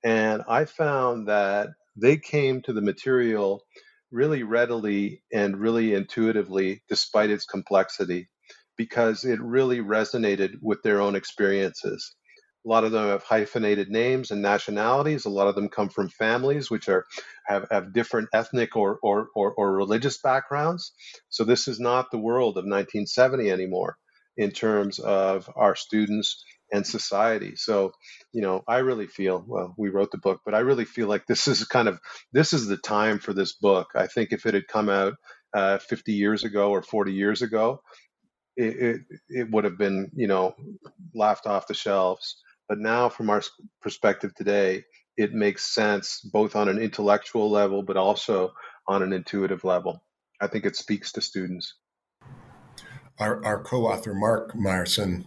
and 0.04 0.42
I 0.48 0.64
found 0.64 1.28
that 1.28 1.68
they 1.96 2.16
came 2.16 2.62
to 2.62 2.72
the 2.72 2.82
material 2.82 3.62
really 4.10 4.42
readily 4.42 5.22
and 5.32 5.56
really 5.56 5.94
intuitively, 5.94 6.82
despite 6.88 7.30
its 7.30 7.44
complexity, 7.44 8.28
because 8.76 9.24
it 9.24 9.40
really 9.40 9.78
resonated 9.78 10.54
with 10.62 10.82
their 10.82 11.00
own 11.00 11.14
experiences. 11.14 12.16
A 12.64 12.68
lot 12.68 12.84
of 12.84 12.92
them 12.92 13.08
have 13.08 13.22
hyphenated 13.22 13.90
names 13.90 14.30
and 14.30 14.42
nationalities. 14.42 15.24
A 15.26 15.30
lot 15.30 15.48
of 15.48 15.54
them 15.54 15.68
come 15.68 15.88
from 15.90 16.08
families 16.08 16.70
which 16.70 16.88
are 16.88 17.06
have, 17.46 17.66
have 17.70 17.92
different 17.92 18.28
ethnic 18.32 18.76
or, 18.76 18.98
or, 19.02 19.28
or, 19.34 19.52
or 19.54 19.72
religious 19.72 20.18
backgrounds. 20.18 20.92
So 21.28 21.44
this 21.44 21.68
is 21.68 21.78
not 21.80 22.10
the 22.10 22.18
world 22.18 22.56
of 22.56 22.64
1970 22.64 23.50
anymore 23.50 23.96
in 24.36 24.50
terms 24.50 24.98
of 24.98 25.48
our 25.56 25.76
students 25.76 26.44
and 26.72 26.86
society. 26.86 27.54
So, 27.56 27.92
you 28.32 28.42
know, 28.42 28.62
I 28.66 28.78
really 28.78 29.06
feel 29.06 29.44
well, 29.46 29.74
we 29.78 29.90
wrote 29.90 30.10
the 30.10 30.18
book, 30.18 30.40
but 30.44 30.54
I 30.54 30.60
really 30.60 30.84
feel 30.86 31.08
like 31.08 31.26
this 31.26 31.46
is 31.46 31.64
kind 31.66 31.88
of 31.88 32.00
this 32.32 32.52
is 32.52 32.66
the 32.66 32.76
time 32.76 33.18
for 33.18 33.32
this 33.32 33.52
book. 33.52 33.88
I 33.94 34.06
think 34.06 34.32
if 34.32 34.46
it 34.46 34.54
had 34.54 34.68
come 34.68 34.88
out 34.88 35.14
uh, 35.54 35.78
50 35.78 36.12
years 36.12 36.44
ago 36.44 36.70
or 36.70 36.82
40 36.82 37.12
years 37.12 37.42
ago, 37.42 37.80
it, 38.56 38.76
it, 38.76 39.00
it 39.28 39.50
would 39.50 39.64
have 39.64 39.78
been, 39.78 40.10
you 40.14 40.26
know, 40.26 40.54
laughed 41.14 41.46
off 41.46 41.66
the 41.68 41.74
shelves. 41.74 42.42
But 42.68 42.78
now, 42.78 43.08
from 43.08 43.30
our 43.30 43.42
perspective 43.82 44.34
today, 44.34 44.84
it 45.16 45.32
makes 45.32 45.74
sense 45.74 46.20
both 46.20 46.56
on 46.56 46.68
an 46.68 46.78
intellectual 46.78 47.50
level, 47.50 47.82
but 47.82 47.96
also 47.96 48.52
on 48.88 49.02
an 49.02 49.12
intuitive 49.12 49.64
level. 49.64 50.02
I 50.40 50.46
think 50.46 50.64
it 50.64 50.76
speaks 50.76 51.12
to 51.12 51.20
students. 51.20 51.74
Our, 53.18 53.44
our 53.44 53.62
co-author 53.62 54.14
Mark 54.14 54.54
Meyerson, 54.54 55.24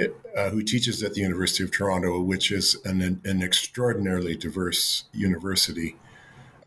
uh, 0.00 0.50
who 0.50 0.62
teaches 0.62 1.02
at 1.02 1.14
the 1.14 1.20
University 1.20 1.62
of 1.62 1.70
Toronto, 1.70 2.20
which 2.20 2.50
is 2.50 2.76
an, 2.84 3.20
an 3.24 3.42
extraordinarily 3.42 4.36
diverse 4.36 5.04
university, 5.12 5.96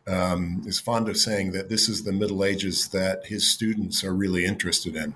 um, 0.07 0.63
is 0.65 0.79
fond 0.79 1.09
of 1.09 1.17
saying 1.17 1.51
that 1.51 1.69
this 1.69 1.89
is 1.89 2.03
the 2.03 2.13
Middle 2.13 2.43
Ages 2.43 2.87
that 2.89 3.25
his 3.25 3.51
students 3.51 4.03
are 4.03 4.13
really 4.13 4.45
interested 4.45 4.95
in. 4.95 5.15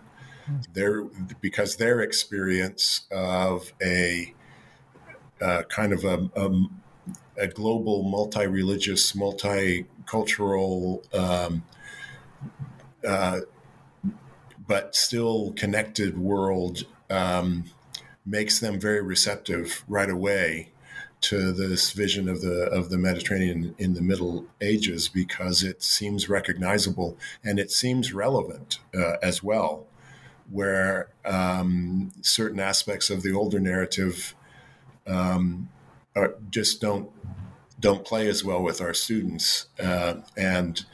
Their, 0.73 1.03
because 1.39 1.77
their 1.77 2.01
experience 2.01 3.07
of 3.09 3.71
a 3.81 4.33
uh, 5.43 5.63
kind 5.63 5.91
of 5.91 6.05
a, 6.05 6.29
a, 6.35 6.49
a 7.37 7.47
global, 7.47 8.03
multi 8.03 8.47
religious, 8.47 9.11
multicultural, 9.13 11.03
um, 11.13 11.63
uh, 13.05 13.41
but 14.67 14.95
still 14.95 15.51
connected 15.57 16.17
world 16.17 16.85
um, 17.09 17.65
makes 18.25 18.59
them 18.59 18.79
very 18.79 19.01
receptive 19.01 19.83
right 19.87 20.09
away 20.09 20.69
to 21.19 21.51
this 21.53 21.91
vision 21.91 22.27
of 22.27 22.41
the 22.41 22.69
of 22.69 22.89
the 22.89 22.97
Mediterranean 22.97 23.75
in 23.77 23.93
the 23.93 24.01
Middle 24.01 24.45
Ages 24.61 25.07
because 25.09 25.63
it 25.63 25.81
seems 25.81 26.27
recognizable 26.27 27.17
and 27.43 27.59
it 27.59 27.71
seems 27.71 28.13
relevant 28.13 28.79
uh, 28.93 29.15
as 29.21 29.41
well, 29.41 29.87
where 30.49 31.09
um, 31.25 32.11
certain 32.21 32.59
aspects 32.59 33.09
of 33.09 33.23
the 33.23 33.31
older 33.31 33.59
narrative 33.59 34.35
um, 35.07 35.69
are, 36.15 36.35
just 36.49 36.81
don't 36.81 37.09
don't 37.79 38.05
play 38.05 38.27
as 38.27 38.43
well 38.45 38.61
with 38.63 38.81
our 38.81 38.93
students, 38.93 39.67
uh, 39.81 40.15
and 40.37 40.85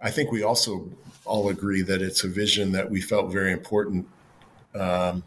I 0.00 0.10
think 0.10 0.30
we 0.30 0.42
also 0.42 0.90
all 1.24 1.48
agree 1.48 1.82
that 1.82 2.02
it's 2.02 2.22
a 2.22 2.28
vision 2.28 2.72
that 2.72 2.90
we 2.90 3.00
felt 3.00 3.32
very 3.32 3.52
important 3.52 4.06
um, 4.74 5.24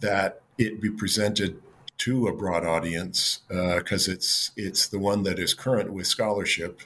that 0.00 0.42
it 0.56 0.80
be 0.80 0.90
presented 0.90 1.60
to 1.98 2.26
a 2.26 2.32
broad 2.32 2.64
audience 2.64 3.40
because 3.48 4.08
uh, 4.08 4.12
it's 4.12 4.50
it's 4.56 4.88
the 4.88 4.98
one 4.98 5.22
that 5.24 5.38
is 5.38 5.54
current 5.54 5.92
with 5.92 6.06
scholarship, 6.06 6.80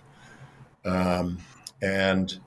um, 0.84 1.38
and 1.80 2.38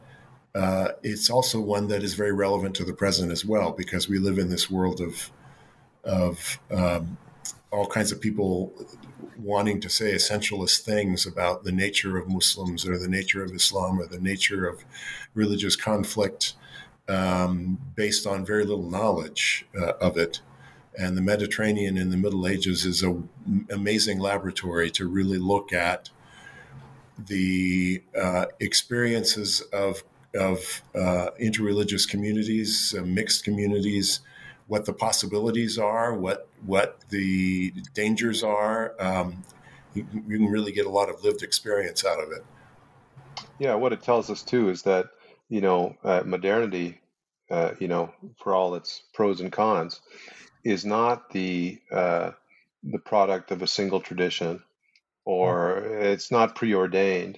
uh, 0.54 0.90
it's 1.04 1.30
also 1.30 1.60
one 1.60 1.88
that 1.88 2.04
is 2.04 2.14
very 2.14 2.32
relevant 2.32 2.76
to 2.76 2.86
the 2.86 2.94
present 2.94 3.32
as 3.32 3.46
well 3.46 3.72
because 3.72 4.08
we 4.08 4.18
live 4.18 4.40
in 4.40 4.50
this 4.50 4.70
world 4.70 5.02
of 5.02 5.32
of 6.04 6.60
um, 6.72 7.18
all 7.72 7.88
kinds 7.88 8.12
of 8.12 8.22
people 8.22 8.74
wanting 9.38 9.82
to 9.82 9.90
say 9.90 10.14
essentialist 10.14 10.82
things 10.82 11.26
about 11.26 11.64
the 11.64 11.72
nature 11.72 12.18
of 12.18 12.28
Muslims 12.28 12.88
or 12.88 12.98
the 12.98 13.08
nature 13.08 13.44
of 13.44 13.52
Islam 13.54 14.00
or 14.00 14.06
the 14.06 14.20
nature 14.20 14.68
of 14.68 14.86
religious 15.34 15.76
conflict 15.76 16.54
um, 17.08 17.78
based 17.96 18.26
on 18.26 18.46
very 18.46 18.66
little 18.66 18.90
knowledge 18.90 19.66
uh, 19.80 19.94
of 20.02 20.18
it. 20.18 20.42
And 20.98 21.18
the 21.18 21.22
Mediterranean 21.22 21.98
in 21.98 22.10
the 22.10 22.18
Middle 22.18 22.48
Ages 22.48 22.86
is 22.86 23.04
an 23.04 23.30
amazing 23.70 24.20
laboratory 24.20 24.90
to 24.92 25.08
really 25.08 25.38
look 25.38 25.74
at 25.74 26.10
the 27.28 28.02
uh, 28.20 28.46
experiences 28.60 29.62
of, 29.74 30.04
of 30.38 30.82
uh, 30.96 31.32
interreligious 31.42 32.08
communities, 32.08 32.96
uh, 32.98 33.02
mixed 33.04 33.44
communities, 33.44 34.22
what 34.68 34.86
the 34.86 34.94
possibilities 34.94 35.78
are, 35.78 36.14
what 36.14 36.48
what 36.66 37.00
the 37.10 37.72
dangers 37.94 38.44
are. 38.44 38.96
Um, 39.00 39.44
you, 39.94 40.04
can 40.04 40.48
really 40.48 40.72
get 40.72 40.86
a 40.86 40.90
lot 40.90 41.10
of 41.10 41.24
lived 41.24 41.42
experience 41.42 42.04
out 42.04 42.20
of 42.20 42.32
it. 42.32 42.44
Yeah, 43.60 43.76
what 43.76 43.94
it 43.94 44.02
tells 44.02 44.30
us 44.30 44.44
too 44.44 44.70
is 44.70 44.84
that 44.84 45.08
you 45.50 45.62
know 45.62 45.96
uh, 46.04 46.24
modernity, 46.26 47.00
uh, 47.50 47.72
you 47.80 47.88
know, 47.88 48.14
for 48.38 48.54
all 48.54 48.76
its 48.76 49.04
pros 49.14 49.40
and 49.40 49.52
cons, 49.52 50.02
is 50.64 50.86
not 50.86 51.30
the 51.30 51.80
uh, 51.92 52.32
the 52.84 53.00
product 53.00 53.52
of 53.52 53.62
a 53.62 53.68
single 53.68 54.02
tradition, 54.02 54.64
or 55.24 55.78
it's 55.78 56.32
not 56.32 56.56
preordained, 56.56 57.38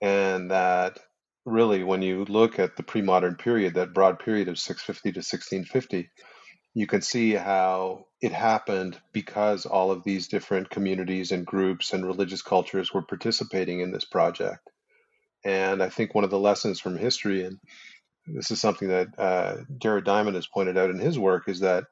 and 0.00 0.50
that 0.50 0.98
really, 1.44 1.82
when 1.82 2.02
you 2.02 2.24
look 2.24 2.58
at 2.58 2.76
the 2.76 2.82
pre-modern 2.82 3.34
period, 3.34 3.74
that 3.74 3.92
broad 3.92 4.18
period 4.18 4.48
of 4.48 4.58
650 4.58 5.12
to 5.12 5.18
1650, 5.18 6.10
you 6.74 6.86
can 6.86 7.02
see 7.02 7.32
how 7.32 8.06
it 8.20 8.32
happened 8.32 8.98
because 9.12 9.66
all 9.66 9.90
of 9.90 10.04
these 10.04 10.28
different 10.28 10.70
communities 10.70 11.32
and 11.32 11.44
groups 11.44 11.92
and 11.92 12.06
religious 12.06 12.40
cultures 12.40 12.94
were 12.94 13.02
participating 13.02 13.80
in 13.80 13.92
this 13.92 14.04
project. 14.04 14.70
And 15.44 15.82
I 15.82 15.88
think 15.88 16.14
one 16.14 16.24
of 16.24 16.30
the 16.30 16.38
lessons 16.38 16.80
from 16.80 16.96
history, 16.96 17.44
and 17.44 17.58
this 18.26 18.50
is 18.50 18.60
something 18.60 18.88
that 18.88 19.08
uh, 19.18 19.56
Jared 19.78 20.04
Diamond 20.04 20.36
has 20.36 20.46
pointed 20.46 20.78
out 20.78 20.90
in 20.90 20.98
his 20.98 21.18
work, 21.18 21.48
is 21.48 21.60
that 21.60 21.84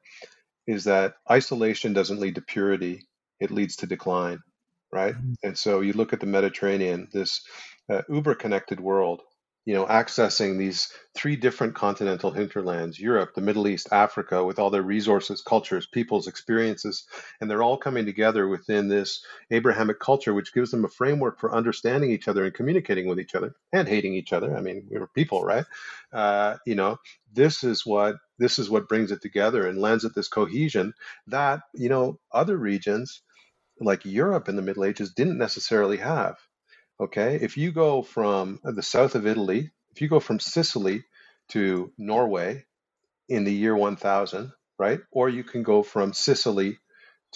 is 0.66 0.84
that 0.84 1.14
isolation 1.28 1.92
doesn't 1.92 2.20
lead 2.20 2.36
to 2.36 2.42
purity; 2.42 3.08
it 3.40 3.50
leads 3.50 3.76
to 3.76 3.86
decline, 3.86 4.38
right? 4.92 5.14
Mm-hmm. 5.14 5.32
And 5.42 5.58
so 5.58 5.80
you 5.80 5.94
look 5.94 6.12
at 6.12 6.20
the 6.20 6.26
Mediterranean, 6.26 7.08
this 7.12 7.42
uh, 7.90 8.02
uber 8.08 8.36
connected 8.36 8.78
world, 8.78 9.22
you 9.66 9.74
know, 9.74 9.86
accessing 9.86 10.58
these 10.58 10.92
three 11.14 11.36
different 11.36 11.74
continental 11.74 12.30
hinterlands 12.30 12.98
Europe, 12.98 13.34
the 13.34 13.40
Middle 13.40 13.68
East, 13.68 13.88
Africa, 13.92 14.44
with 14.44 14.58
all 14.58 14.70
their 14.70 14.82
resources, 14.82 15.42
cultures, 15.42 15.86
peoples, 15.86 16.26
experiences. 16.26 17.06
And 17.40 17.50
they're 17.50 17.62
all 17.62 17.76
coming 17.76 18.06
together 18.06 18.48
within 18.48 18.88
this 18.88 19.24
Abrahamic 19.50 20.00
culture, 20.00 20.32
which 20.34 20.54
gives 20.54 20.70
them 20.70 20.84
a 20.84 20.88
framework 20.88 21.38
for 21.38 21.54
understanding 21.54 22.10
each 22.10 22.28
other 22.28 22.44
and 22.44 22.54
communicating 22.54 23.06
with 23.06 23.20
each 23.20 23.34
other 23.34 23.54
and 23.72 23.86
hating 23.86 24.14
each 24.14 24.32
other. 24.32 24.56
I 24.56 24.60
mean, 24.60 24.86
we 24.90 24.98
were 24.98 25.08
people, 25.08 25.44
right? 25.44 25.64
Uh, 26.12 26.56
you 26.66 26.74
know, 26.74 26.98
this 27.32 27.62
is 27.62 27.84
what 27.86 28.16
this 28.38 28.58
is 28.58 28.70
what 28.70 28.88
brings 28.88 29.12
it 29.12 29.22
together 29.22 29.66
and 29.66 29.78
lends 29.78 30.04
it 30.04 30.14
this 30.14 30.28
cohesion 30.28 30.92
that 31.26 31.60
you 31.74 31.88
know 31.88 32.18
other 32.32 32.56
regions 32.56 33.22
like 33.80 34.04
Europe 34.04 34.48
in 34.48 34.56
the 34.56 34.62
Middle 34.62 34.84
Ages 34.84 35.12
didn't 35.14 35.38
necessarily 35.38 35.98
have. 35.98 36.36
Okay, 37.00 37.36
if 37.36 37.56
you 37.56 37.72
go 37.72 38.02
from 38.02 38.60
uh, 38.62 38.72
the 38.72 38.82
south 38.82 39.14
of 39.14 39.26
Italy, 39.26 39.70
if 39.90 40.02
you 40.02 40.08
go 40.08 40.20
from 40.20 40.38
Sicily 40.38 41.02
to 41.48 41.90
Norway 41.96 42.66
in 43.26 43.44
the 43.44 43.54
year 43.54 43.74
1000, 43.74 44.52
right? 44.78 45.00
Or 45.10 45.30
you 45.30 45.42
can 45.42 45.62
go 45.62 45.82
from 45.82 46.12
Sicily 46.12 46.78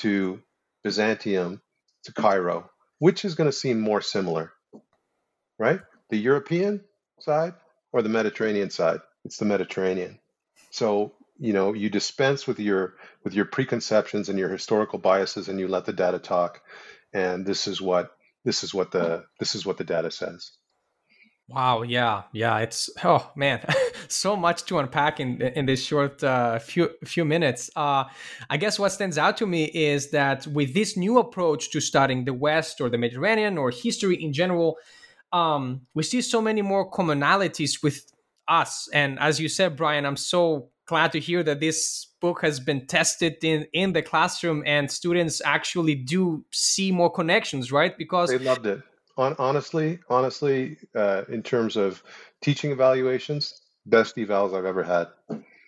to 0.01 0.43
Byzantium 0.83 1.63
to 2.03 2.13
Cairo, 2.13 2.69
which 2.99 3.25
is 3.25 3.37
going 3.37 3.49
to 3.49 3.57
seem 3.57 3.81
more 3.81 4.03
similar, 4.03 4.53
right? 5.59 5.81
The 6.11 6.19
European 6.19 6.85
side 7.21 7.55
or 7.91 8.03
the 8.03 8.11
Mediterranean 8.11 8.69
side? 8.69 9.01
It's 9.25 9.39
the 9.39 9.47
Mediterranean. 9.47 10.19
So, 10.73 11.13
you 11.39 11.55
know, 11.55 11.73
you 11.73 11.89
dispense 11.89 12.47
with 12.47 12.61
your 12.61 12.97
with 13.23 13.33
your 13.33 13.47
preconceptions 13.47 14.29
and 14.29 14.39
your 14.39 14.51
historical 14.51 14.99
biases 14.99 15.49
and 15.49 15.59
you 15.59 15.69
let 15.69 15.87
the 15.87 15.95
data 15.95 16.19
talk. 16.19 16.61
And 17.15 17.47
this 17.47 17.67
is 17.67 17.81
what 17.81 18.14
this 18.45 18.63
is 18.63 18.75
what 18.75 18.91
the 18.91 19.25
this 19.41 19.55
is 19.55 19.67
what 19.67 19.79
the 19.79 19.85
data 19.85 20.11
says. 20.11 20.53
Wow, 21.47 21.83
yeah, 21.83 22.23
yeah, 22.33 22.59
it's 22.61 22.89
oh 23.05 23.31
man, 23.37 23.61
so 24.09 24.35
much 24.35 24.65
to 24.65 24.79
unpack 24.79 25.21
in 25.21 25.43
in 25.43 25.67
this 25.67 25.85
short 25.85 26.25
uh, 26.25 26.59
few 26.59 26.91
few 27.05 27.25
minutes. 27.25 27.71
Uh, 27.77 28.05
I 28.49 28.57
guess 28.57 28.79
what 28.79 28.93
stands 28.93 29.19
out 29.19 29.37
to 29.39 29.47
me 29.47 29.65
is 29.65 30.11
that 30.11 30.47
with 30.47 30.73
this 30.73 30.97
new 30.97 31.19
approach 31.19 31.71
to 31.73 31.81
studying 31.81 32.25
the 32.25 32.33
West 32.33 32.81
or 32.81 32.89
the 32.89 32.97
Mediterranean 32.97 33.59
or 33.59 33.71
history 33.71 34.23
in 34.23 34.33
general, 34.33 34.79
um, 35.33 35.83
we 35.93 36.03
see 36.03 36.23
so 36.23 36.41
many 36.41 36.63
more 36.63 36.91
commonalities 36.91 37.83
with 37.83 38.11
us. 38.49 38.89
And 38.93 39.19
as 39.19 39.39
you 39.39 39.49
said, 39.49 39.77
Brian, 39.77 40.07
I'm 40.07 40.17
so 40.17 40.71
glad 40.87 41.13
to 41.13 41.21
hear 41.21 41.43
that 41.43 41.61
this 41.61 42.07
book 42.25 42.41
has 42.41 42.59
been 42.59 42.87
tested 42.87 43.35
in 43.43 43.67
in 43.75 43.93
the 43.93 44.01
classroom 44.11 44.63
and 44.65 44.91
students 44.91 45.43
actually 45.45 45.95
do 45.95 46.43
see 46.53 46.91
more 46.91 47.13
connections 47.21 47.71
right? 47.71 47.99
Because 47.99 48.31
they 48.31 48.39
loved 48.39 48.67
it. 48.67 48.81
On, 49.19 49.37
honestly 49.39 49.99
honestly 50.09 50.79
uh, 51.03 51.23
in 51.29 51.43
terms 51.43 51.77
of 51.77 52.03
teaching 52.41 52.71
evaluations 52.73 53.43
best 53.85 54.17
evals 54.17 54.57
i've 54.57 54.71
ever 54.75 54.85
had. 54.95 55.07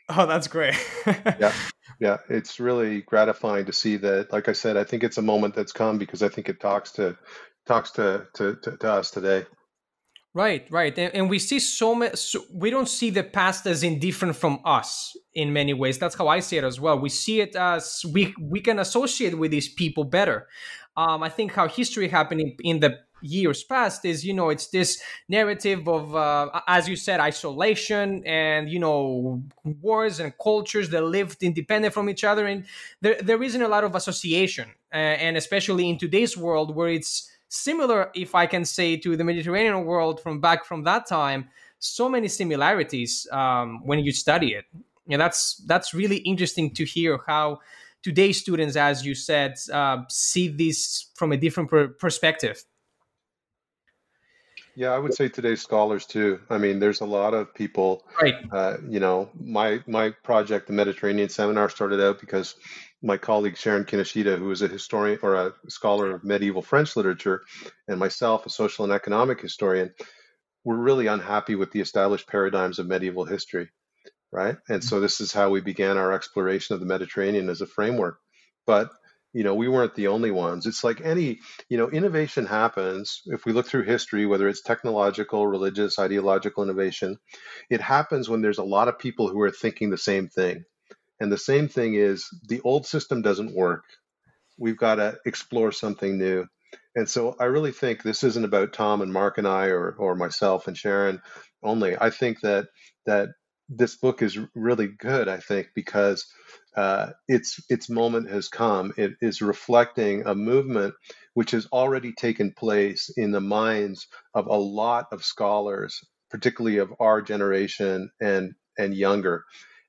Oh 0.08 0.26
that's 0.32 0.48
great. 0.48 0.74
Yeah 1.44 1.52
yeah 2.00 2.18
it's 2.28 2.60
really 2.60 3.02
gratifying 3.02 3.64
to 3.66 3.72
see 3.72 3.96
that 3.96 4.32
like 4.32 4.48
i 4.48 4.52
said 4.52 4.76
i 4.76 4.84
think 4.84 5.02
it's 5.02 5.18
a 5.18 5.22
moment 5.32 5.54
that's 5.54 5.72
come 5.72 5.96
because 5.98 6.22
i 6.22 6.28
think 6.28 6.48
it 6.48 6.60
talks 6.60 6.90
to 6.92 7.16
talks 7.66 7.90
to 7.92 8.26
to, 8.34 8.56
to, 8.62 8.76
to 8.76 8.92
us 8.92 9.10
today 9.10 9.46
Right, 10.36 10.66
right, 10.70 10.98
and, 10.98 11.14
and 11.14 11.30
we 11.30 11.38
see 11.38 11.58
so 11.58 11.94
much. 11.94 12.16
So 12.16 12.44
we 12.52 12.68
don't 12.68 12.90
see 12.90 13.08
the 13.08 13.22
past 13.22 13.66
as 13.66 13.82
indifferent 13.82 14.36
from 14.36 14.60
us 14.66 15.16
in 15.32 15.50
many 15.50 15.72
ways. 15.72 15.96
That's 15.98 16.14
how 16.14 16.28
I 16.28 16.40
see 16.40 16.58
it 16.58 16.64
as 16.64 16.78
well. 16.78 16.98
We 16.98 17.08
see 17.08 17.40
it 17.40 17.56
as 17.56 18.04
we 18.12 18.34
we 18.38 18.60
can 18.60 18.78
associate 18.78 19.38
with 19.38 19.50
these 19.50 19.66
people 19.66 20.04
better. 20.04 20.46
Um, 20.94 21.22
I 21.22 21.30
think 21.30 21.52
how 21.52 21.68
history 21.68 22.08
happened 22.08 22.42
in, 22.42 22.56
in 22.60 22.80
the 22.80 22.98
years 23.22 23.64
past 23.64 24.04
is 24.04 24.26
you 24.26 24.34
know 24.34 24.50
it's 24.50 24.66
this 24.66 25.02
narrative 25.26 25.88
of 25.88 26.14
uh, 26.14 26.50
as 26.68 26.86
you 26.86 26.96
said 26.96 27.18
isolation 27.18 28.22
and 28.26 28.68
you 28.68 28.78
know 28.78 29.42
wars 29.64 30.20
and 30.20 30.34
cultures 30.36 30.90
that 30.90 31.02
lived 31.02 31.42
independent 31.42 31.94
from 31.94 32.10
each 32.10 32.24
other 32.24 32.44
and 32.46 32.66
there, 33.00 33.16
there 33.22 33.42
isn't 33.42 33.62
a 33.62 33.68
lot 33.68 33.84
of 33.84 33.94
association 33.94 34.68
uh, 34.92 34.96
and 34.96 35.38
especially 35.38 35.88
in 35.88 35.96
today's 35.96 36.36
world 36.36 36.76
where 36.76 36.90
it's 36.90 37.30
similar, 37.48 38.10
if 38.14 38.34
I 38.34 38.46
can 38.46 38.64
say, 38.64 38.96
to 38.98 39.16
the 39.16 39.24
Mediterranean 39.24 39.84
world 39.84 40.20
from 40.20 40.40
back 40.40 40.64
from 40.64 40.84
that 40.84 41.06
time. 41.06 41.48
So 41.78 42.08
many 42.08 42.28
similarities 42.28 43.26
um, 43.32 43.80
when 43.84 43.98
you 44.00 44.12
study 44.12 44.54
it. 44.54 44.64
Yeah, 45.06 45.18
that's 45.18 45.56
that's 45.66 45.94
really 45.94 46.16
interesting 46.18 46.72
to 46.74 46.84
hear 46.84 47.20
how 47.26 47.60
today's 48.02 48.40
students, 48.40 48.76
as 48.76 49.04
you 49.04 49.14
said, 49.14 49.54
uh, 49.72 49.98
see 50.08 50.48
this 50.48 51.10
from 51.14 51.32
a 51.32 51.36
different 51.36 51.70
per- 51.70 51.88
perspective. 51.88 52.64
Yeah, 54.76 54.90
I 54.90 54.98
would 54.98 55.14
say 55.14 55.28
today's 55.28 55.62
scholars 55.62 56.04
too. 56.04 56.38
I 56.50 56.58
mean, 56.58 56.80
there's 56.80 57.00
a 57.00 57.06
lot 57.06 57.32
of 57.32 57.54
people. 57.54 58.04
Right. 58.20 58.34
Uh, 58.52 58.76
you 58.86 59.00
know, 59.00 59.30
my 59.40 59.80
my 59.86 60.10
project, 60.10 60.66
the 60.66 60.74
Mediterranean 60.74 61.30
Seminar, 61.30 61.70
started 61.70 62.00
out 62.00 62.20
because 62.20 62.56
my 63.06 63.16
colleague 63.16 63.56
Sharon 63.56 63.84
Kinoshita, 63.84 64.36
who 64.36 64.50
is 64.50 64.62
a 64.62 64.68
historian 64.68 65.20
or 65.22 65.34
a 65.34 65.54
scholar 65.68 66.10
of 66.10 66.24
medieval 66.24 66.62
French 66.62 66.96
literature, 66.96 67.42
and 67.86 68.00
myself, 68.00 68.44
a 68.44 68.50
social 68.50 68.84
and 68.84 68.92
economic 68.92 69.40
historian, 69.40 69.94
were 70.64 70.76
really 70.76 71.06
unhappy 71.06 71.54
with 71.54 71.70
the 71.70 71.80
established 71.80 72.26
paradigms 72.26 72.80
of 72.80 72.88
medieval 72.88 73.24
history, 73.24 73.70
right? 74.32 74.56
And 74.68 74.82
so 74.82 74.98
this 74.98 75.20
is 75.20 75.32
how 75.32 75.50
we 75.50 75.60
began 75.60 75.96
our 75.96 76.12
exploration 76.12 76.74
of 76.74 76.80
the 76.80 76.86
Mediterranean 76.86 77.48
as 77.48 77.60
a 77.60 77.66
framework. 77.66 78.18
But 78.66 78.90
you 79.32 79.44
know 79.44 79.54
we 79.54 79.68
weren't 79.68 79.94
the 79.94 80.06
only 80.06 80.30
ones 80.30 80.64
it's 80.66 80.82
like 80.82 81.02
any 81.02 81.40
you 81.68 81.76
know 81.76 81.90
innovation 81.90 82.46
happens 82.46 83.20
if 83.26 83.44
we 83.44 83.52
look 83.52 83.66
through 83.66 83.82
history 83.82 84.24
whether 84.24 84.48
it's 84.48 84.62
technological 84.62 85.46
religious 85.46 85.98
ideological 85.98 86.62
innovation 86.62 87.18
it 87.68 87.82
happens 87.82 88.30
when 88.30 88.40
there's 88.40 88.56
a 88.56 88.64
lot 88.64 88.88
of 88.88 88.98
people 88.98 89.28
who 89.28 89.40
are 89.42 89.50
thinking 89.50 89.90
the 89.90 89.98
same 89.98 90.28
thing 90.28 90.64
and 91.20 91.30
the 91.32 91.38
same 91.38 91.68
thing 91.68 91.94
is 91.94 92.26
the 92.48 92.60
old 92.62 92.86
system 92.86 93.22
doesn't 93.22 93.54
work. 93.54 93.84
We've 94.58 94.76
got 94.76 94.96
to 94.96 95.18
explore 95.26 95.72
something 95.72 96.18
new. 96.18 96.46
And 96.94 97.08
so 97.08 97.36
i 97.38 97.44
really 97.44 97.72
think 97.72 98.02
this 98.02 98.24
isn't 98.24 98.44
about 98.44 98.72
tom 98.72 99.02
and 99.02 99.12
mark 99.12 99.38
and 99.38 99.46
i 99.46 99.66
or, 99.66 99.92
or 99.98 100.14
myself 100.14 100.66
and 100.66 100.76
sharon 100.76 101.20
only. 101.62 101.96
I 101.98 102.10
think 102.10 102.40
that 102.40 102.68
that 103.06 103.30
this 103.68 103.96
book 103.96 104.22
is 104.22 104.38
really 104.54 104.86
good 104.86 105.28
i 105.28 105.38
think 105.38 105.68
because 105.74 106.24
uh, 106.76 107.10
its 107.26 107.58
its 107.70 107.88
moment 107.88 108.30
has 108.30 108.48
come. 108.48 108.92
It 108.98 109.12
is 109.22 109.40
reflecting 109.40 110.26
a 110.26 110.34
movement 110.34 110.94
which 111.34 111.52
has 111.52 111.66
already 111.72 112.12
taken 112.12 112.52
place 112.52 113.10
in 113.16 113.30
the 113.32 113.40
minds 113.40 114.06
of 114.34 114.46
a 114.46 114.54
lot 114.54 115.06
of 115.10 115.24
scholars, 115.24 115.98
particularly 116.30 116.76
of 116.78 116.92
our 117.00 117.22
generation 117.22 118.10
and 118.20 118.52
and 118.78 118.94
younger, 118.94 119.44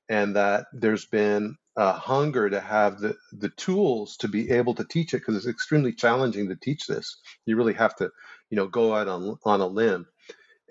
and 0.08 0.36
that 0.36 0.66
there's 0.72 1.06
been 1.06 1.56
a 1.76 1.92
hunger 1.92 2.50
to 2.50 2.60
have 2.60 2.98
the, 2.98 3.14
the 3.32 3.50
tools 3.50 4.16
to 4.16 4.28
be 4.28 4.50
able 4.50 4.74
to 4.74 4.84
teach 4.84 5.14
it 5.14 5.18
because 5.18 5.36
it's 5.36 5.46
extremely 5.46 5.92
challenging 5.92 6.48
to 6.48 6.56
teach 6.56 6.86
this. 6.86 7.20
You 7.46 7.56
really 7.56 7.74
have 7.74 7.94
to, 7.96 8.10
you 8.50 8.56
know, 8.56 8.66
go 8.66 8.94
out 8.94 9.08
on 9.08 9.38
on 9.44 9.60
a 9.60 9.66
limb, 9.66 10.06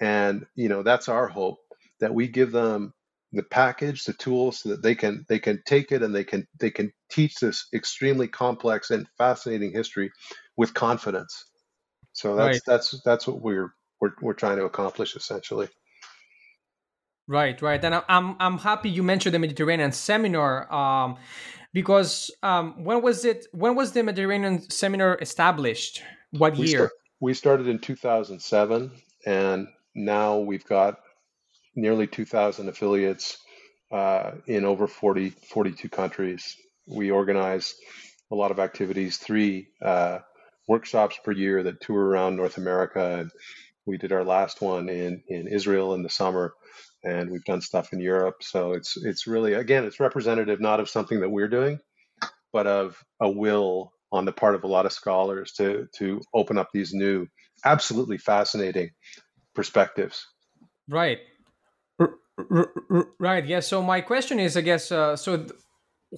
and 0.01 0.45
you 0.55 0.69
know 0.69 0.83
that's 0.83 1.07
our 1.07 1.27
hope 1.27 1.59
that 1.99 2.13
we 2.13 2.27
give 2.27 2.51
them 2.51 2.93
the 3.31 3.43
package, 3.43 4.03
the 4.03 4.13
tools, 4.13 4.59
so 4.59 4.69
that 4.69 4.83
they 4.83 4.95
can 4.95 5.25
they 5.29 5.39
can 5.39 5.61
take 5.65 5.91
it 5.91 6.03
and 6.03 6.13
they 6.13 6.23
can 6.23 6.47
they 6.59 6.71
can 6.71 6.91
teach 7.09 7.35
this 7.35 7.67
extremely 7.73 8.27
complex 8.27 8.91
and 8.91 9.07
fascinating 9.17 9.71
history 9.71 10.11
with 10.57 10.73
confidence. 10.73 11.45
So 12.13 12.35
that's 12.35 12.55
right. 12.55 12.61
that's 12.65 13.01
that's 13.05 13.27
what 13.27 13.41
we're 13.41 13.73
we're 14.01 14.13
we're 14.21 14.33
trying 14.33 14.57
to 14.57 14.65
accomplish 14.65 15.15
essentially. 15.15 15.69
Right, 17.27 17.61
right, 17.61 17.83
and 17.83 17.95
I'm 18.07 18.35
I'm 18.39 18.57
happy 18.57 18.89
you 18.89 19.03
mentioned 19.03 19.35
the 19.35 19.39
Mediterranean 19.39 19.91
seminar 19.91 20.71
um, 20.73 21.17
because 21.73 22.31
um, 22.41 22.83
when 22.83 23.01
was 23.01 23.25
it? 23.25 23.47
When 23.51 23.75
was 23.75 23.91
the 23.91 24.03
Mediterranean 24.03 24.69
seminar 24.69 25.17
established? 25.21 26.01
What 26.31 26.55
we 26.57 26.67
year? 26.67 26.91
we 27.19 27.33
started 27.33 27.67
in 27.67 27.79
2007, 27.79 28.91
and 29.25 29.67
now 29.95 30.37
we've 30.37 30.65
got 30.65 30.99
nearly 31.75 32.07
2,000 32.07 32.69
affiliates 32.69 33.37
uh, 33.91 34.31
in 34.47 34.65
over 34.65 34.87
40, 34.87 35.29
42 35.29 35.89
countries. 35.89 36.55
We 36.87 37.11
organize 37.11 37.75
a 38.31 38.35
lot 38.35 38.51
of 38.51 38.59
activities, 38.59 39.17
three 39.17 39.69
uh, 39.81 40.19
workshops 40.67 41.17
per 41.23 41.31
year 41.31 41.63
that 41.63 41.81
tour 41.81 42.05
around 42.05 42.35
North 42.35 42.57
America. 42.57 43.19
And 43.19 43.31
we 43.85 43.97
did 43.97 44.11
our 44.11 44.23
last 44.23 44.61
one 44.61 44.89
in, 44.89 45.23
in 45.27 45.47
Israel 45.47 45.93
in 45.93 46.03
the 46.03 46.09
summer, 46.09 46.53
and 47.03 47.29
we've 47.29 47.43
done 47.45 47.61
stuff 47.61 47.93
in 47.93 47.99
Europe. 47.99 48.35
So 48.41 48.73
it's 48.73 48.97
it's 48.97 49.27
really 49.27 49.53
again 49.53 49.85
it's 49.85 49.99
representative 49.99 50.59
not 50.59 50.79
of 50.79 50.89
something 50.89 51.19
that 51.21 51.29
we're 51.29 51.47
doing, 51.47 51.79
but 52.53 52.67
of 52.67 53.03
a 53.21 53.29
will 53.29 53.91
on 54.11 54.25
the 54.25 54.31
part 54.31 54.55
of 54.55 54.63
a 54.63 54.67
lot 54.67 54.85
of 54.85 54.93
scholars 54.93 55.51
to 55.53 55.87
to 55.97 56.21
open 56.33 56.57
up 56.57 56.69
these 56.73 56.93
new, 56.93 57.27
absolutely 57.65 58.17
fascinating 58.17 58.91
perspectives. 59.53 60.25
Right. 60.87 61.19
Right. 63.19 63.45
Yeah. 63.45 63.61
So 63.61 63.81
my 63.81 64.01
question 64.01 64.39
is, 64.39 64.55
I 64.55 64.61
guess, 64.61 64.91
uh, 64.91 65.15
so 65.15 65.37
th- 65.37 65.51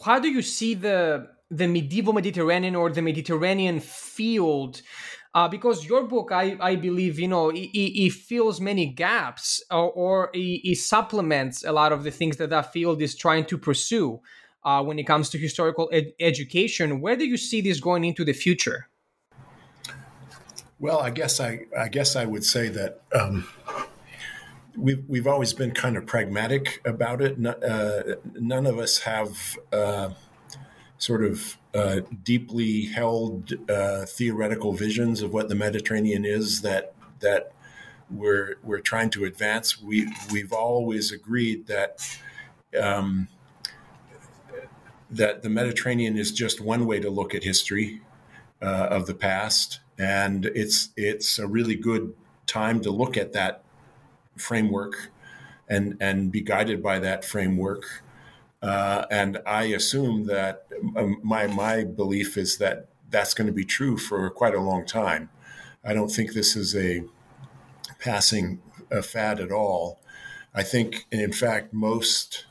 how 0.03 0.19
do 0.19 0.29
you 0.29 0.41
see 0.41 0.73
the 0.73 1.27
the 1.49 1.67
medieval 1.67 2.13
Mediterranean 2.13 2.75
or 2.75 2.91
the 2.91 3.01
Mediterranean 3.01 3.79
field? 3.79 4.81
Uh, 5.33 5.47
because 5.47 5.85
your 5.85 6.03
book, 6.07 6.31
I, 6.31 6.57
I 6.59 6.75
believe, 6.75 7.19
you 7.19 7.27
know, 7.27 7.49
it, 7.49 7.69
it 7.73 8.13
fills 8.13 8.59
many 8.59 8.87
gaps 8.87 9.63
or, 9.69 9.91
or 9.91 10.29
it, 10.33 10.61
it, 10.63 10.77
supplements 10.77 11.63
a 11.63 11.71
lot 11.71 11.91
of 11.91 12.03
the 12.03 12.09
things 12.09 12.37
that 12.37 12.49
that 12.49 12.73
field 12.73 12.99
is 13.01 13.15
trying 13.15 13.45
to 13.45 13.57
pursue 13.57 14.21
uh, 14.63 14.83
when 14.83 14.97
it 14.97 15.03
comes 15.03 15.29
to 15.29 15.37
historical 15.37 15.87
ed- 15.93 16.13
education. 16.19 16.99
Where 16.99 17.15
do 17.15 17.25
you 17.25 17.37
see 17.37 17.61
this 17.61 17.79
going 17.79 18.05
into 18.05 18.25
the 18.25 18.33
future? 18.33 18.89
Well, 20.79 20.99
I 20.99 21.11
guess 21.11 21.39
I, 21.39 21.59
I 21.77 21.89
guess 21.89 22.15
I 22.15 22.25
would 22.25 22.43
say 22.43 22.69
that 22.69 23.01
um, 23.13 23.47
we've 24.75 25.03
we've 25.07 25.27
always 25.27 25.53
been 25.53 25.71
kind 25.71 25.97
of 25.97 26.05
pragmatic 26.05 26.81
about 26.85 27.21
it. 27.21 27.37
Uh, 27.45 28.15
none 28.33 28.65
of 28.65 28.79
us 28.79 28.99
have 28.99 29.59
uh, 29.71 30.11
sort 30.99 31.23
of 31.23 31.57
uh, 31.73 32.01
deeply 32.23 32.85
held 32.85 33.53
uh, 33.69 34.05
theoretical 34.05 34.73
visions 34.73 35.21
of 35.21 35.33
what 35.33 35.49
the 35.49 35.55
Mediterranean 35.55 36.25
is 36.25 36.61
that 36.61 36.93
that 37.21 37.51
we're 38.11 38.55
we're 38.63 38.79
trying 38.79 39.09
to 39.11 39.25
advance. 39.25 39.81
We 39.81 40.11
we've 40.31 40.53
always 40.53 41.11
agreed 41.11 41.67
that. 41.67 42.19
Um, 42.79 43.27
that 45.11 45.41
the 45.41 45.49
Mediterranean 45.49 46.19
is 46.19 46.31
just 46.31 46.61
one 46.61 46.85
way 46.85 46.99
to 46.99 47.09
look 47.09 47.33
at 47.33 47.43
history 47.43 48.01
uh, 48.61 48.87
of 48.91 49.07
the 49.07 49.15
past, 49.15 49.79
and 49.97 50.45
it's 50.45 50.89
it's 50.95 51.39
a 51.39 51.47
really 51.47 51.75
good 51.75 52.13
time 52.45 52.79
to 52.81 52.91
look 52.91 53.17
at 53.17 53.33
that 53.33 53.63
framework 54.37 55.11
and 55.67 55.97
and 55.99 56.31
be 56.31 56.41
guided 56.41 56.83
by 56.83 56.99
that 56.99 57.25
framework. 57.25 58.03
Uh, 58.61 59.05
and 59.09 59.39
I 59.45 59.63
assume 59.65 60.25
that 60.25 60.67
um, 60.95 61.19
my 61.23 61.47
my 61.47 61.83
belief 61.83 62.37
is 62.37 62.57
that 62.57 62.87
that's 63.09 63.33
going 63.33 63.47
to 63.47 63.53
be 63.53 63.65
true 63.65 63.97
for 63.97 64.29
quite 64.29 64.53
a 64.53 64.59
long 64.59 64.85
time. 64.85 65.29
I 65.83 65.93
don't 65.93 66.09
think 66.09 66.33
this 66.33 66.55
is 66.55 66.75
a 66.75 67.03
passing 67.99 68.61
a 68.91 69.01
fad 69.01 69.39
at 69.39 69.51
all. 69.51 69.99
I 70.53 70.63
think, 70.63 71.05
in 71.11 71.31
fact, 71.31 71.73
most 71.73 72.45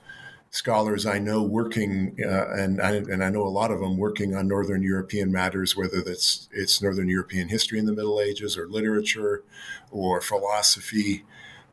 scholars 0.51 1.05
I 1.05 1.19
know 1.19 1.43
working, 1.43 2.17
uh, 2.25 2.49
and 2.53 2.81
I, 2.81 2.93
and 2.93 3.23
I 3.23 3.29
know 3.29 3.43
a 3.43 3.51
lot 3.51 3.71
of 3.71 3.81
them 3.81 3.99
working 3.99 4.35
on 4.35 4.49
Northern 4.49 4.83
European 4.83 5.31
matters, 5.31 5.77
whether 5.77 6.01
that's 6.01 6.49
it's 6.53 6.81
Northern 6.81 7.09
European 7.09 7.49
history 7.49 7.79
in 7.79 7.87
the 7.87 7.93
Middle 7.93 8.21
Ages 8.21 8.57
or 8.57 8.67
literature 8.69 9.43
or 9.91 10.21
philosophy 10.21 11.25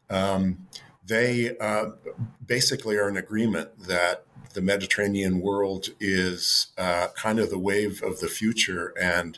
um, 0.10 0.68
they 1.08 1.58
uh, 1.58 1.92
basically 2.46 2.98
are 2.98 3.10
in 3.10 3.18
agreement 3.18 3.88
that 3.88 4.26
the 4.54 4.62
Mediterranean 4.62 5.42
world 5.42 5.90
is 6.00 6.68
uh, 6.78 7.08
kind 7.16 7.40
of 7.40 7.50
the 7.50 7.60
wave 7.60 8.02
of 8.02 8.20
the 8.20 8.28
future, 8.28 8.94
and 9.00 9.38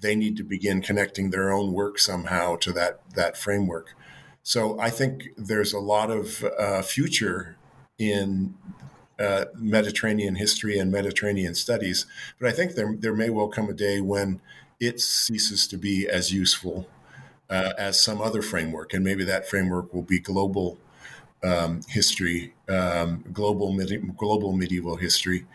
they 0.00 0.14
need 0.14 0.36
to 0.36 0.44
begin 0.44 0.82
connecting 0.82 1.30
their 1.30 1.50
own 1.50 1.72
work 1.72 1.98
somehow 1.98 2.56
to 2.56 2.72
that 2.72 3.00
that 3.14 3.36
framework. 3.36 3.94
So 4.42 4.78
I 4.78 4.90
think 4.90 5.30
there's 5.36 5.72
a 5.72 5.80
lot 5.80 6.10
of 6.10 6.44
uh, 6.58 6.82
future 6.82 7.56
in 7.98 8.54
uh, 9.18 9.46
Mediterranean 9.54 10.36
history 10.36 10.78
and 10.78 10.90
Mediterranean 10.90 11.54
studies, 11.54 12.06
but 12.38 12.48
I 12.48 12.52
think 12.52 12.74
there 12.74 12.94
there 12.98 13.14
may 13.14 13.30
well 13.30 13.48
come 13.48 13.68
a 13.68 13.74
day 13.74 14.00
when 14.00 14.40
it 14.78 15.00
ceases 15.00 15.66
to 15.68 15.76
be 15.76 16.08
as 16.08 16.32
useful 16.32 16.86
uh, 17.50 17.72
as 17.76 18.02
some 18.02 18.20
other 18.20 18.42
framework, 18.42 18.94
and 18.94 19.04
maybe 19.04 19.24
that 19.24 19.48
framework 19.48 19.92
will 19.92 20.02
be 20.02 20.18
global 20.18 20.78
um, 21.42 21.80
history, 21.88 22.54
um, 22.68 23.24
global 23.32 23.72
medi- 23.72 24.02
global 24.16 24.52
medieval 24.52 24.96
history. 24.96 25.46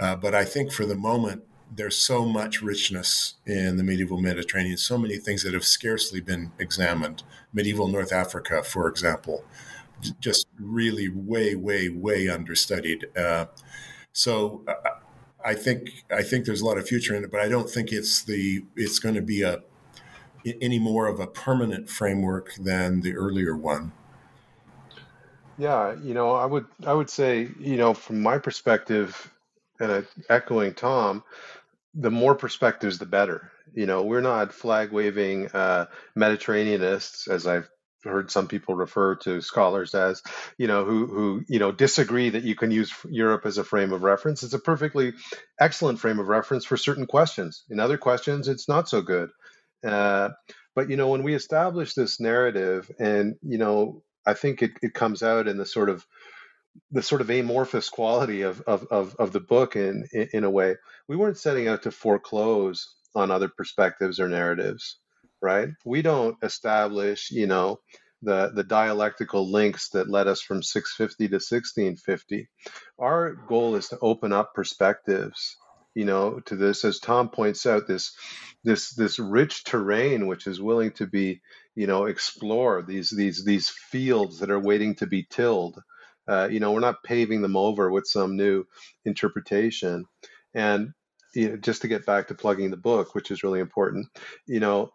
Uh, 0.00 0.16
but 0.16 0.34
I 0.34 0.44
think 0.44 0.72
for 0.72 0.86
the 0.86 0.96
moment, 0.96 1.44
there's 1.74 1.96
so 1.96 2.24
much 2.24 2.62
richness 2.62 3.34
in 3.46 3.76
the 3.76 3.82
medieval 3.82 4.20
Mediterranean, 4.20 4.76
so 4.76 4.98
many 4.98 5.16
things 5.16 5.42
that 5.42 5.54
have 5.54 5.64
scarcely 5.64 6.20
been 6.20 6.52
examined. 6.58 7.22
Medieval 7.52 7.88
North 7.88 8.12
Africa, 8.12 8.62
for 8.62 8.88
example, 8.88 9.44
just 10.20 10.46
really 10.58 11.08
way, 11.08 11.54
way, 11.54 11.88
way 11.88 12.28
understudied. 12.28 13.06
Uh, 13.16 13.46
so 14.12 14.62
uh, 14.68 14.90
I 15.44 15.54
think 15.54 16.04
I 16.10 16.22
think 16.22 16.46
there's 16.46 16.60
a 16.60 16.66
lot 16.66 16.78
of 16.78 16.86
future 16.86 17.14
in 17.14 17.24
it, 17.24 17.30
but 17.30 17.40
I 17.40 17.48
don't 17.48 17.68
think 17.68 17.92
it's 17.92 18.22
the 18.22 18.64
it's 18.76 18.98
going 18.98 19.14
to 19.14 19.22
be 19.22 19.42
a 19.42 19.62
any 20.60 20.78
more 20.78 21.06
of 21.06 21.20
a 21.20 21.26
permanent 21.26 21.88
framework 21.88 22.54
than 22.54 23.00
the 23.00 23.14
earlier 23.14 23.56
one. 23.56 23.92
Yeah, 25.58 25.94
you 26.02 26.14
know, 26.14 26.32
I 26.32 26.46
would 26.46 26.66
I 26.86 26.92
would 26.94 27.10
say, 27.10 27.48
you 27.60 27.76
know, 27.78 27.94
from 27.94 28.22
my 28.22 28.38
perspective, 28.38 29.32
and 29.80 29.92
uh, 29.92 30.02
echoing 30.30 30.74
Tom, 30.74 31.24
the 31.94 32.10
more 32.10 32.36
perspectives, 32.36 32.98
the 32.98 33.06
better. 33.06 33.52
You 33.74 33.86
know, 33.86 34.04
we're 34.04 34.22
not 34.22 34.54
flag 34.54 34.92
waving 34.92 35.48
uh, 35.52 35.86
Mediterraneanists, 36.18 37.28
as 37.28 37.46
I've 37.46 37.68
heard 38.04 38.30
some 38.30 38.48
people 38.48 38.76
refer 38.76 39.16
to 39.16 39.40
scholars 39.42 39.94
as, 39.94 40.22
you 40.58 40.68
know, 40.68 40.84
who 40.84 41.06
who 41.06 41.44
you 41.48 41.60
know 41.60 41.72
disagree 41.72 42.30
that 42.30 42.44
you 42.44 42.56
can 42.56 42.70
use 42.72 42.92
Europe 43.10 43.46
as 43.46 43.58
a 43.58 43.64
frame 43.64 43.92
of 43.92 44.04
reference. 44.04 44.44
It's 44.44 44.54
a 44.54 44.60
perfectly 44.60 45.14
excellent 45.60 46.00
frame 46.00 46.20
of 46.20 46.28
reference 46.28 46.66
for 46.66 46.78
certain 46.78 47.06
questions. 47.06 47.64
In 47.70 47.80
other 47.80 47.98
questions, 47.98 48.48
it's 48.48 48.68
not 48.68 48.88
so 48.88 49.02
good. 49.02 49.30
Uh, 49.86 50.30
but 50.76 50.90
you 50.90 50.96
know, 50.96 51.08
when 51.10 51.24
we 51.24 51.34
establish 51.34 51.94
this 51.94 52.20
narrative, 52.20 52.90
and 53.00 53.36
you 53.42 53.58
know, 53.58 54.03
I 54.26 54.34
think 54.34 54.62
it, 54.62 54.72
it 54.82 54.94
comes 54.94 55.22
out 55.22 55.48
in 55.48 55.58
the 55.58 55.66
sort 55.66 55.90
of 55.90 56.04
the 56.92 57.02
sort 57.02 57.20
of 57.20 57.30
amorphous 57.30 57.90
quality 57.90 58.42
of 58.42 58.62
of 58.62 58.86
of, 58.90 59.16
of 59.16 59.32
the 59.32 59.40
book 59.40 59.76
in, 59.76 60.06
in 60.12 60.28
in 60.32 60.44
a 60.44 60.50
way. 60.50 60.76
We 61.08 61.16
weren't 61.16 61.38
setting 61.38 61.68
out 61.68 61.82
to 61.84 61.90
foreclose 61.90 62.96
on 63.14 63.30
other 63.30 63.48
perspectives 63.48 64.20
or 64.20 64.28
narratives, 64.28 64.98
right? 65.42 65.70
We 65.84 66.02
don't 66.02 66.36
establish, 66.42 67.30
you 67.30 67.46
know, 67.48 67.80
the 68.22 68.52
the 68.54 68.64
dialectical 68.64 69.50
links 69.50 69.90
that 69.90 70.10
led 70.10 70.28
us 70.28 70.42
from 70.42 70.62
650 70.62 71.28
to 71.28 71.34
1650. 71.36 72.48
Our 73.00 73.34
goal 73.48 73.76
is 73.76 73.88
to 73.90 73.98
open 74.00 74.32
up 74.32 74.54
perspectives, 74.54 75.56
you 75.94 76.06
know, 76.06 76.40
to 76.46 76.56
this 76.56 76.84
as 76.84 77.00
Tom 77.00 77.30
points 77.30 77.66
out 77.66 77.88
this 77.88 78.14
this 78.64 78.94
this 78.94 79.18
rich 79.18 79.64
terrain 79.64 80.26
which 80.28 80.46
is 80.46 80.60
willing 80.60 80.92
to 80.92 81.06
be, 81.06 81.42
you 81.74 81.86
know, 81.86 82.06
explore 82.06 82.82
these 82.82 83.10
these 83.10 83.44
these 83.44 83.68
fields 83.68 84.38
that 84.38 84.50
are 84.50 84.60
waiting 84.60 84.94
to 84.96 85.06
be 85.06 85.26
tilled. 85.28 85.80
Uh, 86.26 86.48
you 86.50 86.60
know, 86.60 86.72
we're 86.72 86.80
not 86.80 87.02
paving 87.04 87.42
them 87.42 87.56
over 87.56 87.90
with 87.90 88.06
some 88.06 88.36
new 88.36 88.64
interpretation. 89.04 90.06
And 90.54 90.92
you 91.34 91.50
know, 91.50 91.56
just 91.56 91.82
to 91.82 91.88
get 91.88 92.06
back 92.06 92.28
to 92.28 92.34
plugging 92.34 92.70
the 92.70 92.76
book, 92.76 93.14
which 93.14 93.30
is 93.30 93.42
really 93.42 93.60
important, 93.60 94.06
you 94.46 94.60
know, 94.60 94.90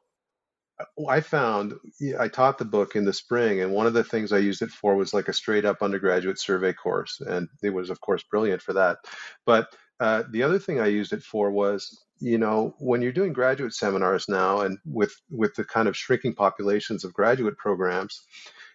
I 1.09 1.19
found 1.19 1.73
I 2.17 2.29
taught 2.29 2.57
the 2.57 2.65
book 2.65 2.95
in 2.95 3.05
the 3.05 3.13
spring, 3.13 3.61
and 3.61 3.73
one 3.73 3.85
of 3.85 3.93
the 3.93 4.03
things 4.03 4.31
I 4.31 4.37
used 4.37 4.61
it 4.61 4.69
for 4.69 4.95
was 4.95 5.13
like 5.13 5.27
a 5.27 5.33
straight 5.33 5.65
up 5.65 5.81
undergraduate 5.81 6.39
survey 6.39 6.73
course, 6.73 7.19
and 7.19 7.49
it 7.61 7.71
was 7.71 7.89
of 7.89 7.99
course 7.99 8.23
brilliant 8.23 8.61
for 8.61 8.73
that. 8.73 8.99
But 9.45 9.67
uh, 9.99 10.23
the 10.31 10.43
other 10.43 10.59
thing 10.59 10.79
I 10.79 10.87
used 10.87 11.11
it 11.11 11.23
for 11.23 11.51
was, 11.51 12.01
you 12.19 12.37
know, 12.37 12.75
when 12.79 13.01
you're 13.01 13.11
doing 13.11 13.33
graduate 13.33 13.73
seminars 13.73 14.27
now, 14.27 14.61
and 14.61 14.77
with 14.85 15.13
with 15.29 15.55
the 15.55 15.63
kind 15.63 15.87
of 15.87 15.97
shrinking 15.97 16.35
populations 16.35 17.03
of 17.03 17.13
graduate 17.13 17.57
programs, 17.57 18.21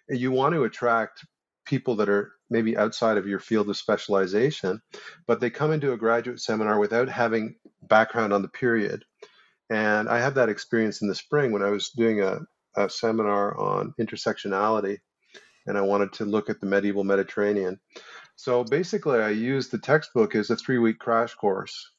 you 0.09 0.31
want 0.31 0.53
to 0.55 0.63
attract 0.63 1.25
people 1.65 1.95
that 1.97 2.09
are 2.09 2.31
maybe 2.49 2.77
outside 2.77 3.17
of 3.17 3.27
your 3.27 3.39
field 3.39 3.69
of 3.69 3.77
specialization, 3.77 4.81
but 5.27 5.39
they 5.39 5.49
come 5.49 5.71
into 5.71 5.93
a 5.93 5.97
graduate 5.97 6.39
seminar 6.39 6.79
without 6.79 7.09
having 7.09 7.55
background 7.81 8.33
on 8.33 8.41
the 8.41 8.47
period. 8.47 9.03
And 9.69 10.07
I 10.07 10.19
had 10.19 10.35
that 10.35 10.49
experience 10.49 11.01
in 11.01 11.07
the 11.07 11.15
spring 11.15 11.51
when 11.51 11.63
I 11.63 11.71
was 11.71 11.89
doing 11.89 12.21
a, 12.21 12.39
a 12.75 12.87
seminar 12.87 13.57
on 13.57 13.95
intersectionality 13.99 14.99
and 15.65 15.77
I 15.77 15.81
wanted 15.81 16.13
to 16.13 16.25
look 16.25 16.49
at 16.49 16.59
the 16.59 16.67
medieval 16.67 17.03
Mediterranean. 17.03 17.79
So 18.35 18.63
basically, 18.63 19.19
I 19.19 19.29
used 19.29 19.71
the 19.71 19.79
textbook 19.79 20.35
as 20.35 20.49
a 20.49 20.55
three 20.55 20.77
week 20.77 20.99
crash 20.99 21.33
course. 21.33 21.91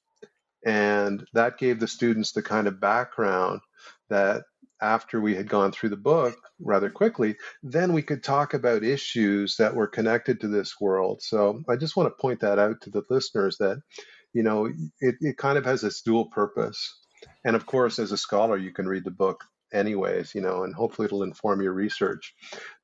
And 0.66 1.24
that 1.32 1.58
gave 1.58 1.78
the 1.78 1.86
students 1.86 2.32
the 2.32 2.42
kind 2.42 2.66
of 2.66 2.80
background 2.80 3.60
that 4.10 4.42
after 4.82 5.20
we 5.20 5.34
had 5.34 5.48
gone 5.48 5.72
through 5.72 5.90
the 5.90 5.96
book 5.96 6.36
rather 6.60 6.90
quickly, 6.90 7.36
then 7.62 7.92
we 7.92 8.02
could 8.02 8.22
talk 8.22 8.52
about 8.52 8.82
issues 8.82 9.56
that 9.56 9.74
were 9.74 9.86
connected 9.86 10.40
to 10.40 10.48
this 10.48 10.74
world. 10.80 11.22
So 11.22 11.62
I 11.68 11.76
just 11.76 11.96
want 11.96 12.08
to 12.08 12.20
point 12.20 12.40
that 12.40 12.58
out 12.58 12.82
to 12.82 12.90
the 12.90 13.02
listeners 13.08 13.56
that, 13.58 13.80
you 14.32 14.42
know, 14.42 14.66
it, 15.00 15.14
it 15.20 15.38
kind 15.38 15.56
of 15.56 15.64
has 15.64 15.80
this 15.80 16.02
dual 16.02 16.26
purpose. 16.26 16.98
And 17.44 17.56
of 17.56 17.64
course, 17.64 17.98
as 18.00 18.12
a 18.12 18.18
scholar, 18.18 18.56
you 18.56 18.72
can 18.72 18.86
read 18.86 19.04
the 19.04 19.10
book 19.12 19.44
anyways, 19.72 20.34
you 20.34 20.40
know, 20.40 20.64
and 20.64 20.74
hopefully 20.74 21.06
it'll 21.06 21.22
inform 21.22 21.62
your 21.62 21.72
research. 21.72 22.34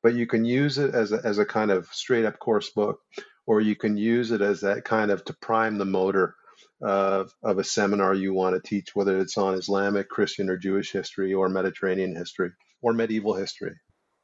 But 0.05 0.15
you 0.15 0.27
can 0.27 0.45
use 0.45 0.79
it 0.79 0.95
as 0.95 1.13
a, 1.13 1.21
as 1.25 1.39
a 1.39 1.45
kind 1.45 1.73
of 1.73 1.89
straight 1.93 2.25
up 2.25 2.39
course 2.39 2.71
book, 2.71 3.01
or 3.45 3.61
you 3.61 3.75
can 3.75 3.97
use 3.97 4.31
it 4.31 4.41
as 4.41 4.61
that 4.61 4.85
kind 4.85 5.11
of 5.11 5.25
to 5.25 5.33
prime 5.35 5.79
the 5.79 5.85
motor 5.85 6.37
of, 6.83 7.33
of 7.43 7.59
a 7.59 7.65
seminar 7.65 8.15
you 8.15 8.35
want 8.35 8.55
to 8.57 8.69
teach, 8.69 8.95
whether 8.95 9.19
it's 9.19 9.39
on 9.39 9.55
Islamic, 9.55 10.09
Christian, 10.09 10.49
or 10.49 10.57
Jewish 10.57 10.93
history, 10.93 11.33
or 11.33 11.49
Mediterranean 11.49 12.15
history, 12.15 12.51
or 12.81 12.93
medieval 12.93 13.35
history. 13.35 13.75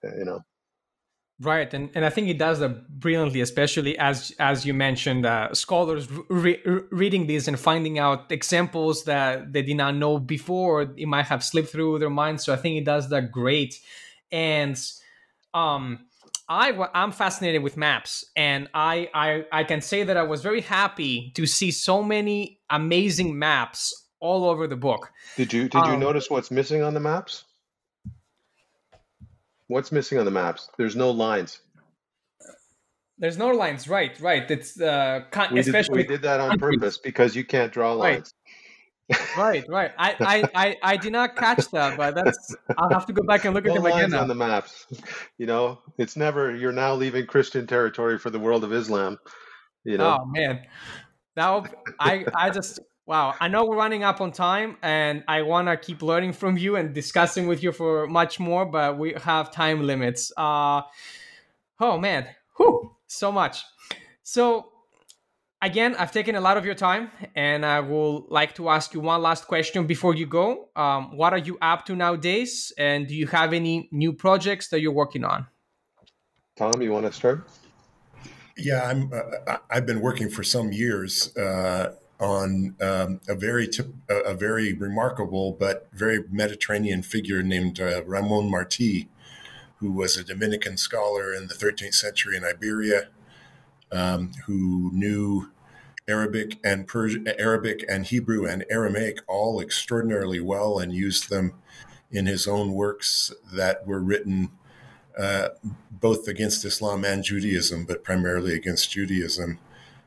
You 0.02 0.24
know. 0.24 0.40
Right, 1.40 1.72
and, 1.72 1.90
and 1.94 2.04
I 2.04 2.11
think 2.11 2.28
it 2.28 2.38
does 2.38 2.59
that 2.59 2.88
brilliantly, 2.88 3.40
especially 3.42 3.96
as 3.96 4.32
as 4.40 4.66
you 4.66 4.74
mentioned, 4.74 5.24
uh, 5.24 5.54
scholars 5.54 6.09
re- 6.28 6.61
reading 6.90 7.28
this 7.28 7.46
and 7.46 7.59
finding 7.59 7.96
out 7.96 8.32
examples 8.32 9.04
that 9.04 9.52
they 9.52 9.62
did 9.62 9.76
not 9.76 9.94
know 9.94 10.18
before, 10.18 10.82
it 10.82 11.06
might 11.06 11.26
have 11.26 11.44
slipped 11.44 11.68
through 11.68 12.00
their 12.00 12.11
minds. 12.11 12.44
So 12.44 12.52
I 12.52 12.56
think 12.56 12.76
it 12.76 12.84
does 12.84 13.09
that 13.11 13.30
great, 13.30 13.78
and 14.32 14.76
um, 15.54 16.06
I 16.49 16.72
I'm 16.94 17.12
fascinated 17.12 17.62
with 17.62 17.76
maps, 17.76 18.24
and 18.36 18.68
I 18.72 19.11
I 19.14 19.44
I 19.53 19.64
can 19.64 19.80
say 19.80 20.03
that 20.05 20.16
I 20.16 20.22
was 20.22 20.42
very 20.42 20.62
happy 20.62 21.32
to 21.34 21.46
see 21.46 21.70
so 21.70 22.03
many 22.03 22.61
amazing 22.70 23.38
maps 23.38 23.92
all 24.20 24.44
over 24.49 24.66
the 24.66 24.76
book. 24.76 25.11
Did 25.36 25.53
you 25.53 25.68
did 25.68 25.84
you 25.86 25.92
um, 25.92 26.01
notice 26.01 26.30
what's 26.30 26.51
missing 26.51 26.82
on 26.82 26.94
the 26.94 27.01
maps? 27.01 27.44
What's 29.66 29.92
missing 29.92 30.18
on 30.18 30.24
the 30.24 30.30
maps? 30.30 30.70
There's 30.78 30.96
no 30.96 31.11
lines. 31.11 31.61
There's 33.18 33.36
no 33.36 33.49
lines, 33.49 33.88
right? 33.88 34.18
Right. 34.20 34.51
It's 34.51 34.80
uh, 34.80 35.24
we 35.53 35.61
especially 35.61 36.03
did, 36.03 36.09
we 36.09 36.14
did 36.16 36.22
that 36.22 36.40
on 36.40 36.59
purpose 36.59 36.96
because 36.96 37.36
you 37.36 37.44
can't 37.44 37.72
draw 37.72 37.92
lines 37.92 38.32
right, 39.36 39.64
right. 39.68 39.92
I, 39.98 40.14
I, 40.20 40.44
I, 40.54 40.76
I 40.82 40.96
did 40.96 41.12
not 41.12 41.36
catch 41.36 41.70
that, 41.70 41.96
but 41.96 42.14
that's. 42.14 42.54
I'll 42.76 42.90
have 42.90 43.06
to 43.06 43.12
go 43.12 43.22
back 43.22 43.44
and 43.44 43.54
look 43.54 43.64
no 43.64 43.72
at 43.72 43.82
them 43.82 43.86
again. 43.86 44.11
Now. 44.11 44.20
on 44.20 44.28
the 44.28 44.34
maps. 44.34 44.86
You 45.38 45.46
know, 45.46 45.78
it's 45.96 46.16
never. 46.16 46.54
You're 46.54 46.72
now 46.72 46.94
leaving 46.94 47.26
Christian 47.26 47.66
territory 47.66 48.18
for 48.18 48.30
the 48.30 48.38
world 48.38 48.64
of 48.64 48.72
Islam. 48.72 49.18
You 49.84 49.98
know. 49.98 50.18
Oh 50.20 50.26
man, 50.26 50.66
now 51.36 51.64
I, 51.98 52.26
I 52.34 52.50
just 52.50 52.80
wow. 53.06 53.34
I 53.40 53.48
know 53.48 53.64
we're 53.64 53.76
running 53.76 54.04
up 54.04 54.20
on 54.20 54.32
time, 54.32 54.76
and 54.82 55.24
I 55.26 55.42
want 55.42 55.68
to 55.68 55.76
keep 55.76 56.02
learning 56.02 56.34
from 56.34 56.59
you 56.59 56.76
and 56.76 56.94
discussing 56.94 57.46
with 57.46 57.62
you 57.62 57.72
for 57.72 58.06
much 58.06 58.38
more, 58.38 58.66
but 58.66 58.98
we 58.98 59.14
have 59.22 59.50
time 59.50 59.86
limits. 59.86 60.32
Uh, 60.36 60.82
oh 61.80 61.96
man, 61.98 62.26
whew, 62.56 62.94
so 63.06 63.32
much. 63.32 63.64
So 64.22 64.70
again, 65.62 65.94
I've 65.98 66.12
taken 66.12 66.34
a 66.34 66.40
lot 66.40 66.56
of 66.56 66.64
your 66.64 66.74
time, 66.74 67.11
and 67.34 67.64
I 67.64 67.80
will 67.80 68.26
like 68.28 68.54
to 68.56 68.68
ask 68.68 68.94
you 68.94 69.00
one 69.00 69.22
last 69.22 69.46
question 69.46 69.86
before 69.86 70.14
you 70.14 70.26
go. 70.26 70.68
Um, 70.76 71.16
what 71.16 71.32
are 71.32 71.38
you 71.38 71.59
up 71.61 71.86
to 71.86 71.96
nowadays, 71.96 72.72
and 72.78 73.06
do 73.06 73.14
you 73.14 73.26
have 73.28 73.52
any 73.52 73.88
new 73.92 74.12
projects 74.12 74.68
that 74.68 74.80
you're 74.80 74.92
working 74.92 75.24
on? 75.24 75.46
Tom, 76.56 76.80
you 76.82 76.92
want 76.92 77.06
to 77.06 77.12
start? 77.12 77.48
Yeah, 78.56 78.88
I'm. 78.88 79.12
Uh, 79.12 79.59
I've 79.70 79.86
been 79.86 80.00
working 80.00 80.28
for 80.28 80.42
some 80.42 80.72
years 80.72 81.36
uh, 81.36 81.92
on 82.18 82.74
um, 82.80 83.20
a 83.28 83.36
very 83.36 83.68
tip, 83.68 83.94
a 84.09 84.34
very 84.34 84.72
remarkable 84.72 85.52
but 85.52 85.88
very 85.92 86.24
Mediterranean 86.28 87.02
figure 87.02 87.40
named 87.42 87.80
uh, 87.80 88.02
Ramon 88.04 88.50
Martí, 88.50 89.06
who 89.76 89.92
was 89.92 90.16
a 90.16 90.24
Dominican 90.24 90.76
scholar 90.76 91.32
in 91.32 91.46
the 91.46 91.54
13th 91.54 91.94
century 91.94 92.36
in 92.36 92.44
Iberia 92.44 93.09
um, 93.93 94.32
who 94.47 94.91
knew 94.93 95.51
Arabic 96.09 96.59
and 96.64 96.86
Persian, 96.86 97.28
Arabic 97.39 97.84
and 97.89 98.07
Hebrew 98.07 98.47
and 98.47 98.64
Aramaic 98.70 99.18
all 99.26 99.61
extraordinarily 99.61 100.41
well 100.41 100.78
and 100.78 100.93
used 100.93 101.28
them 101.28 101.55
in 102.11 102.26
his 102.26 102.47
own 102.49 102.72
works 102.72 103.32
that 103.53 103.86
were 103.86 104.01
written 104.01 104.51
uh, 105.18 105.49
both 105.91 106.28
against 106.28 106.64
Islam 106.64 107.05
and 107.05 107.22
Judaism, 107.22 107.84
but 107.84 108.05
primarily 108.05 108.55
against 108.55 108.91
Judaism. 108.91 109.59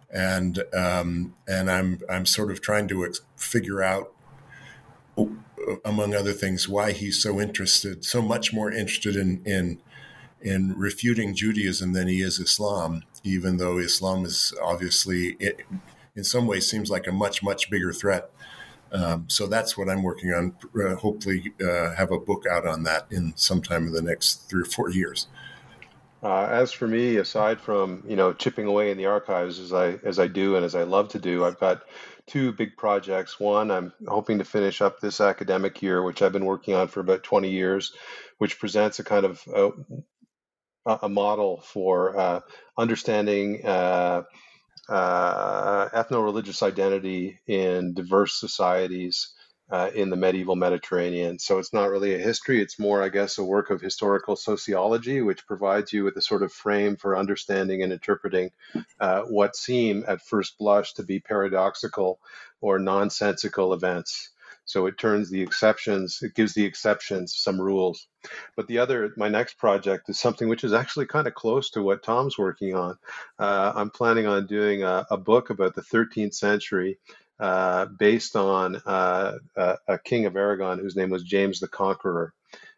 And 0.10 0.64
um, 0.74 1.36
and 1.48 1.70
I'm 1.70 2.00
I'm 2.10 2.26
sort 2.26 2.52
of 2.52 2.62
trying 2.62 2.88
to 2.90 3.06
ex- 3.06 3.22
figure 3.36 3.82
out, 3.82 4.14
among 5.86 6.16
other 6.16 6.34
things, 6.34 6.68
why 6.68 6.92
he's 6.92 7.22
so 7.22 7.40
interested, 7.40 8.04
so 8.04 8.22
much 8.22 8.52
more 8.54 8.72
interested 8.72 9.16
in 9.16 9.42
in 9.46 9.80
in 10.42 10.78
refuting 10.78 11.36
Judaism 11.36 11.94
than 11.94 12.08
he 12.08 12.22
is 12.22 12.40
Islam, 12.40 13.04
even 13.24 13.58
though 13.58 13.78
Islam 13.78 14.26
is 14.26 14.54
obviously, 14.62 15.38
it, 15.40 15.62
in 16.16 16.24
some 16.24 16.48
ways, 16.48 16.70
seems 16.70 16.90
like 16.90 17.08
a 17.08 17.12
much, 17.12 17.44
much 17.44 17.70
bigger 17.70 17.94
threat. 17.94 18.30
Um, 18.92 19.26
so 19.30 19.48
that's 19.48 19.78
what 19.78 19.90
I'm 19.90 20.04
working 20.04 20.34
on. 20.34 20.56
Uh, 20.76 20.96
hopefully, 20.96 21.54
uh, 21.64 21.96
have 21.96 22.12
a 22.12 22.20
book 22.20 22.46
out 22.46 22.68
on 22.68 22.84
that 22.84 23.08
in 23.10 23.34
sometime 23.36 23.88
in 23.88 23.94
the 23.94 24.02
next 24.02 24.50
three 24.50 24.64
or 24.64 24.66
four 24.66 24.90
years. 24.90 25.28
Uh, 26.24 26.48
as 26.52 26.72
for 26.72 26.88
me, 26.88 27.18
aside 27.18 27.60
from 27.60 28.04
you 28.08 28.16
know 28.16 28.32
chipping 28.34 28.68
away 28.68 28.92
in 28.92 28.98
the 28.98 29.06
archives 29.06 29.60
as 29.60 29.74
I 29.74 29.94
as 30.04 30.20
I 30.20 30.28
do 30.28 30.56
and 30.56 30.64
as 30.64 30.76
I 30.76 30.84
love 30.84 31.10
to 31.10 31.20
do, 31.20 31.46
I've 31.46 31.60
got 31.60 31.84
two 32.28 32.52
big 32.52 32.78
projects. 32.78 33.40
One, 33.40 33.72
I'm 33.72 33.92
hoping 34.08 34.38
to 34.38 34.46
finish 34.46 34.82
up 34.82 35.00
this 35.00 35.20
academic 35.20 35.82
year, 35.82 36.04
which 36.04 36.22
I've 36.22 36.32
been 36.32 36.46
working 36.46 36.76
on 36.76 36.88
for 36.88 37.00
about 37.00 37.24
20 37.24 37.50
years, 37.50 37.94
which 38.38 38.60
presents 38.60 39.00
a 39.00 39.04
kind 39.04 39.26
of 39.26 39.44
uh, 39.54 39.72
a 40.86 41.10
model 41.10 41.62
for 41.62 42.18
uh, 42.18 42.40
understanding 42.78 43.66
uh, 43.66 44.24
uh, 44.90 45.90
ethno-religious 45.90 46.64
identity 46.64 47.40
in 47.48 47.94
diverse 47.94 48.40
societies 48.40 49.34
uh, 49.72 49.90
in 49.96 50.10
the 50.10 50.18
medieval 50.18 50.56
Mediterranean. 50.56 51.40
So 51.40 51.60
it's 51.60 51.72
not 51.72 51.90
really 51.90 52.14
a 52.14 52.20
history, 52.20 52.62
it's 52.62 52.78
more, 52.78 53.02
I 53.02 53.10
guess, 53.10 53.38
a 53.38 53.44
work 53.44 53.70
of 53.70 53.80
historical 53.80 54.36
sociology, 54.36 55.22
which 55.22 55.48
provides 55.48 55.94
you 55.94 56.04
with 56.04 56.18
a 56.18 56.22
sort 56.22 56.44
of 56.44 56.52
frame 56.52 56.98
for 56.98 57.18
understanding 57.18 57.82
and 57.82 57.94
interpreting 57.94 58.52
uh, 59.00 59.22
what 59.22 59.56
seem 59.56 60.04
at 60.08 60.22
first 60.22 60.58
blush 60.58 60.94
to 60.96 61.04
be 61.04 61.22
paradoxical 61.22 62.20
or 62.60 62.80
nonsensical 62.80 63.74
events. 63.74 64.32
So 64.72 64.86
it 64.86 64.98
turns 64.98 65.30
the 65.30 65.42
exceptions, 65.42 66.20
it 66.22 66.34
gives 66.34 66.54
the 66.54 66.64
exceptions 66.64 67.36
some 67.36 67.60
rules. 67.60 68.08
But 68.56 68.68
the 68.68 68.78
other, 68.78 69.12
my 69.18 69.28
next 69.28 69.58
project 69.58 70.10
is 70.10 70.18
something 70.18 70.48
which 70.48 70.64
is 70.64 70.72
actually 70.72 71.08
kind 71.08 71.28
of 71.28 71.34
close 71.34 71.72
to 71.72 71.84
what 71.84 72.04
Tom's 72.04 72.38
working 72.38 72.74
on. 72.74 72.98
Uh, 73.38 73.74
I'm 73.76 73.90
planning 73.90 74.28
on 74.28 74.48
doing 74.48 74.84
a, 74.84 75.06
a 75.12 75.18
book 75.18 75.50
about 75.50 75.76
the 75.76 75.82
13th 75.82 76.36
century 76.36 77.00
uh, 77.38 77.88
based 77.88 78.38
on 78.38 78.78
uh, 78.86 79.40
a, 79.58 79.78
a, 79.90 80.00
king 80.00 80.26
of 80.26 80.38
Aragon 80.38 80.80
whose 80.80 80.96
name 80.96 81.10
was 81.10 81.24
James 81.24 81.60
the 81.60 81.68
Conqueror, 81.68 82.34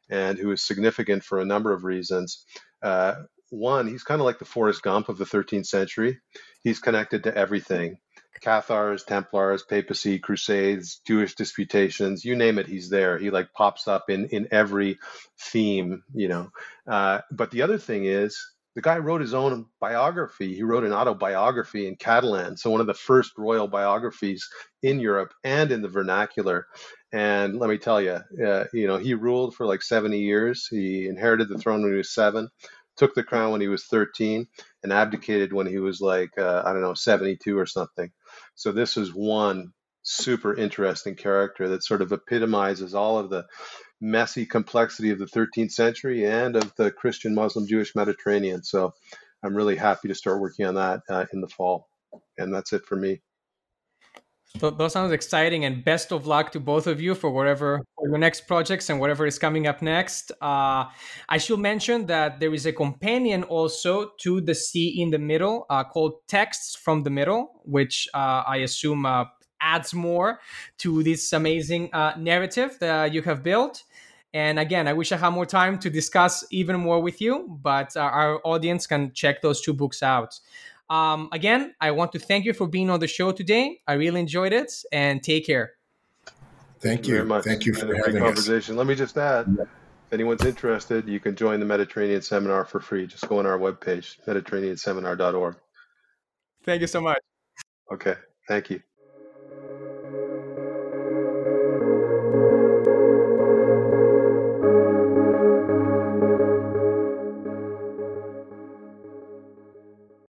and 0.09 0.39
who 0.39 0.51
is 0.51 0.63
significant 0.63 1.23
for 1.23 1.39
a 1.41 1.45
number 1.45 1.73
of 1.73 1.83
reasons. 1.83 2.43
Uh, 2.81 3.15
one, 3.51 3.87
he's 3.87 4.03
kind 4.03 4.19
of 4.19 4.25
like 4.25 4.39
the 4.39 4.45
Forrest 4.45 4.81
Gump 4.81 5.09
of 5.09 5.19
the 5.19 5.25
13th 5.25 5.67
century. 5.67 6.19
He's 6.63 6.79
connected 6.79 7.25
to 7.25 7.37
everything. 7.37 7.97
Cathars, 8.43 9.03
Templars, 9.05 9.63
papacy, 9.63 10.19
crusades, 10.19 11.01
Jewish 11.07 11.35
disputations, 11.35 12.25
you 12.25 12.35
name 12.35 12.59
it, 12.59 12.67
he's 12.67 12.89
there. 12.89 13.17
He 13.17 13.31
like 13.31 13.53
pops 13.53 13.87
up 13.87 14.09
in 14.09 14.27
in 14.27 14.47
every 14.51 14.99
theme, 15.39 16.03
you 16.13 16.27
know. 16.27 16.49
Uh, 16.87 17.21
but 17.31 17.51
the 17.51 17.61
other 17.61 17.77
thing 17.77 18.05
is 18.05 18.37
the 18.75 18.81
guy 18.81 18.97
wrote 18.97 19.21
his 19.21 19.33
own 19.33 19.67
biography. 19.79 20.53
He 20.55 20.63
wrote 20.63 20.83
an 20.83 20.93
autobiography 20.93 21.87
in 21.87 21.95
Catalan, 21.95 22.57
so 22.57 22.69
one 22.69 22.81
of 22.81 22.87
the 22.87 22.93
first 22.93 23.31
royal 23.37 23.67
biographies 23.67 24.49
in 24.81 24.99
Europe 24.99 25.33
and 25.43 25.71
in 25.71 25.81
the 25.81 25.89
vernacular. 25.89 26.67
And 27.13 27.59
let 27.59 27.69
me 27.69 27.77
tell 27.77 28.01
you, 28.01 28.19
uh, 28.45 28.65
you 28.73 28.87
know, 28.87 28.97
he 28.97 29.13
ruled 29.13 29.55
for 29.55 29.65
like 29.67 29.83
70 29.83 30.19
years. 30.19 30.67
He 30.69 31.07
inherited 31.07 31.49
the 31.49 31.59
throne 31.59 31.83
when 31.83 31.91
he 31.91 31.97
was 31.97 32.13
seven, 32.13 32.49
took 32.97 33.13
the 33.13 33.23
crown 33.23 33.51
when 33.51 33.61
he 33.61 33.67
was 33.67 33.85
13, 33.85 34.47
and 34.81 34.91
abdicated 34.91 35.53
when 35.53 35.67
he 35.67 35.77
was 35.77 36.01
like, 36.01 36.31
uh, 36.37 36.63
I 36.65 36.73
don't 36.73 36.81
know, 36.81 36.95
72 36.95 37.57
or 37.57 37.67
something. 37.67 38.11
So 38.55 38.71
this 38.71 38.97
is 38.97 39.13
one 39.13 39.73
super 40.03 40.55
interesting 40.55 41.15
character 41.15 41.69
that 41.69 41.83
sort 41.83 42.01
of 42.01 42.11
epitomizes 42.11 42.93
all 42.93 43.17
of 43.17 43.29
the 43.29 43.45
messy 44.01 44.45
complexity 44.45 45.11
of 45.11 45.19
the 45.19 45.25
13th 45.25 45.71
century 45.71 46.25
and 46.25 46.55
of 46.55 46.73
the 46.75 46.91
Christian, 46.91 47.33
Muslim, 47.33 47.67
Jewish 47.67 47.95
Mediterranean. 47.95 48.63
So 48.63 48.93
I'm 49.43 49.55
really 49.55 49.77
happy 49.77 50.09
to 50.09 50.15
start 50.15 50.41
working 50.41 50.65
on 50.65 50.75
that 50.75 51.01
uh, 51.09 51.25
in 51.31 51.41
the 51.41 51.47
fall. 51.47 51.87
And 52.37 52.53
that's 52.53 52.73
it 52.73 52.85
for 52.85 52.95
me. 52.95 53.21
So 54.59 54.69
that 54.69 54.91
sounds 54.91 55.11
exciting, 55.11 55.65
and 55.65 55.83
best 55.83 56.11
of 56.11 56.27
luck 56.27 56.51
to 56.51 56.59
both 56.59 56.85
of 56.85 57.01
you 57.01 57.15
for 57.15 57.31
whatever 57.31 57.81
for 57.95 58.07
your 58.07 58.19
next 58.19 58.41
projects 58.41 58.89
and 58.89 58.99
whatever 58.99 59.25
is 59.25 59.39
coming 59.39 59.65
up 59.65 59.81
next. 59.81 60.31
Uh, 60.41 60.85
I 61.27 61.37
should 61.39 61.59
mention 61.59 62.05
that 62.05 62.39
there 62.39 62.53
is 62.53 62.67
a 62.67 62.71
companion 62.71 63.43
also 63.43 64.11
to 64.19 64.41
the 64.41 64.53
Sea 64.53 65.01
in 65.01 65.09
the 65.09 65.17
Middle 65.17 65.65
uh, 65.71 65.83
called 65.83 66.25
Texts 66.27 66.75
from 66.75 67.01
the 67.01 67.09
Middle, 67.09 67.61
which 67.65 68.07
uh, 68.13 68.43
I 68.47 68.57
assume 68.57 69.07
uh, 69.07 69.25
adds 69.59 69.93
more 69.93 70.39
to 70.77 71.01
this 71.01 71.33
amazing 71.33 71.89
uh, 71.91 72.13
narrative 72.17 72.77
that 72.79 73.11
you 73.11 73.23
have 73.23 73.41
built. 73.41 73.83
And 74.35 74.59
again, 74.59 74.87
I 74.87 74.93
wish 74.93 75.11
I 75.11 75.17
had 75.17 75.29
more 75.29 75.45
time 75.45 75.77
to 75.79 75.89
discuss 75.89 76.45
even 76.51 76.79
more 76.79 77.01
with 77.01 77.21
you, 77.21 77.57
but 77.61 77.95
uh, 77.95 78.01
our 78.01 78.39
audience 78.43 78.87
can 78.87 79.13
check 79.13 79.41
those 79.41 79.61
two 79.61 79.73
books 79.73 80.01
out. 80.01 80.39
Um, 80.89 81.29
again, 81.31 81.73
I 81.79 81.91
want 81.91 82.11
to 82.13 82.19
thank 82.19 82.45
you 82.45 82.53
for 82.53 82.67
being 82.67 82.89
on 82.89 82.99
the 82.99 83.07
show 83.07 83.31
today. 83.31 83.79
I 83.87 83.93
really 83.93 84.19
enjoyed 84.19 84.53
it, 84.53 84.71
and 84.91 85.23
take 85.23 85.45
care. 85.45 85.73
Thank, 86.79 87.07
you. 87.07 87.15
Very 87.15 87.25
much. 87.25 87.45
Thank 87.45 87.65
you 87.65 87.73
for 87.73 87.91
a 87.91 87.97
having 87.97 88.21
conversation. 88.21 88.75
Us. 88.75 88.77
Let 88.77 88.87
me 88.87 88.95
just 88.95 89.17
add, 89.17 89.47
if 89.57 89.67
anyone's 90.11 90.43
interested, 90.43 91.07
you 91.07 91.19
can 91.19 91.35
join 91.35 91.59
the 91.61 91.65
Mediterranean 91.65 92.21
Seminar 92.21 92.65
for 92.65 92.81
free. 92.81 93.07
Just 93.07 93.27
go 93.29 93.39
on 93.39 93.45
our 93.45 93.57
webpage, 93.57 94.17
mediterraneanseminar.org. 94.27 95.55
Thank 96.65 96.81
you 96.81 96.87
so 96.87 97.01
much. 97.01 97.19
Okay. 97.91 98.15
Thank 98.47 98.69
you. 98.69 98.81